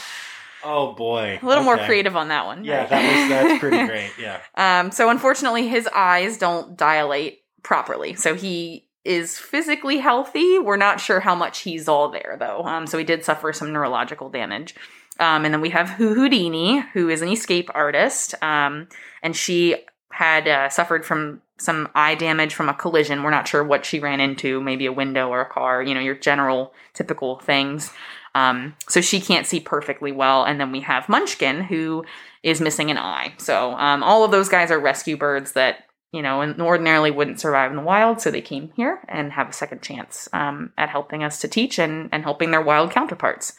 oh, 0.63 0.93
boy. 0.93 1.39
a 1.43 1.47
little 1.47 1.65
more 1.65 1.79
creative 1.79 2.17
on 2.17 2.29
that 2.29 2.47
one. 2.47 2.65
Yeah, 2.65 2.81
right? 2.81 2.91
that 2.91 3.21
was 3.21 3.29
that's 3.29 3.61
pretty 3.61 3.87
great. 3.87 4.13
Yeah. 4.21 4.41
Um, 4.55 4.91
so 4.91 5.09
unfortunately, 5.11 5.69
his 5.69 5.87
eyes 5.89 6.39
don't 6.39 6.77
dilate 6.77 7.43
properly. 7.63 8.15
So 8.15 8.35
he 8.35 8.87
is 9.05 9.39
physically 9.39 9.99
healthy. 9.99 10.59
We're 10.59 10.77
not 10.77 11.01
sure 11.01 11.21
how 11.21 11.35
much 11.35 11.61
he's 11.61 11.89
all 11.89 12.09
there 12.11 12.37
though. 12.39 12.63
Um, 12.65 12.87
so 12.87 12.99
he 12.99 13.05
did 13.05 13.25
suffer 13.25 13.53
some 13.53 13.73
neurological 13.73 14.31
damage. 14.31 14.75
Um, 15.20 15.44
and 15.44 15.55
then 15.55 15.61
we 15.61 15.70
have 15.70 15.90
Houdini, 15.90 16.81
who 16.92 17.09
is 17.09 17.22
an 17.22 17.29
escape 17.29 17.70
artist, 17.74 18.35
um, 18.42 18.88
and 19.22 19.37
she 19.37 19.77
had 20.11 20.46
uh, 20.48 20.68
suffered 20.68 21.05
from 21.05 21.40
some 21.59 21.88
eye 21.94 22.14
damage 22.14 22.55
from 22.55 22.68
a 22.68 22.74
collision. 22.74 23.22
We're 23.22 23.31
not 23.31 23.48
sure 23.48 23.62
what 23.62 23.85
she 23.85 24.00
ran 24.00 24.20
into, 24.20 24.61
maybe 24.61 24.87
a 24.87 24.92
window 24.92 25.29
or 25.29 25.40
a 25.40 25.48
car. 25.48 25.83
You 25.83 25.94
know, 25.94 26.00
your 26.00 26.14
general 26.14 26.72
typical 26.94 27.38
things. 27.40 27.92
Um, 28.35 28.74
so 28.88 29.00
she 29.00 29.20
can't 29.20 29.46
see 29.46 29.61
perfectly 29.61 30.12
well. 30.12 30.44
And 30.44 30.61
then 30.61 30.72
we 30.72 30.81
have 30.81 31.09
Munchkin, 31.09 31.62
who 31.62 32.05
is 32.42 32.61
missing 32.61 32.90
an 32.90 32.98
eye. 32.98 33.35
So 33.38 33.72
um, 33.74 34.03
all 34.03 34.24
of 34.24 34.31
those 34.31 34.48
guys 34.48 34.70
are 34.70 34.79
rescue 34.79 35.16
birds 35.16 35.53
that 35.53 35.87
you 36.12 36.22
know 36.22 36.42
and 36.42 36.61
ordinarily 36.61 37.11
wouldn't 37.11 37.40
survive 37.40 37.70
in 37.70 37.77
the 37.77 37.83
wild. 37.83 38.20
So 38.20 38.31
they 38.31 38.40
came 38.40 38.72
here 38.77 39.00
and 39.09 39.33
have 39.33 39.48
a 39.48 39.53
second 39.53 39.83
chance 39.83 40.29
um, 40.33 40.72
at 40.77 40.90
helping 40.90 41.22
us 41.22 41.40
to 41.40 41.48
teach 41.48 41.79
and 41.79 42.09
and 42.12 42.22
helping 42.22 42.50
their 42.50 42.61
wild 42.61 42.90
counterparts. 42.90 43.54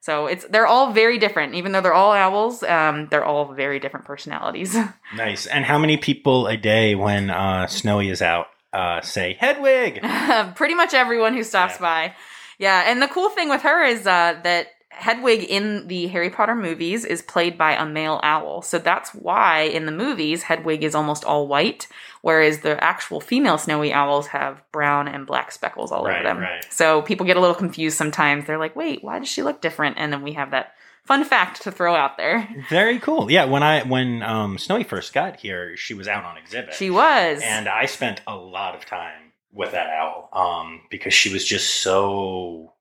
So 0.00 0.26
it's 0.26 0.46
they're 0.46 0.66
all 0.66 0.92
very 0.92 1.18
different, 1.18 1.54
even 1.54 1.72
though 1.72 1.80
they're 1.82 1.92
all 1.94 2.12
owls. 2.12 2.62
Um, 2.62 3.08
they're 3.10 3.24
all 3.24 3.52
very 3.52 3.78
different 3.80 4.06
personalities. 4.06 4.76
Nice. 5.16 5.46
And 5.46 5.64
how 5.64 5.76
many 5.78 5.96
people 5.96 6.46
a 6.46 6.56
day 6.56 6.94
when 6.94 7.30
uh, 7.30 7.66
Snowy 7.66 8.10
is 8.10 8.22
out 8.22 8.46
uh, 8.72 9.00
say 9.00 9.36
Hedwig? 9.38 10.00
Pretty 10.54 10.74
much 10.74 10.94
everyone 10.94 11.34
who 11.34 11.42
stops 11.42 11.74
Yeah. 11.74 11.80
by. 11.80 12.14
Yeah, 12.58 12.84
and 12.86 13.02
the 13.02 13.08
cool 13.08 13.28
thing 13.30 13.48
with 13.48 13.62
her 13.62 13.82
is 13.84 14.06
uh, 14.06 14.38
that 14.44 14.68
Hedwig 14.90 15.44
in 15.44 15.86
the 15.88 16.08
Harry 16.08 16.30
Potter 16.30 16.54
movies 16.54 17.04
is 17.04 17.22
played 17.22 17.56
by 17.56 17.72
a 17.74 17.86
male 17.86 18.20
owl. 18.22 18.60
So 18.62 18.78
that's 18.78 19.14
why 19.14 19.60
in 19.62 19.86
the 19.86 19.92
movies 19.92 20.42
Hedwig 20.42 20.82
is 20.84 20.94
almost 20.94 21.24
all 21.24 21.46
white, 21.48 21.86
whereas 22.22 22.58
the 22.60 22.82
actual 22.82 23.20
female 23.20 23.56
snowy 23.56 23.92
owls 23.92 24.26
have 24.28 24.62
brown 24.72 25.08
and 25.08 25.26
black 25.26 25.52
speckles 25.52 25.90
all 25.92 26.04
Right, 26.04 26.16
over 26.16 26.28
them. 26.28 26.38
right. 26.40 26.66
So 26.70 27.02
people 27.02 27.24
get 27.24 27.36
a 27.36 27.40
little 27.40 27.54
confused 27.54 27.96
sometimes. 27.96 28.46
They're 28.46 28.58
like, 28.58 28.76
"Wait, 28.76 29.02
why 29.02 29.18
does 29.20 29.28
she 29.28 29.42
look 29.42 29.60
different?" 29.62 29.96
And 29.98 30.12
then 30.12 30.22
we 30.22 30.32
have 30.34 30.50
that 30.50 30.74
fun 31.04 31.24
fact 31.24 31.62
to 31.62 31.70
throw 31.72 31.94
out 31.94 32.16
there. 32.18 32.46
Very 32.68 32.98
cool. 32.98 33.30
Yeah, 33.30 33.44
when 33.46 33.62
I 33.62 33.82
when 33.84 34.22
um, 34.22 34.58
Snowy 34.58 34.84
first 34.84 35.12
got 35.14 35.40
here, 35.40 35.76
she 35.76 35.94
was 35.94 36.08
out 36.08 36.24
on 36.24 36.36
exhibit. 36.36 36.74
She 36.74 36.90
was. 36.90 37.40
and 37.42 37.68
I 37.68 37.86
spent 37.86 38.20
a 38.26 38.36
lot 38.36 38.74
of 38.74 38.84
time 38.84 39.32
with 39.52 39.72
that 39.72 39.88
owl 39.88 40.28
um, 40.32 40.82
because 40.90 41.14
she 41.14 41.32
was 41.32 41.44
just 41.44 41.80
so 41.80 42.72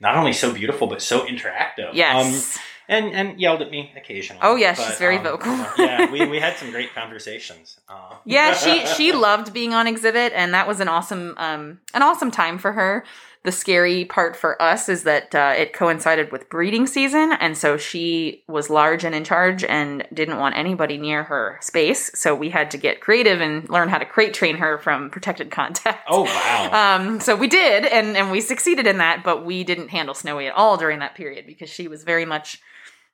not 0.00 0.16
only 0.16 0.32
so 0.32 0.52
beautiful 0.52 0.86
but 0.86 1.02
so 1.02 1.26
interactive. 1.26 1.90
Yes. 1.92 2.56
Um, 2.56 2.62
and 2.90 3.14
and 3.14 3.40
yelled 3.40 3.62
at 3.62 3.70
me 3.70 3.92
occasionally. 3.96 4.40
Oh, 4.42 4.56
yeah, 4.56 4.74
she's 4.74 4.98
very 4.98 5.16
um, 5.16 5.22
vocal. 5.22 5.52
yeah, 5.78 6.10
we, 6.10 6.26
we 6.26 6.40
had 6.40 6.56
some 6.56 6.72
great 6.72 6.92
conversations. 6.94 7.78
Uh, 7.88 8.16
yeah, 8.24 8.52
she 8.52 8.84
she 8.84 9.12
loved 9.28 9.54
being 9.54 9.72
on 9.72 9.86
exhibit, 9.86 10.32
and 10.34 10.52
that 10.52 10.66
was 10.66 10.80
an 10.80 10.88
awesome 10.88 11.34
um 11.38 11.78
an 11.94 12.02
awesome 12.02 12.30
time 12.30 12.58
for 12.58 12.72
her. 12.72 13.04
The 13.42 13.52
scary 13.52 14.04
part 14.04 14.36
for 14.36 14.60
us 14.60 14.90
is 14.90 15.04
that 15.04 15.34
uh, 15.34 15.54
it 15.56 15.72
coincided 15.72 16.30
with 16.30 16.50
breeding 16.50 16.86
season, 16.86 17.32
and 17.32 17.56
so 17.56 17.78
she 17.78 18.44
was 18.46 18.68
large 18.68 19.02
and 19.02 19.14
in 19.14 19.24
charge, 19.24 19.64
and 19.64 20.06
didn't 20.12 20.36
want 20.36 20.58
anybody 20.58 20.98
near 20.98 21.22
her 21.24 21.56
space. 21.62 22.10
So 22.14 22.34
we 22.34 22.50
had 22.50 22.70
to 22.72 22.76
get 22.76 23.00
creative 23.00 23.40
and 23.40 23.66
learn 23.70 23.88
how 23.88 23.96
to 23.96 24.04
crate 24.04 24.34
train 24.34 24.58
her 24.58 24.76
from 24.76 25.08
protected 25.08 25.50
contact. 25.50 26.06
Oh 26.10 26.24
wow! 26.24 26.70
Um, 27.00 27.20
so 27.20 27.34
we 27.34 27.48
did, 27.48 27.86
and 27.86 28.14
and 28.14 28.30
we 28.30 28.42
succeeded 28.42 28.86
in 28.86 28.98
that, 28.98 29.24
but 29.24 29.44
we 29.44 29.64
didn't 29.64 29.88
handle 29.88 30.14
Snowy 30.14 30.46
at 30.46 30.54
all 30.54 30.76
during 30.76 30.98
that 30.98 31.14
period 31.14 31.46
because 31.46 31.70
she 31.70 31.88
was 31.88 32.04
very 32.04 32.26
much 32.26 32.60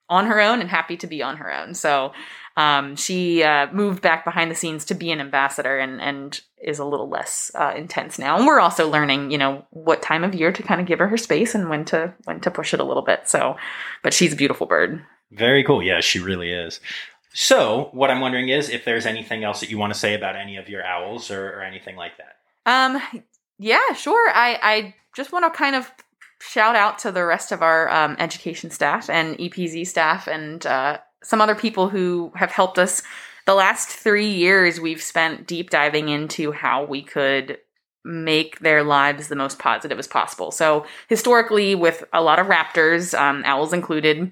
on 0.09 0.27
her 0.27 0.41
own 0.41 0.61
and 0.61 0.71
happy 0.71 0.97
to 0.97 1.07
be 1.07 1.23
on 1.23 1.37
her 1.37 1.53
own. 1.53 1.75
So 1.75 2.13
um, 2.57 2.97
she 2.97 3.43
uh, 3.43 3.71
moved 3.73 4.01
back 4.03 4.25
behind 4.25 4.51
the 4.51 4.55
scenes 4.55 4.87
to 4.87 4.95
be 4.95 5.11
an 5.11 5.21
ambassador 5.21 5.79
and 5.79 6.01
and 6.01 6.41
is 6.63 6.79
a 6.79 6.85
little 6.85 7.09
less 7.09 7.51
uh, 7.55 7.75
intense 7.77 8.19
now. 8.19 8.37
And 8.37 8.47
we're 8.47 8.61
also 8.61 8.89
learning, 8.89 9.31
you 9.31 9.39
know, 9.39 9.67
what 9.71 10.03
time 10.03 10.25
of 10.25 10.35
year 10.35 10.51
to 10.53 10.63
kind 10.63 10.81
of 10.81 10.87
give 10.87 10.99
her 10.99 11.09
her 11.09 11.19
space 11.19 11.55
and 11.55 11.69
when 11.69 11.85
to 11.87 12.15
when 12.25 12.41
to 12.41 12.51
push 12.51 12.73
it 12.73 12.81
a 12.81 12.85
little 12.85 13.03
bit. 13.03 13.29
So, 13.29 13.57
but 14.03 14.15
she's 14.15 14.33
a 14.33 14.37
beautiful 14.37 14.67
bird. 14.67 15.05
Very 15.31 15.65
cool. 15.65 15.83
Yeah, 15.83 16.01
she 16.01 16.19
really 16.19 16.51
is. 16.51 16.81
So, 17.35 17.91
what 17.93 18.11
I'm 18.11 18.21
wondering 18.21 18.49
is 18.49 18.71
if 18.71 18.87
there's 18.87 19.05
anything 19.05 19.45
else 19.45 19.61
that 19.61 19.71
you 19.71 19.77
want 19.77 19.93
to 19.93 19.99
say 19.99 20.15
about 20.15 20.37
any 20.37 20.57
of 20.57 20.71
your 20.71 20.83
owls 20.83 21.31
or, 21.31 21.51
or 21.51 21.63
anything 21.63 21.97
like 21.97 22.13
that. 22.17 22.37
Um, 22.65 23.23
yeah, 23.59 23.93
sure. 23.93 24.31
I 24.31 24.59
I 24.63 24.95
just 25.15 25.33
want 25.33 25.45
to 25.45 25.57
kind 25.57 25.77
of 25.77 25.91
shout 26.41 26.77
out 26.77 26.99
to 27.01 27.13
the 27.13 27.25
rest 27.25 27.53
of 27.53 27.63
our 27.63 27.91
um, 27.91 28.17
education 28.19 28.71
staff 28.71 29.11
and 29.11 29.37
EPZ 29.37 29.87
staff 29.87 30.27
and 30.27 30.65
uh, 30.67 30.99
some 31.27 31.41
other 31.41 31.57
people 31.57 31.89
who 31.89 32.33
have 32.37 32.53
helped 32.53 32.79
us. 32.79 33.03
The 33.47 33.55
last 33.55 33.89
three 33.89 34.31
years, 34.31 34.81
we've 34.81 35.03
spent 35.03 35.47
deep 35.47 35.71
diving 35.71 36.09
into 36.09 36.53
how 36.53 36.85
we 36.85 37.03
could 37.03 37.59
make 38.05 38.61
their 38.61 38.85
lives 38.85 39.27
the 39.29 39.37
most 39.37 39.59
positive 39.59 39.99
as 39.99 40.07
possible. 40.07 40.53
So, 40.53 40.87
historically, 41.09 41.75
with 41.75 42.05
a 42.13 42.23
lot 42.23 42.39
of 42.39 42.47
raptors, 42.47 43.19
um, 43.19 43.43
owls 43.45 43.73
included, 43.73 44.31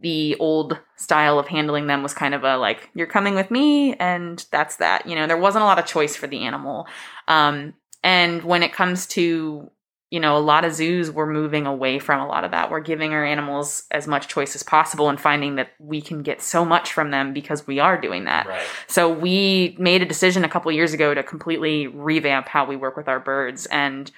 the 0.00 0.36
old 0.38 0.78
style 0.96 1.38
of 1.38 1.48
handling 1.48 1.88
them 1.88 2.02
was 2.02 2.14
kind 2.14 2.34
of 2.34 2.44
a 2.44 2.56
like, 2.56 2.90
you're 2.94 3.06
coming 3.06 3.34
with 3.34 3.50
me, 3.50 3.94
and 3.94 4.44
that's 4.52 4.76
that. 4.76 5.06
You 5.06 5.16
know, 5.16 5.26
there 5.26 5.36
wasn't 5.36 5.62
a 5.62 5.66
lot 5.66 5.78
of 5.80 5.86
choice 5.86 6.14
for 6.14 6.28
the 6.28 6.44
animal. 6.44 6.86
Um, 7.26 7.74
and 8.04 8.44
when 8.44 8.62
it 8.62 8.72
comes 8.72 9.06
to 9.08 9.70
you 10.10 10.20
know, 10.20 10.36
a 10.36 10.38
lot 10.38 10.64
of 10.64 10.72
zoos 10.72 11.10
we're 11.10 11.26
moving 11.26 11.66
away 11.66 11.98
from 11.98 12.20
a 12.20 12.26
lot 12.26 12.44
of 12.44 12.52
that. 12.52 12.70
We're 12.70 12.80
giving 12.80 13.12
our 13.12 13.24
animals 13.24 13.84
as 13.90 14.06
much 14.06 14.28
choice 14.28 14.54
as 14.54 14.62
possible 14.62 15.08
and 15.08 15.20
finding 15.20 15.56
that 15.56 15.70
we 15.80 16.00
can 16.00 16.22
get 16.22 16.40
so 16.40 16.64
much 16.64 16.92
from 16.92 17.10
them 17.10 17.32
because 17.32 17.66
we 17.66 17.80
are 17.80 18.00
doing 18.00 18.24
that. 18.24 18.46
Right. 18.46 18.66
So 18.86 19.12
we 19.12 19.76
made 19.78 20.02
a 20.02 20.06
decision 20.06 20.44
a 20.44 20.48
couple 20.48 20.70
years 20.70 20.92
ago 20.92 21.12
to 21.12 21.22
completely 21.22 21.88
revamp 21.88 22.46
how 22.46 22.64
we 22.66 22.76
work 22.76 22.96
with 22.96 23.08
our 23.08 23.20
birds 23.20 23.66
and 23.66 24.10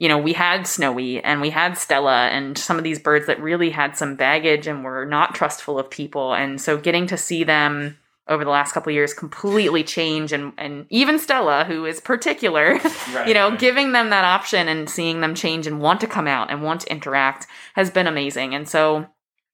you 0.00 0.08
know, 0.08 0.18
we 0.18 0.32
had 0.32 0.66
Snowy 0.66 1.22
and 1.22 1.40
we 1.40 1.50
had 1.50 1.78
Stella 1.78 2.26
and 2.26 2.58
some 2.58 2.78
of 2.78 2.84
these 2.84 2.98
birds 2.98 3.26
that 3.26 3.40
really 3.40 3.70
had 3.70 3.96
some 3.96 4.16
baggage 4.16 4.66
and 4.66 4.84
were 4.84 5.06
not 5.06 5.36
trustful 5.36 5.78
of 5.78 5.88
people. 5.88 6.34
And 6.34 6.60
so 6.60 6.76
getting 6.76 7.06
to 7.06 7.16
see 7.16 7.44
them 7.44 7.96
over 8.28 8.44
the 8.44 8.50
last 8.50 8.72
couple 8.72 8.90
of 8.90 8.94
years 8.94 9.12
completely 9.12 9.84
change 9.84 10.32
and 10.32 10.52
and 10.56 10.86
even 10.90 11.18
Stella 11.18 11.64
who 11.64 11.84
is 11.84 12.00
particular 12.00 12.74
Right, 13.12 13.28
you 13.28 13.34
know 13.34 13.50
right. 13.50 13.58
giving 13.58 13.92
them 13.92 14.10
that 14.10 14.24
option 14.24 14.68
and 14.68 14.88
seeing 14.88 15.20
them 15.20 15.34
change 15.34 15.66
and 15.66 15.80
want 15.80 16.00
to 16.00 16.06
come 16.06 16.26
out 16.26 16.50
and 16.50 16.62
want 16.62 16.82
to 16.82 16.90
interact 16.90 17.46
has 17.74 17.90
been 17.90 18.06
amazing 18.06 18.54
and 18.54 18.68
so 18.68 19.06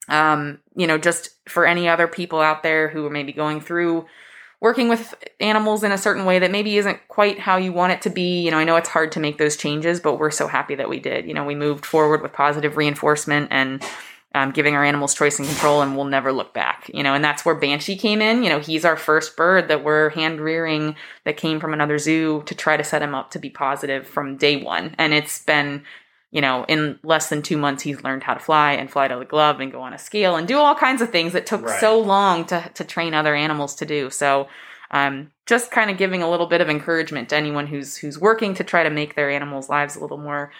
um 0.08 0.60
you 0.76 0.86
know 0.86 0.98
just 0.98 1.30
for 1.48 1.66
any 1.66 1.88
other 1.88 2.06
people 2.06 2.40
out 2.40 2.62
there 2.62 2.88
who 2.88 3.04
are 3.06 3.10
maybe 3.10 3.32
going 3.32 3.60
through 3.60 4.06
working 4.60 4.88
with 4.88 5.14
animals 5.40 5.82
in 5.82 5.90
a 5.90 5.98
certain 5.98 6.26
way 6.26 6.38
that 6.38 6.50
maybe 6.50 6.76
isn't 6.76 7.00
quite 7.08 7.38
how 7.38 7.56
you 7.56 7.72
want 7.72 7.92
it 7.92 8.02
to 8.02 8.10
be 8.10 8.40
you 8.42 8.50
know 8.50 8.58
I 8.58 8.64
know 8.64 8.76
it's 8.76 8.88
hard 8.88 9.10
to 9.12 9.20
make 9.20 9.38
those 9.38 9.56
changes 9.56 9.98
but 9.98 10.18
we're 10.18 10.30
so 10.30 10.46
happy 10.46 10.76
that 10.76 10.88
we 10.88 11.00
did 11.00 11.26
you 11.26 11.34
know 11.34 11.44
we 11.44 11.54
moved 11.54 11.84
forward 11.84 12.22
with 12.22 12.32
positive 12.32 12.76
reinforcement 12.76 13.48
and 13.50 13.82
um, 14.34 14.52
giving 14.52 14.74
our 14.76 14.84
animals 14.84 15.14
choice 15.14 15.38
and 15.38 15.48
control, 15.48 15.82
and 15.82 15.96
we'll 15.96 16.04
never 16.04 16.32
look 16.32 16.54
back. 16.54 16.90
You 16.94 17.02
know, 17.02 17.14
and 17.14 17.24
that's 17.24 17.44
where 17.44 17.54
Banshee 17.54 17.96
came 17.96 18.22
in. 18.22 18.42
You 18.42 18.48
know, 18.50 18.60
he's 18.60 18.84
our 18.84 18.96
first 18.96 19.36
bird 19.36 19.68
that 19.68 19.82
we're 19.82 20.10
hand 20.10 20.40
rearing 20.40 20.94
that 21.24 21.36
came 21.36 21.58
from 21.60 21.72
another 21.72 21.98
zoo 21.98 22.42
to 22.46 22.54
try 22.54 22.76
to 22.76 22.84
set 22.84 23.02
him 23.02 23.14
up 23.14 23.30
to 23.32 23.38
be 23.38 23.50
positive 23.50 24.06
from 24.06 24.36
day 24.36 24.62
one. 24.62 24.94
And 24.98 25.12
it's 25.12 25.42
been, 25.44 25.82
you 26.30 26.40
know, 26.40 26.64
in 26.68 26.98
less 27.02 27.28
than 27.28 27.42
two 27.42 27.56
months, 27.56 27.82
he's 27.82 28.04
learned 28.04 28.22
how 28.22 28.34
to 28.34 28.40
fly 28.40 28.72
and 28.72 28.88
fly 28.90 29.08
to 29.08 29.16
the 29.16 29.24
glove 29.24 29.58
and 29.58 29.72
go 29.72 29.80
on 29.82 29.92
a 29.92 29.98
scale 29.98 30.36
and 30.36 30.46
do 30.46 30.58
all 30.58 30.76
kinds 30.76 31.02
of 31.02 31.10
things 31.10 31.32
that 31.32 31.46
took 31.46 31.62
Right. 31.62 31.80
so 31.80 31.98
long 31.98 32.44
to 32.46 32.70
to 32.74 32.84
train 32.84 33.14
other 33.14 33.34
animals 33.34 33.74
to 33.76 33.84
do. 33.86 34.10
So. 34.10 34.48
Um, 34.90 35.30
just 35.46 35.70
kind 35.70 35.90
of 35.90 35.98
giving 35.98 36.22
a 36.22 36.30
little 36.30 36.46
bit 36.46 36.60
of 36.60 36.68
encouragement 36.68 37.28
to 37.28 37.36
anyone 37.36 37.66
who's 37.66 37.96
who's 37.96 38.18
working 38.18 38.54
to 38.54 38.64
try 38.64 38.82
to 38.82 38.90
make 38.90 39.14
their 39.14 39.30
animals' 39.30 39.68
lives 39.68 39.96
a 39.96 40.00
little 40.00 40.18
more 40.18 40.52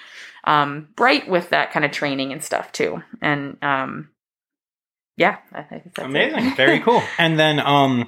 um, 0.44 0.88
bright 0.96 1.28
with 1.28 1.50
that 1.50 1.72
kind 1.72 1.84
of 1.84 1.90
training 1.90 2.32
and 2.32 2.42
stuff 2.42 2.70
too. 2.72 3.02
And 3.20 3.56
um, 3.62 4.10
yeah, 5.16 5.38
I 5.52 5.62
think 5.62 5.94
that's. 5.94 6.06
Amazing. 6.06 6.54
Very 6.56 6.80
cool. 6.80 7.02
And 7.18 7.38
then 7.38 7.60
um 7.60 8.06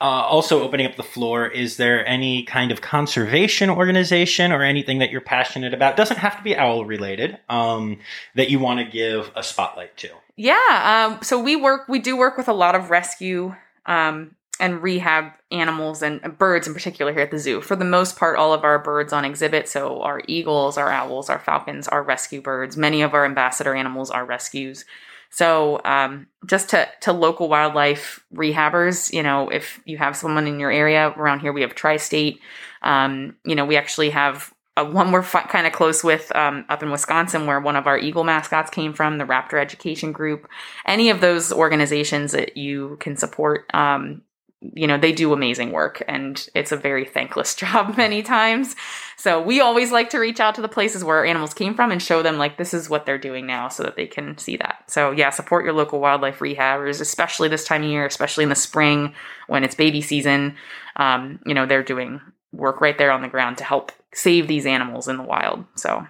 uh, 0.00 0.04
also 0.04 0.62
opening 0.62 0.86
up 0.86 0.96
the 0.96 1.02
floor, 1.02 1.46
is 1.46 1.76
there 1.76 2.06
any 2.06 2.42
kind 2.44 2.72
of 2.72 2.80
conservation 2.80 3.68
organization 3.68 4.50
or 4.50 4.62
anything 4.62 4.98
that 4.98 5.10
you're 5.10 5.20
passionate 5.20 5.74
about? 5.74 5.94
Doesn't 5.96 6.16
have 6.16 6.38
to 6.38 6.42
be 6.42 6.56
owl 6.56 6.86
related. 6.86 7.38
Um, 7.50 7.98
that 8.34 8.48
you 8.48 8.58
want 8.58 8.80
to 8.80 8.90
give 8.90 9.30
a 9.36 9.42
spotlight 9.42 9.98
to. 9.98 10.08
Yeah. 10.36 11.10
Um, 11.12 11.22
so 11.22 11.38
we 11.38 11.54
work, 11.54 11.86
we 11.86 11.98
do 11.98 12.16
work 12.16 12.38
with 12.38 12.48
a 12.48 12.54
lot 12.54 12.74
of 12.74 12.88
rescue 12.88 13.54
um, 13.84 14.36
and 14.60 14.82
rehab 14.82 15.32
animals 15.50 16.02
and 16.02 16.38
birds 16.38 16.68
in 16.68 16.74
particular 16.74 17.12
here 17.12 17.22
at 17.22 17.30
the 17.30 17.38
zoo. 17.38 17.60
For 17.60 17.74
the 17.74 17.84
most 17.84 18.16
part, 18.16 18.38
all 18.38 18.52
of 18.52 18.62
our 18.62 18.78
birds 18.78 19.12
on 19.12 19.24
exhibit, 19.24 19.68
so 19.68 20.00
our 20.02 20.22
eagles, 20.28 20.78
our 20.78 20.90
owls, 20.90 21.28
our 21.28 21.38
falcons, 21.38 21.88
our 21.88 22.02
rescue 22.02 22.40
birds. 22.40 22.76
Many 22.76 23.02
of 23.02 23.14
our 23.14 23.24
ambassador 23.24 23.74
animals 23.74 24.10
are 24.10 24.24
rescues. 24.24 24.84
So 25.30 25.80
um, 25.84 26.26
just 26.46 26.70
to 26.70 26.88
to 27.02 27.12
local 27.12 27.48
wildlife 27.48 28.24
rehabbers, 28.34 29.12
you 29.12 29.22
know, 29.22 29.48
if 29.48 29.80
you 29.84 29.96
have 29.96 30.16
someone 30.16 30.46
in 30.46 30.60
your 30.60 30.72
area 30.72 31.08
around 31.16 31.40
here, 31.40 31.52
we 31.52 31.62
have 31.62 31.74
Tri-State. 31.74 32.40
Um, 32.82 33.36
you 33.44 33.54
know, 33.54 33.64
we 33.64 33.76
actually 33.76 34.10
have 34.10 34.52
uh, 34.76 34.84
one 34.84 35.12
we're 35.12 35.22
kind 35.22 35.66
of 35.66 35.72
close 35.72 36.02
with 36.02 36.34
um, 36.34 36.64
up 36.68 36.82
in 36.82 36.90
Wisconsin, 36.90 37.46
where 37.46 37.60
one 37.60 37.76
of 37.76 37.86
our 37.86 37.98
eagle 37.98 38.24
mascots 38.24 38.70
came 38.70 38.92
from, 38.92 39.18
the 39.18 39.24
Raptor 39.24 39.60
Education 39.60 40.12
Group. 40.12 40.48
Any 40.86 41.10
of 41.10 41.20
those 41.20 41.52
organizations 41.52 42.32
that 42.32 42.56
you 42.56 42.96
can 43.00 43.16
support, 43.16 43.64
um, 43.74 44.22
you 44.60 44.86
know, 44.86 44.98
they 44.98 45.12
do 45.12 45.32
amazing 45.32 45.72
work, 45.72 46.02
and 46.06 46.48
it's 46.54 46.72
a 46.72 46.76
very 46.76 47.04
thankless 47.04 47.54
job 47.56 47.96
many 47.96 48.22
times. 48.22 48.76
So 49.16 49.40
we 49.40 49.60
always 49.60 49.90
like 49.90 50.10
to 50.10 50.18
reach 50.18 50.40
out 50.40 50.54
to 50.56 50.62
the 50.62 50.68
places 50.68 51.02
where 51.02 51.18
our 51.18 51.24
animals 51.24 51.54
came 51.54 51.74
from 51.74 51.90
and 51.90 52.02
show 52.02 52.22
them 52.22 52.38
like 52.38 52.58
this 52.58 52.74
is 52.74 52.90
what 52.90 53.06
they're 53.06 53.18
doing 53.18 53.46
now, 53.46 53.68
so 53.68 53.82
that 53.82 53.96
they 53.96 54.06
can 54.06 54.36
see 54.38 54.56
that. 54.56 54.84
So 54.88 55.10
yeah, 55.10 55.30
support 55.30 55.64
your 55.64 55.74
local 55.74 56.00
wildlife 56.00 56.38
rehabbers, 56.40 57.00
especially 57.00 57.48
this 57.48 57.64
time 57.64 57.82
of 57.82 57.88
year, 57.88 58.06
especially 58.06 58.44
in 58.44 58.50
the 58.50 58.54
spring 58.54 59.14
when 59.46 59.64
it's 59.64 59.74
baby 59.74 60.02
season. 60.02 60.56
Um, 60.96 61.40
you 61.46 61.54
know, 61.54 61.66
they're 61.66 61.82
doing 61.82 62.20
work 62.52 62.80
right 62.80 62.98
there 62.98 63.12
on 63.12 63.22
the 63.22 63.28
ground 63.28 63.58
to 63.58 63.64
help 63.64 63.92
save 64.12 64.48
these 64.48 64.66
animals 64.66 65.08
in 65.08 65.16
the 65.16 65.22
wild. 65.22 65.64
So 65.76 66.06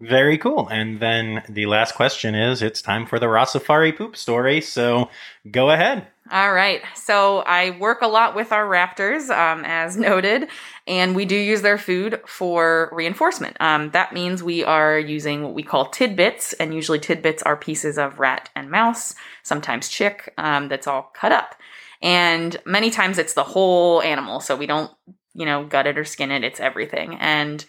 Very 0.00 0.36
cool. 0.36 0.68
And 0.68 1.00
then 1.00 1.42
the 1.48 1.66
last 1.66 1.94
question 1.94 2.34
is 2.34 2.60
it's 2.60 2.82
time 2.82 3.06
for 3.06 3.18
the 3.18 3.26
Rossafari 3.26 3.96
poop 3.96 4.16
story. 4.16 4.60
So 4.60 5.08
go 5.50 5.70
ahead. 5.70 6.06
All 6.30 6.52
right. 6.52 6.82
So 6.94 7.38
I 7.38 7.70
work 7.78 8.02
a 8.02 8.08
lot 8.08 8.34
with 8.34 8.52
our 8.52 8.66
raptors, 8.66 9.30
um, 9.30 9.64
as 9.64 9.96
noted, 10.08 10.48
and 10.86 11.14
we 11.14 11.24
do 11.24 11.36
use 11.36 11.62
their 11.62 11.78
food 11.78 12.20
for 12.26 12.90
reinforcement. 12.92 13.56
Um, 13.60 13.90
that 13.92 14.12
means 14.12 14.42
we 14.42 14.64
are 14.64 14.98
using 14.98 15.42
what 15.42 15.54
we 15.54 15.62
call 15.62 15.86
tidbits, 15.86 16.52
and 16.54 16.74
usually 16.74 16.98
tidbits 16.98 17.42
are 17.44 17.56
pieces 17.56 17.96
of 17.96 18.18
rat 18.18 18.50
and 18.56 18.70
mouse, 18.70 19.14
sometimes 19.44 19.88
chick, 19.88 20.34
um, 20.36 20.68
that's 20.68 20.86
all 20.86 21.10
cut 21.14 21.32
up. 21.32 21.54
And 22.02 22.56
many 22.66 22.90
times 22.90 23.18
it's 23.18 23.34
the 23.34 23.44
whole 23.44 24.02
animal, 24.02 24.40
so 24.40 24.56
we 24.56 24.66
don't, 24.66 24.90
you 25.32 25.46
know, 25.46 25.64
gut 25.64 25.86
it 25.86 25.96
or 25.96 26.04
skin 26.04 26.32
it, 26.32 26.44
it's 26.44 26.60
everything. 26.60 27.16
And 27.20 27.64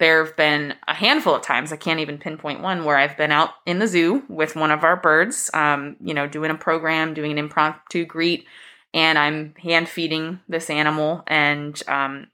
there 0.00 0.24
have 0.24 0.34
been 0.34 0.74
a 0.88 0.94
handful 0.94 1.34
of 1.34 1.42
times, 1.42 1.72
I 1.72 1.76
can't 1.76 2.00
even 2.00 2.18
pinpoint 2.18 2.62
one, 2.62 2.84
where 2.84 2.96
I've 2.96 3.16
been 3.16 3.30
out 3.30 3.50
in 3.66 3.78
the 3.78 3.86
zoo 3.86 4.24
with 4.28 4.56
one 4.56 4.70
of 4.70 4.82
our 4.82 4.96
birds, 4.96 5.50
um, 5.54 5.96
you 6.00 6.14
know, 6.14 6.26
doing 6.26 6.50
a 6.50 6.56
program, 6.56 7.14
doing 7.14 7.30
an 7.30 7.38
impromptu 7.38 8.06
greet, 8.06 8.46
and 8.92 9.18
I'm 9.18 9.54
hand 9.56 9.88
feeding 9.88 10.40
this 10.48 10.70
animal. 10.70 11.22
And 11.26 11.80
um, 11.86 12.28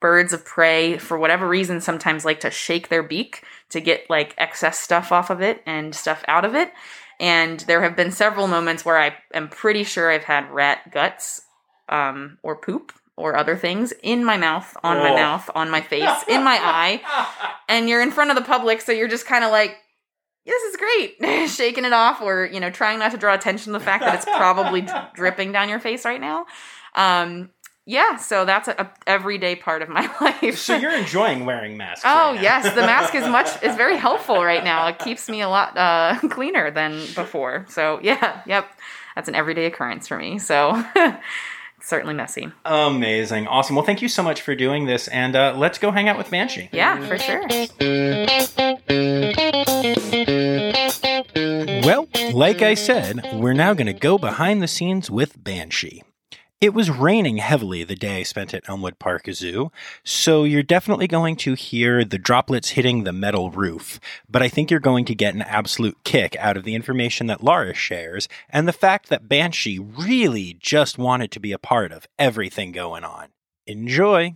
birds 0.00 0.32
of 0.32 0.44
prey, 0.44 0.98
for 0.98 1.18
whatever 1.18 1.46
reason, 1.46 1.80
sometimes 1.80 2.24
like 2.24 2.40
to 2.40 2.50
shake 2.50 2.88
their 2.88 3.02
beak 3.02 3.44
to 3.68 3.80
get 3.80 4.10
like 4.10 4.34
excess 4.38 4.78
stuff 4.78 5.12
off 5.12 5.30
of 5.30 5.40
it 5.40 5.62
and 5.66 5.94
stuff 5.94 6.24
out 6.26 6.44
of 6.44 6.54
it. 6.54 6.72
And 7.20 7.60
there 7.60 7.82
have 7.82 7.96
been 7.96 8.12
several 8.12 8.48
moments 8.48 8.84
where 8.84 8.98
I 8.98 9.14
am 9.34 9.50
pretty 9.50 9.84
sure 9.84 10.10
I've 10.10 10.24
had 10.24 10.50
rat 10.50 10.90
guts 10.90 11.42
um, 11.90 12.38
or 12.42 12.56
poop 12.56 12.92
or 13.16 13.36
other 13.36 13.56
things 13.56 13.92
in 14.02 14.24
my 14.24 14.36
mouth, 14.36 14.76
on 14.82 14.98
my 14.98 15.10
Oh. 15.10 15.16
mouth, 15.16 15.50
on 15.54 15.70
my 15.70 15.80
face, 15.80 16.24
in 16.28 16.42
my 16.42 16.58
eye 16.60 17.00
and 17.68 17.88
you're 17.88 18.02
in 18.02 18.10
front 18.10 18.30
of 18.30 18.36
the 18.36 18.42
public, 18.42 18.80
so 18.80 18.92
you're 18.92 19.08
just 19.08 19.26
kind 19.26 19.44
of 19.44 19.50
like 19.50 19.76
this 20.46 20.62
is 20.62 20.76
great. 20.76 21.48
Shaking 21.50 21.84
it 21.84 21.92
off 21.92 22.20
or, 22.22 22.46
you 22.46 22.60
know, 22.60 22.70
trying 22.70 22.98
not 22.98 23.12
to 23.12 23.18
draw 23.18 23.34
attention 23.34 23.72
to 23.72 23.78
the 23.78 23.84
fact 23.84 24.04
that 24.04 24.14
it's 24.14 24.24
probably 24.24 24.86
dripping 25.14 25.52
down 25.52 25.68
your 25.68 25.78
face 25.80 26.04
right 26.04 26.20
now. 26.20 26.46
Um, 26.94 27.50
yeah, 27.86 28.16
so 28.16 28.44
that's 28.44 28.66
a, 28.68 28.72
a, 28.72 28.90
everyday 29.06 29.54
part 29.56 29.82
of 29.82 29.88
my 29.88 30.10
life. 30.20 30.58
so 30.58 30.76
you're 30.76 30.96
enjoying 30.96 31.44
wearing 31.44 31.76
masks. 31.76 32.04
Oh 32.04 32.32
right 32.32 32.42
yes, 32.42 32.74
the 32.74 32.82
mask 32.82 33.14
is 33.14 33.26
much 33.28 33.48
is 33.62 33.76
very 33.76 33.96
helpful 33.96 34.42
right 34.42 34.64
now. 34.64 34.86
It 34.88 34.98
keeps 34.98 35.28
me 35.28 35.40
a 35.40 35.48
lot 35.48 35.76
uh, 35.76 36.18
cleaner 36.30 36.70
than 36.70 37.00
before. 37.14 37.66
So 37.68 38.00
yeah, 38.02 38.42
yep, 38.46 38.66
that's 39.14 39.28
an 39.28 39.34
everyday 39.34 39.66
occurrence 39.66 40.08
for 40.08 40.16
me. 40.18 40.38
So 40.38 40.82
certainly 41.82 42.14
messy. 42.14 42.50
Amazing, 42.64 43.46
awesome. 43.46 43.76
Well, 43.76 43.84
thank 43.84 44.02
you 44.02 44.08
so 44.08 44.22
much 44.22 44.42
for 44.42 44.54
doing 44.54 44.86
this, 44.86 45.08
and 45.08 45.36
uh, 45.36 45.54
let's 45.56 45.78
go 45.78 45.90
hang 45.90 46.08
out 46.08 46.18
with 46.18 46.30
Banshee. 46.30 46.68
Yeah, 46.72 47.00
for 47.06 47.18
sure. 47.18 47.46
Well, 51.84 52.08
like 52.32 52.62
I 52.62 52.74
said, 52.74 53.20
we're 53.34 53.52
now 53.52 53.74
going 53.74 53.86
to 53.86 53.92
go 53.92 54.18
behind 54.18 54.62
the 54.62 54.68
scenes 54.68 55.10
with 55.10 55.42
Banshee. 55.42 56.02
It 56.60 56.74
was 56.74 56.90
raining 56.90 57.38
heavily 57.38 57.84
the 57.84 57.94
day 57.94 58.20
I 58.20 58.22
spent 58.22 58.52
at 58.52 58.68
Elmwood 58.68 58.98
Park 58.98 59.26
Zoo, 59.32 59.72
so 60.04 60.44
you're 60.44 60.62
definitely 60.62 61.06
going 61.06 61.36
to 61.36 61.54
hear 61.54 62.04
the 62.04 62.18
droplets 62.18 62.70
hitting 62.70 63.04
the 63.04 63.14
metal 63.14 63.50
roof, 63.50 63.98
but 64.28 64.42
I 64.42 64.48
think 64.50 64.70
you're 64.70 64.78
going 64.78 65.06
to 65.06 65.14
get 65.14 65.34
an 65.34 65.40
absolute 65.40 65.96
kick 66.04 66.36
out 66.36 66.58
of 66.58 66.64
the 66.64 66.74
information 66.74 67.28
that 67.28 67.42
Laura 67.42 67.72
shares 67.72 68.28
and 68.50 68.68
the 68.68 68.74
fact 68.74 69.08
that 69.08 69.26
Banshee 69.26 69.78
really 69.78 70.54
just 70.60 70.98
wanted 70.98 71.30
to 71.30 71.40
be 71.40 71.52
a 71.52 71.58
part 71.58 71.92
of 71.92 72.06
everything 72.18 72.72
going 72.72 73.04
on. 73.04 73.28
Enjoy! 73.66 74.34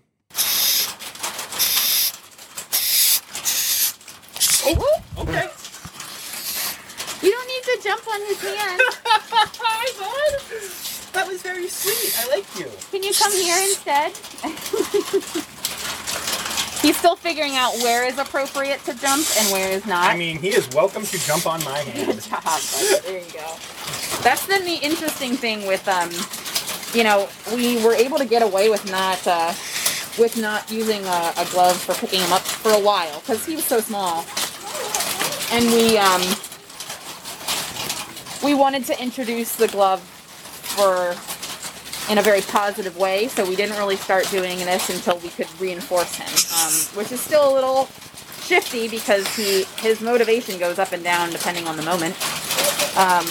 Oh, 4.66 5.02
Okay. 5.18 5.48
you 7.22 7.30
don't 7.30 7.48
need 7.48 7.64
to 7.64 7.80
jump 7.82 8.08
on 8.08 8.20
his 8.22 8.40
hand. 8.40 8.80
That 11.14 11.26
was 11.28 11.42
very 11.42 11.68
sweet. 11.68 12.12
I 12.18 12.26
like 12.36 12.58
you. 12.58 12.68
Can 12.90 13.02
you 13.04 13.12
come 13.14 13.32
here 13.32 13.56
instead? 13.56 14.12
He's 16.82 16.96
still 16.98 17.16
figuring 17.16 17.54
out 17.56 17.72
where 17.78 18.04
is 18.04 18.18
appropriate 18.18 18.80
to 18.84 18.94
jump 18.98 19.24
and 19.38 19.50
where 19.52 19.70
is 19.70 19.86
not. 19.86 20.10
I 20.10 20.16
mean, 20.18 20.38
he 20.38 20.48
is 20.48 20.68
welcome 20.74 21.04
to 21.04 21.18
jump 21.24 21.46
on 21.46 21.62
my 21.64 21.82
Good 21.84 21.94
hand. 22.06 22.20
job, 22.22 22.42
buddy. 22.42 23.00
There 23.06 23.18
you 23.20 23.32
go. 23.32 23.56
That's 24.22 24.46
been 24.46 24.64
the 24.64 24.78
interesting 24.82 25.36
thing 25.36 25.66
with 25.66 25.86
um, 25.88 26.10
you 26.94 27.04
know, 27.04 27.28
we 27.54 27.82
were 27.84 27.94
able 27.94 28.18
to 28.18 28.24
get 28.26 28.42
away 28.42 28.68
with 28.68 28.84
not 28.90 29.24
uh, 29.26 29.54
with 30.18 30.36
not 30.36 30.70
using 30.70 31.02
a, 31.04 31.32
a 31.38 31.46
glove 31.52 31.76
for 31.80 31.94
picking 31.94 32.20
him 32.20 32.32
up 32.32 32.42
for 32.42 32.72
a 32.72 32.80
while 32.80 33.20
because 33.20 33.46
he 33.46 33.54
was 33.56 33.64
so 33.64 33.80
small, 33.80 34.24
and 35.52 35.64
we 35.66 35.96
um, 35.96 36.22
we 38.42 38.52
wanted 38.54 38.84
to 38.86 39.00
introduce 39.02 39.56
the 39.56 39.68
glove 39.68 40.00
for 40.76 41.14
in 42.12 42.18
a 42.18 42.22
very 42.22 42.42
positive 42.42 42.96
way. 42.96 43.28
So 43.28 43.48
we 43.48 43.56
didn't 43.56 43.76
really 43.78 43.96
start 43.96 44.28
doing 44.30 44.58
this 44.58 44.90
until 44.90 45.18
we 45.18 45.28
could 45.30 45.48
reinforce 45.60 46.14
him, 46.16 46.28
um, 46.28 46.72
which 46.98 47.12
is 47.12 47.20
still 47.20 47.50
a 47.50 47.54
little 47.54 47.88
shifty 48.42 48.88
because 48.88 49.26
he 49.36 49.64
his 49.78 50.00
motivation 50.00 50.58
goes 50.58 50.78
up 50.78 50.92
and 50.92 51.02
down 51.02 51.30
depending 51.30 51.66
on 51.66 51.76
the 51.76 51.82
moment. 51.82 52.14
Um, 52.96 53.24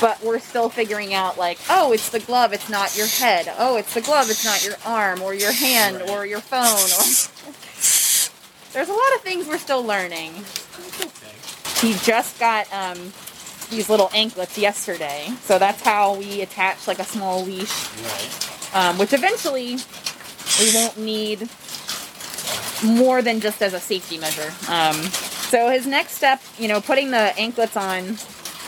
but 0.00 0.22
we're 0.22 0.38
still 0.40 0.68
figuring 0.68 1.14
out 1.14 1.38
like, 1.38 1.58
oh, 1.70 1.92
it's 1.92 2.10
the 2.10 2.20
glove, 2.20 2.52
it's 2.52 2.68
not 2.68 2.96
your 2.96 3.06
head. 3.06 3.52
Oh, 3.58 3.76
it's 3.76 3.94
the 3.94 4.00
glove, 4.00 4.28
it's 4.30 4.44
not 4.44 4.64
your 4.64 4.74
arm 4.84 5.22
or 5.22 5.32
your 5.34 5.52
hand 5.52 5.96
Right. 6.00 6.10
or 6.10 6.26
your 6.26 6.40
phone 6.40 6.62
or 6.98 7.04
There's 8.72 8.88
a 8.88 8.92
lot 8.92 9.14
of 9.14 9.20
things 9.22 9.46
we're 9.48 9.58
still 9.58 9.82
learning. 9.82 10.32
He 11.80 11.94
just 12.04 12.38
got 12.38 12.70
um, 12.72 13.12
these 13.70 13.88
little 13.90 14.10
anklets 14.14 14.56
yesterday, 14.58 15.28
so 15.42 15.58
that's 15.58 15.82
how 15.82 16.14
we 16.16 16.40
attach 16.42 16.86
like 16.86 16.98
a 16.98 17.04
small 17.04 17.42
leash 17.42 17.88
Right. 18.02 18.74
um, 18.74 18.98
which 18.98 19.12
eventually 19.12 19.76
we 20.60 20.74
won't 20.74 20.96
need 20.98 21.48
more 22.84 23.22
than 23.22 23.40
just 23.40 23.62
as 23.62 23.74
a 23.74 23.80
safety 23.80 24.18
measure. 24.18 24.52
Um, 24.68 24.94
so 25.50 25.70
his 25.70 25.86
next 25.86 26.12
step, 26.12 26.40
you 26.58 26.68
know, 26.68 26.80
putting 26.80 27.10
the 27.10 27.36
anklets 27.38 27.76
on 27.76 28.16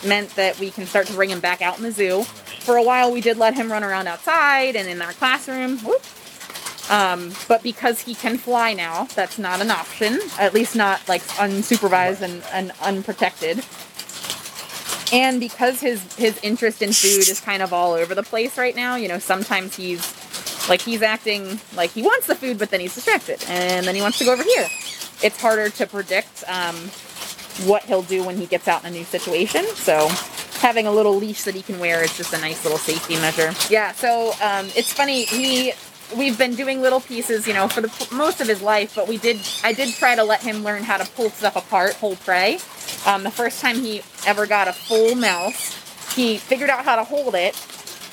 meant 0.07 0.30
that 0.36 0.59
we 0.59 0.70
can 0.70 0.86
start 0.86 1.07
to 1.09 1.12
bring 1.12 1.30
him 1.30 1.40
back 1.40 1.61
out 1.61 1.76
in 1.76 1.82
the 1.84 1.92
zoo. 1.92 2.22
For 2.61 2.76
a 2.76 2.82
while, 2.82 3.12
we 3.12 3.20
did 3.20 3.36
let 3.36 3.55
him 3.55 3.70
run 3.70 3.82
around 3.84 4.07
outside 4.07 4.76
and 4.76 4.88
in 4.88 5.01
our 5.03 5.12
classroom. 5.12 5.78
Um, 6.90 7.34
but 7.49 7.62
because 7.62 8.01
he 8.01 8.14
can 8.14 8.38
fly 8.38 8.72
now, 8.72 9.05
that's 9.14 9.38
not 9.38 9.61
an 9.61 9.70
option. 9.70 10.20
At 10.38 10.55
least 10.55 10.74
not 10.74 11.07
like 11.09 11.22
unsupervised 11.36 12.22
and, 12.22 12.42
and 12.53 12.72
unprotected. 12.80 13.62
And 15.12 15.40
because 15.40 15.80
his 15.80 16.00
his 16.14 16.38
interest 16.42 16.82
in 16.82 16.92
food 16.92 17.28
is 17.28 17.40
kind 17.40 17.62
of 17.62 17.72
all 17.72 17.92
over 17.92 18.14
the 18.14 18.22
place 18.22 18.59
right 18.59 18.76
now, 18.76 18.96
you 18.96 19.09
know, 19.09 19.18
sometimes 19.18 19.76
he's 19.76 20.02
like 20.68 20.82
he's 20.82 21.02
acting 21.02 21.61
like 21.74 21.90
he 21.90 22.02
wants 22.02 22.26
the 22.26 22.34
food, 22.34 22.59
but 22.59 22.70
then 22.70 22.80
he's 22.80 22.94
distracted, 22.94 23.42
and 23.48 23.86
then 23.86 23.94
he 23.94 24.02
wants 24.02 24.18
to 24.18 24.24
go 24.24 24.32
over 24.32 24.42
here. 24.42 24.68
It's 25.22 25.40
harder 25.40 25.70
to 25.70 25.86
predict 25.86 26.44
um, 26.46 26.76
what 27.66 27.84
he'll 27.84 28.02
do 28.02 28.22
when 28.22 28.36
he 28.36 28.46
gets 28.46 28.68
out 28.68 28.84
in 28.84 28.92
a 28.92 28.96
new 28.96 29.04
situation. 29.04 29.64
So 29.74 30.09
having 30.61 30.86
a 30.86 30.92
little 30.92 31.14
leash 31.14 31.42
that 31.42 31.54
he 31.54 31.62
can 31.62 31.78
wear 31.78 32.02
is 32.04 32.16
just 32.16 32.32
a 32.32 32.38
nice 32.38 32.64
little 32.64 32.78
safety 32.78 33.14
measure. 33.16 33.52
Yeah. 33.70 33.92
So 33.92 34.32
um, 34.42 34.66
it's 34.76 34.92
funny 34.92 35.24
he. 35.24 35.72
We've 36.16 36.38
been 36.38 36.54
doing 36.54 36.80
little 36.80 37.00
pieces, 37.00 37.46
you 37.46 37.52
know, 37.52 37.68
for 37.68 37.82
the 37.82 38.09
most 38.12 38.40
of 38.40 38.48
his 38.48 38.62
life, 38.62 38.94
but 38.94 39.09
we 39.09 39.18
did. 39.18 39.40
I 39.62 39.72
did 39.72 39.94
try 39.94 40.14
to 40.14 40.24
let 40.24 40.42
him 40.42 40.64
learn 40.64 40.82
how 40.82 40.96
to 40.96 41.11
pull 41.12 41.30
stuff 41.30 41.56
apart, 41.56 41.94
whole 41.94 42.16
prey. 42.16 42.59
Um, 43.06 43.24
the 43.24 43.30
first 43.30 43.61
time 43.61 43.76
he 43.76 44.02
ever 44.26 44.46
got 44.46 44.68
a 44.68 44.72
full 44.72 45.14
mouse, 45.14 45.74
he 46.14 46.38
figured 46.38 46.70
out 46.70 46.84
how 46.84 46.96
to 46.96 47.04
hold 47.04 47.34
it, 47.34 47.54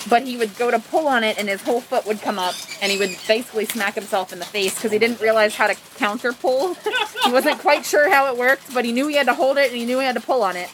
but 0.09 0.23
he 0.23 0.37
would 0.37 0.57
go 0.57 0.69
to 0.69 0.79
pull 0.79 1.07
on 1.07 1.23
it 1.23 1.37
and 1.37 1.47
his 1.47 1.61
whole 1.61 1.81
foot 1.81 2.05
would 2.05 2.21
come 2.21 2.37
up 2.37 2.55
and 2.81 2.91
he 2.91 2.97
would 2.97 3.15
basically 3.27 3.65
smack 3.65 3.95
himself 3.95 4.33
in 4.33 4.39
the 4.39 4.45
face 4.45 4.75
because 4.75 4.91
he 4.91 4.99
didn't 4.99 5.21
realize 5.21 5.55
how 5.55 5.67
to 5.67 5.75
counter 5.95 6.33
pull. 6.33 6.73
he 7.23 7.31
wasn't 7.31 7.59
quite 7.59 7.85
sure 7.85 8.09
how 8.09 8.31
it 8.31 8.37
worked, 8.37 8.73
but 8.73 8.85
he 8.85 8.91
knew 8.91 9.07
he 9.07 9.15
had 9.15 9.27
to 9.27 9.33
hold 9.33 9.57
it 9.57 9.71
and 9.71 9.77
he 9.77 9.85
knew 9.85 9.99
he 9.99 10.05
had 10.05 10.15
to 10.15 10.21
pull 10.21 10.43
on 10.43 10.55
it. 10.55 10.69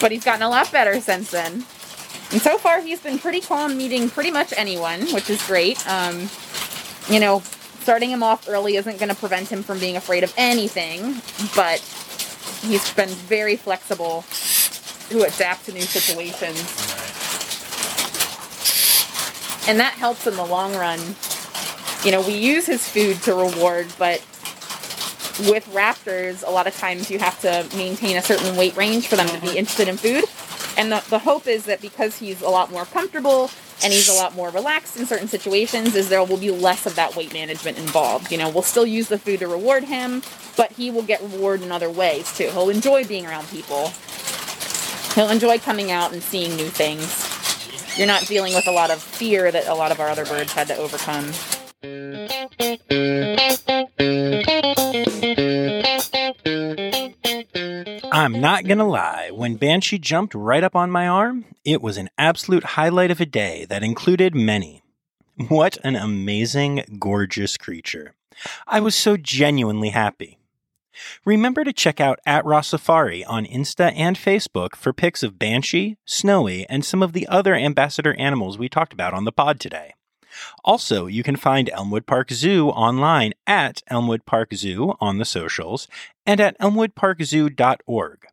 But 0.00 0.12
he's 0.12 0.24
gotten 0.24 0.42
a 0.42 0.48
lot 0.48 0.72
better 0.72 0.98
since 1.00 1.30
then. 1.30 1.66
And 2.32 2.40
so 2.40 2.58
far, 2.58 2.80
he's 2.80 3.00
been 3.00 3.18
pretty 3.18 3.40
calm 3.40 3.76
meeting 3.76 4.08
pretty 4.08 4.30
much 4.30 4.54
anyone, 4.56 5.00
which 5.12 5.28
is 5.28 5.44
great. 5.46 5.84
Um, 5.88 6.28
you 7.08 7.18
know, 7.18 7.40
starting 7.80 8.10
him 8.10 8.22
off 8.22 8.48
early 8.48 8.76
isn't 8.76 8.98
going 8.98 9.08
to 9.08 9.16
prevent 9.16 9.48
him 9.48 9.62
from 9.64 9.80
being 9.80 9.96
afraid 9.96 10.22
of 10.22 10.32
anything, 10.36 11.20
but 11.56 11.80
he's 12.62 12.92
been 12.94 13.08
very 13.08 13.56
flexible 13.56 14.24
to 15.10 15.26
adapt 15.26 15.64
to 15.66 15.72
new 15.72 15.80
situations. 15.80 16.60
And 19.68 19.80
that 19.80 19.94
helps 19.94 20.26
in 20.26 20.36
the 20.36 20.44
long 20.44 20.74
run. 20.76 21.00
You 22.04 22.12
know, 22.12 22.20
we 22.22 22.34
use 22.34 22.66
his 22.66 22.88
food 22.88 23.20
to 23.22 23.34
reward, 23.34 23.88
but 23.98 24.20
with 25.48 25.68
raptors, 25.72 26.46
a 26.46 26.50
lot 26.50 26.66
of 26.66 26.76
times 26.76 27.10
you 27.10 27.18
have 27.18 27.40
to 27.40 27.66
maintain 27.76 28.16
a 28.16 28.22
certain 28.22 28.56
weight 28.56 28.76
range 28.76 29.08
for 29.08 29.16
them 29.16 29.28
to 29.28 29.40
be 29.40 29.58
interested 29.58 29.88
in 29.88 29.96
food. 29.96 30.24
And 30.80 30.90
the, 30.90 31.04
the 31.10 31.18
hope 31.18 31.46
is 31.46 31.66
that 31.66 31.82
because 31.82 32.16
he's 32.16 32.40
a 32.40 32.48
lot 32.48 32.72
more 32.72 32.86
comfortable 32.86 33.50
and 33.84 33.92
he's 33.92 34.08
a 34.08 34.14
lot 34.14 34.34
more 34.34 34.48
relaxed 34.48 34.96
in 34.96 35.04
certain 35.04 35.28
situations, 35.28 35.94
is 35.94 36.08
there 36.08 36.24
will 36.24 36.38
be 36.38 36.50
less 36.50 36.86
of 36.86 36.94
that 36.94 37.14
weight 37.14 37.34
management 37.34 37.76
involved. 37.76 38.32
You 38.32 38.38
know, 38.38 38.48
we'll 38.48 38.62
still 38.62 38.86
use 38.86 39.08
the 39.08 39.18
food 39.18 39.40
to 39.40 39.46
reward 39.46 39.84
him, 39.84 40.22
but 40.56 40.72
he 40.72 40.90
will 40.90 41.02
get 41.02 41.20
reward 41.20 41.60
in 41.60 41.70
other 41.70 41.90
ways 41.90 42.34
too. 42.34 42.44
He'll 42.44 42.70
enjoy 42.70 43.04
being 43.04 43.26
around 43.26 43.46
people. 43.48 43.92
He'll 45.14 45.28
enjoy 45.28 45.58
coming 45.58 45.90
out 45.90 46.14
and 46.14 46.22
seeing 46.22 46.56
new 46.56 46.68
things. 46.70 47.26
You're 47.98 48.06
not 48.06 48.24
dealing 48.24 48.54
with 48.54 48.66
a 48.66 48.72
lot 48.72 48.90
of 48.90 49.02
fear 49.02 49.52
that 49.52 49.66
a 49.66 49.74
lot 49.74 49.92
of 49.92 50.00
our 50.00 50.08
other 50.08 50.24
birds 50.24 50.54
had 50.54 50.66
to 50.68 50.76
overcome. 50.76 51.30
I'm 58.12 58.40
not 58.40 58.66
gonna 58.66 58.88
lie, 58.88 59.30
when 59.30 59.54
Banshee 59.54 59.98
jumped 59.98 60.34
right 60.34 60.64
up 60.64 60.74
on 60.74 60.90
my 60.90 61.06
arm, 61.06 61.44
it 61.64 61.80
was 61.80 61.96
an 61.96 62.10
absolute 62.18 62.64
highlight 62.64 63.10
of 63.10 63.20
a 63.20 63.26
day 63.26 63.66
that 63.66 63.84
included 63.84 64.34
many. 64.34 64.82
What 65.48 65.78
an 65.84 65.94
amazing, 65.94 66.98
gorgeous 66.98 67.56
creature. 67.56 68.14
I 68.66 68.80
was 68.80 68.94
so 68.94 69.16
genuinely 69.16 69.90
happy. 69.90 70.38
Remember 71.24 71.62
to 71.64 71.72
check 71.72 72.00
out 72.00 72.18
at 72.26 72.44
Rossafari 72.44 73.24
on 73.28 73.46
Insta 73.46 73.92
and 73.94 74.16
Facebook 74.16 74.74
for 74.74 74.92
pics 74.92 75.22
of 75.22 75.38
Banshee, 75.38 75.96
Snowy, 76.04 76.68
and 76.68 76.84
some 76.84 77.02
of 77.02 77.12
the 77.12 77.28
other 77.28 77.54
ambassador 77.54 78.14
animals 78.18 78.58
we 78.58 78.68
talked 78.68 78.92
about 78.92 79.14
on 79.14 79.24
the 79.24 79.32
pod 79.32 79.60
today. 79.60 79.94
Also, 80.64 81.06
you 81.06 81.22
can 81.22 81.36
find 81.36 81.70
Elmwood 81.70 82.06
Park 82.06 82.30
Zoo 82.30 82.68
online 82.70 83.32
at 83.46 83.82
Elmwood 83.88 84.26
Park 84.26 84.54
Zoo 84.54 84.94
on 85.00 85.18
the 85.18 85.24
socials 85.24 85.88
and 86.30 86.38
at 86.38 86.56
elmwoodparkzoo.org. 86.60 88.26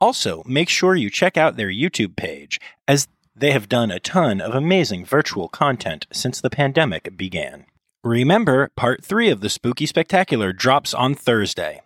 Also, 0.00 0.44
make 0.46 0.68
sure 0.68 0.94
you 0.94 1.10
check 1.10 1.36
out 1.36 1.56
their 1.56 1.68
YouTube 1.68 2.14
page, 2.14 2.60
as 2.86 3.08
they 3.34 3.50
have 3.50 3.68
done 3.68 3.90
a 3.90 3.98
ton 3.98 4.40
of 4.40 4.54
amazing 4.54 5.04
virtual 5.04 5.48
content 5.48 6.06
since 6.12 6.40
the 6.40 6.48
pandemic 6.48 7.16
began. 7.16 7.66
Remember, 8.04 8.70
part 8.76 9.04
three 9.04 9.30
of 9.30 9.40
the 9.40 9.48
Spooky 9.48 9.84
Spectacular 9.84 10.52
drops 10.52 10.94
on 10.94 11.16
Thursday. 11.16 11.80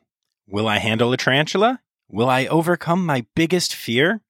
Will 0.47 0.69
I 0.69 0.81
handle 0.81 1.15
a 1.15 1.17
tarantula? 1.17 1.81
Will 2.11 2.29
I 2.29 2.45
overcome 2.45 3.07
my 3.07 3.25
biggest 3.35 3.75
fear? 3.75 4.21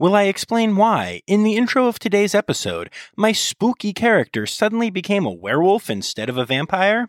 Will 0.00 0.16
I 0.16 0.24
explain 0.24 0.74
why, 0.74 1.22
in 1.28 1.44
the 1.44 1.54
intro 1.54 1.86
of 1.86 2.00
today's 2.00 2.34
episode, 2.34 2.90
my 3.16 3.30
spooky 3.30 3.92
character 3.92 4.44
suddenly 4.44 4.90
became 4.90 5.24
a 5.24 5.32
werewolf 5.32 5.88
instead 5.88 6.28
of 6.28 6.36
a 6.36 6.44
vampire? 6.44 7.08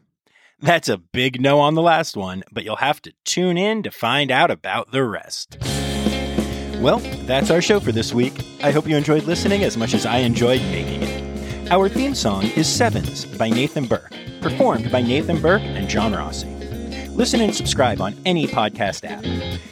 That's 0.60 0.88
a 0.90 0.98
big 0.98 1.42
no 1.42 1.60
on 1.60 1.74
the 1.76 1.82
last 1.82 2.16
one, 2.16 2.44
but 2.52 2.64
you'll 2.64 2.78
have 2.78 3.02
to 3.04 3.14
tune 3.26 3.58
in 3.58 3.84
to 3.84 3.92
find 3.92 4.32
out 4.32 4.50
about 4.50 4.92
the 4.92 5.04
rest. 5.04 5.58
Well, 6.82 7.00
that's 7.26 7.52
our 7.52 7.62
show 7.62 7.80
for 7.80 7.92
this 7.92 8.14
week. 8.14 8.34
I 8.64 8.72
hope 8.72 8.88
you 8.88 8.96
enjoyed 8.96 9.24
listening 9.24 9.64
as 9.64 9.76
much 9.76 9.94
as 9.94 10.06
I 10.06 10.18
enjoyed 10.20 10.62
making 10.64 11.04
it. 11.04 11.72
Our 11.72 11.90
theme 11.90 12.16
song 12.16 12.46
is 12.56 12.68
Sevens 12.68 13.26
by 13.26 13.50
Nathan 13.50 13.86
Burke, 13.86 14.14
performed 14.42 14.92
by 14.92 15.02
Nathan 15.02 15.42
Burke 15.42 15.64
and 15.64 15.90
John 15.90 16.14
Rossi. 16.14 16.48
Listen 17.10 17.42
and 17.42 17.56
subscribe 17.56 18.02
on 18.02 18.16
any 18.26 18.48
podcast 18.48 19.04
app. 19.10 19.24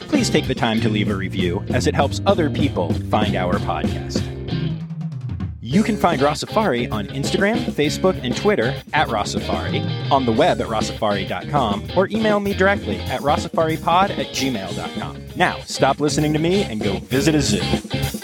Please 0.08 0.28
take 0.28 0.48
the 0.48 0.54
time 0.54 0.80
to 0.80 0.88
leave 0.88 1.08
a 1.08 1.14
review, 1.14 1.64
as 1.70 1.86
it 1.86 1.94
helps 1.94 2.20
other 2.26 2.50
people 2.50 2.92
find 3.10 3.36
our 3.36 3.54
podcast. 3.54 4.22
You 5.66 5.82
can 5.82 5.96
find 5.96 6.20
Rossafari 6.20 6.92
on 6.92 7.06
Instagram, 7.06 7.56
Facebook, 7.56 8.22
and 8.22 8.36
Twitter 8.36 8.78
at 8.92 9.08
Rossafari, 9.08 10.10
on 10.10 10.26
the 10.26 10.32
web 10.32 10.60
at 10.60 10.66
rossafari.com, 10.66 11.88
or 11.96 12.06
email 12.10 12.38
me 12.38 12.52
directly 12.52 12.98
at 13.00 13.22
rossafaripod 13.22 14.10
at 14.10 14.26
gmail.com. 14.26 15.24
Now, 15.36 15.58
stop 15.60 16.00
listening 16.00 16.34
to 16.34 16.38
me 16.38 16.64
and 16.64 16.82
go 16.82 16.98
visit 16.98 17.34
a 17.34 17.40
zoo. 17.40 18.23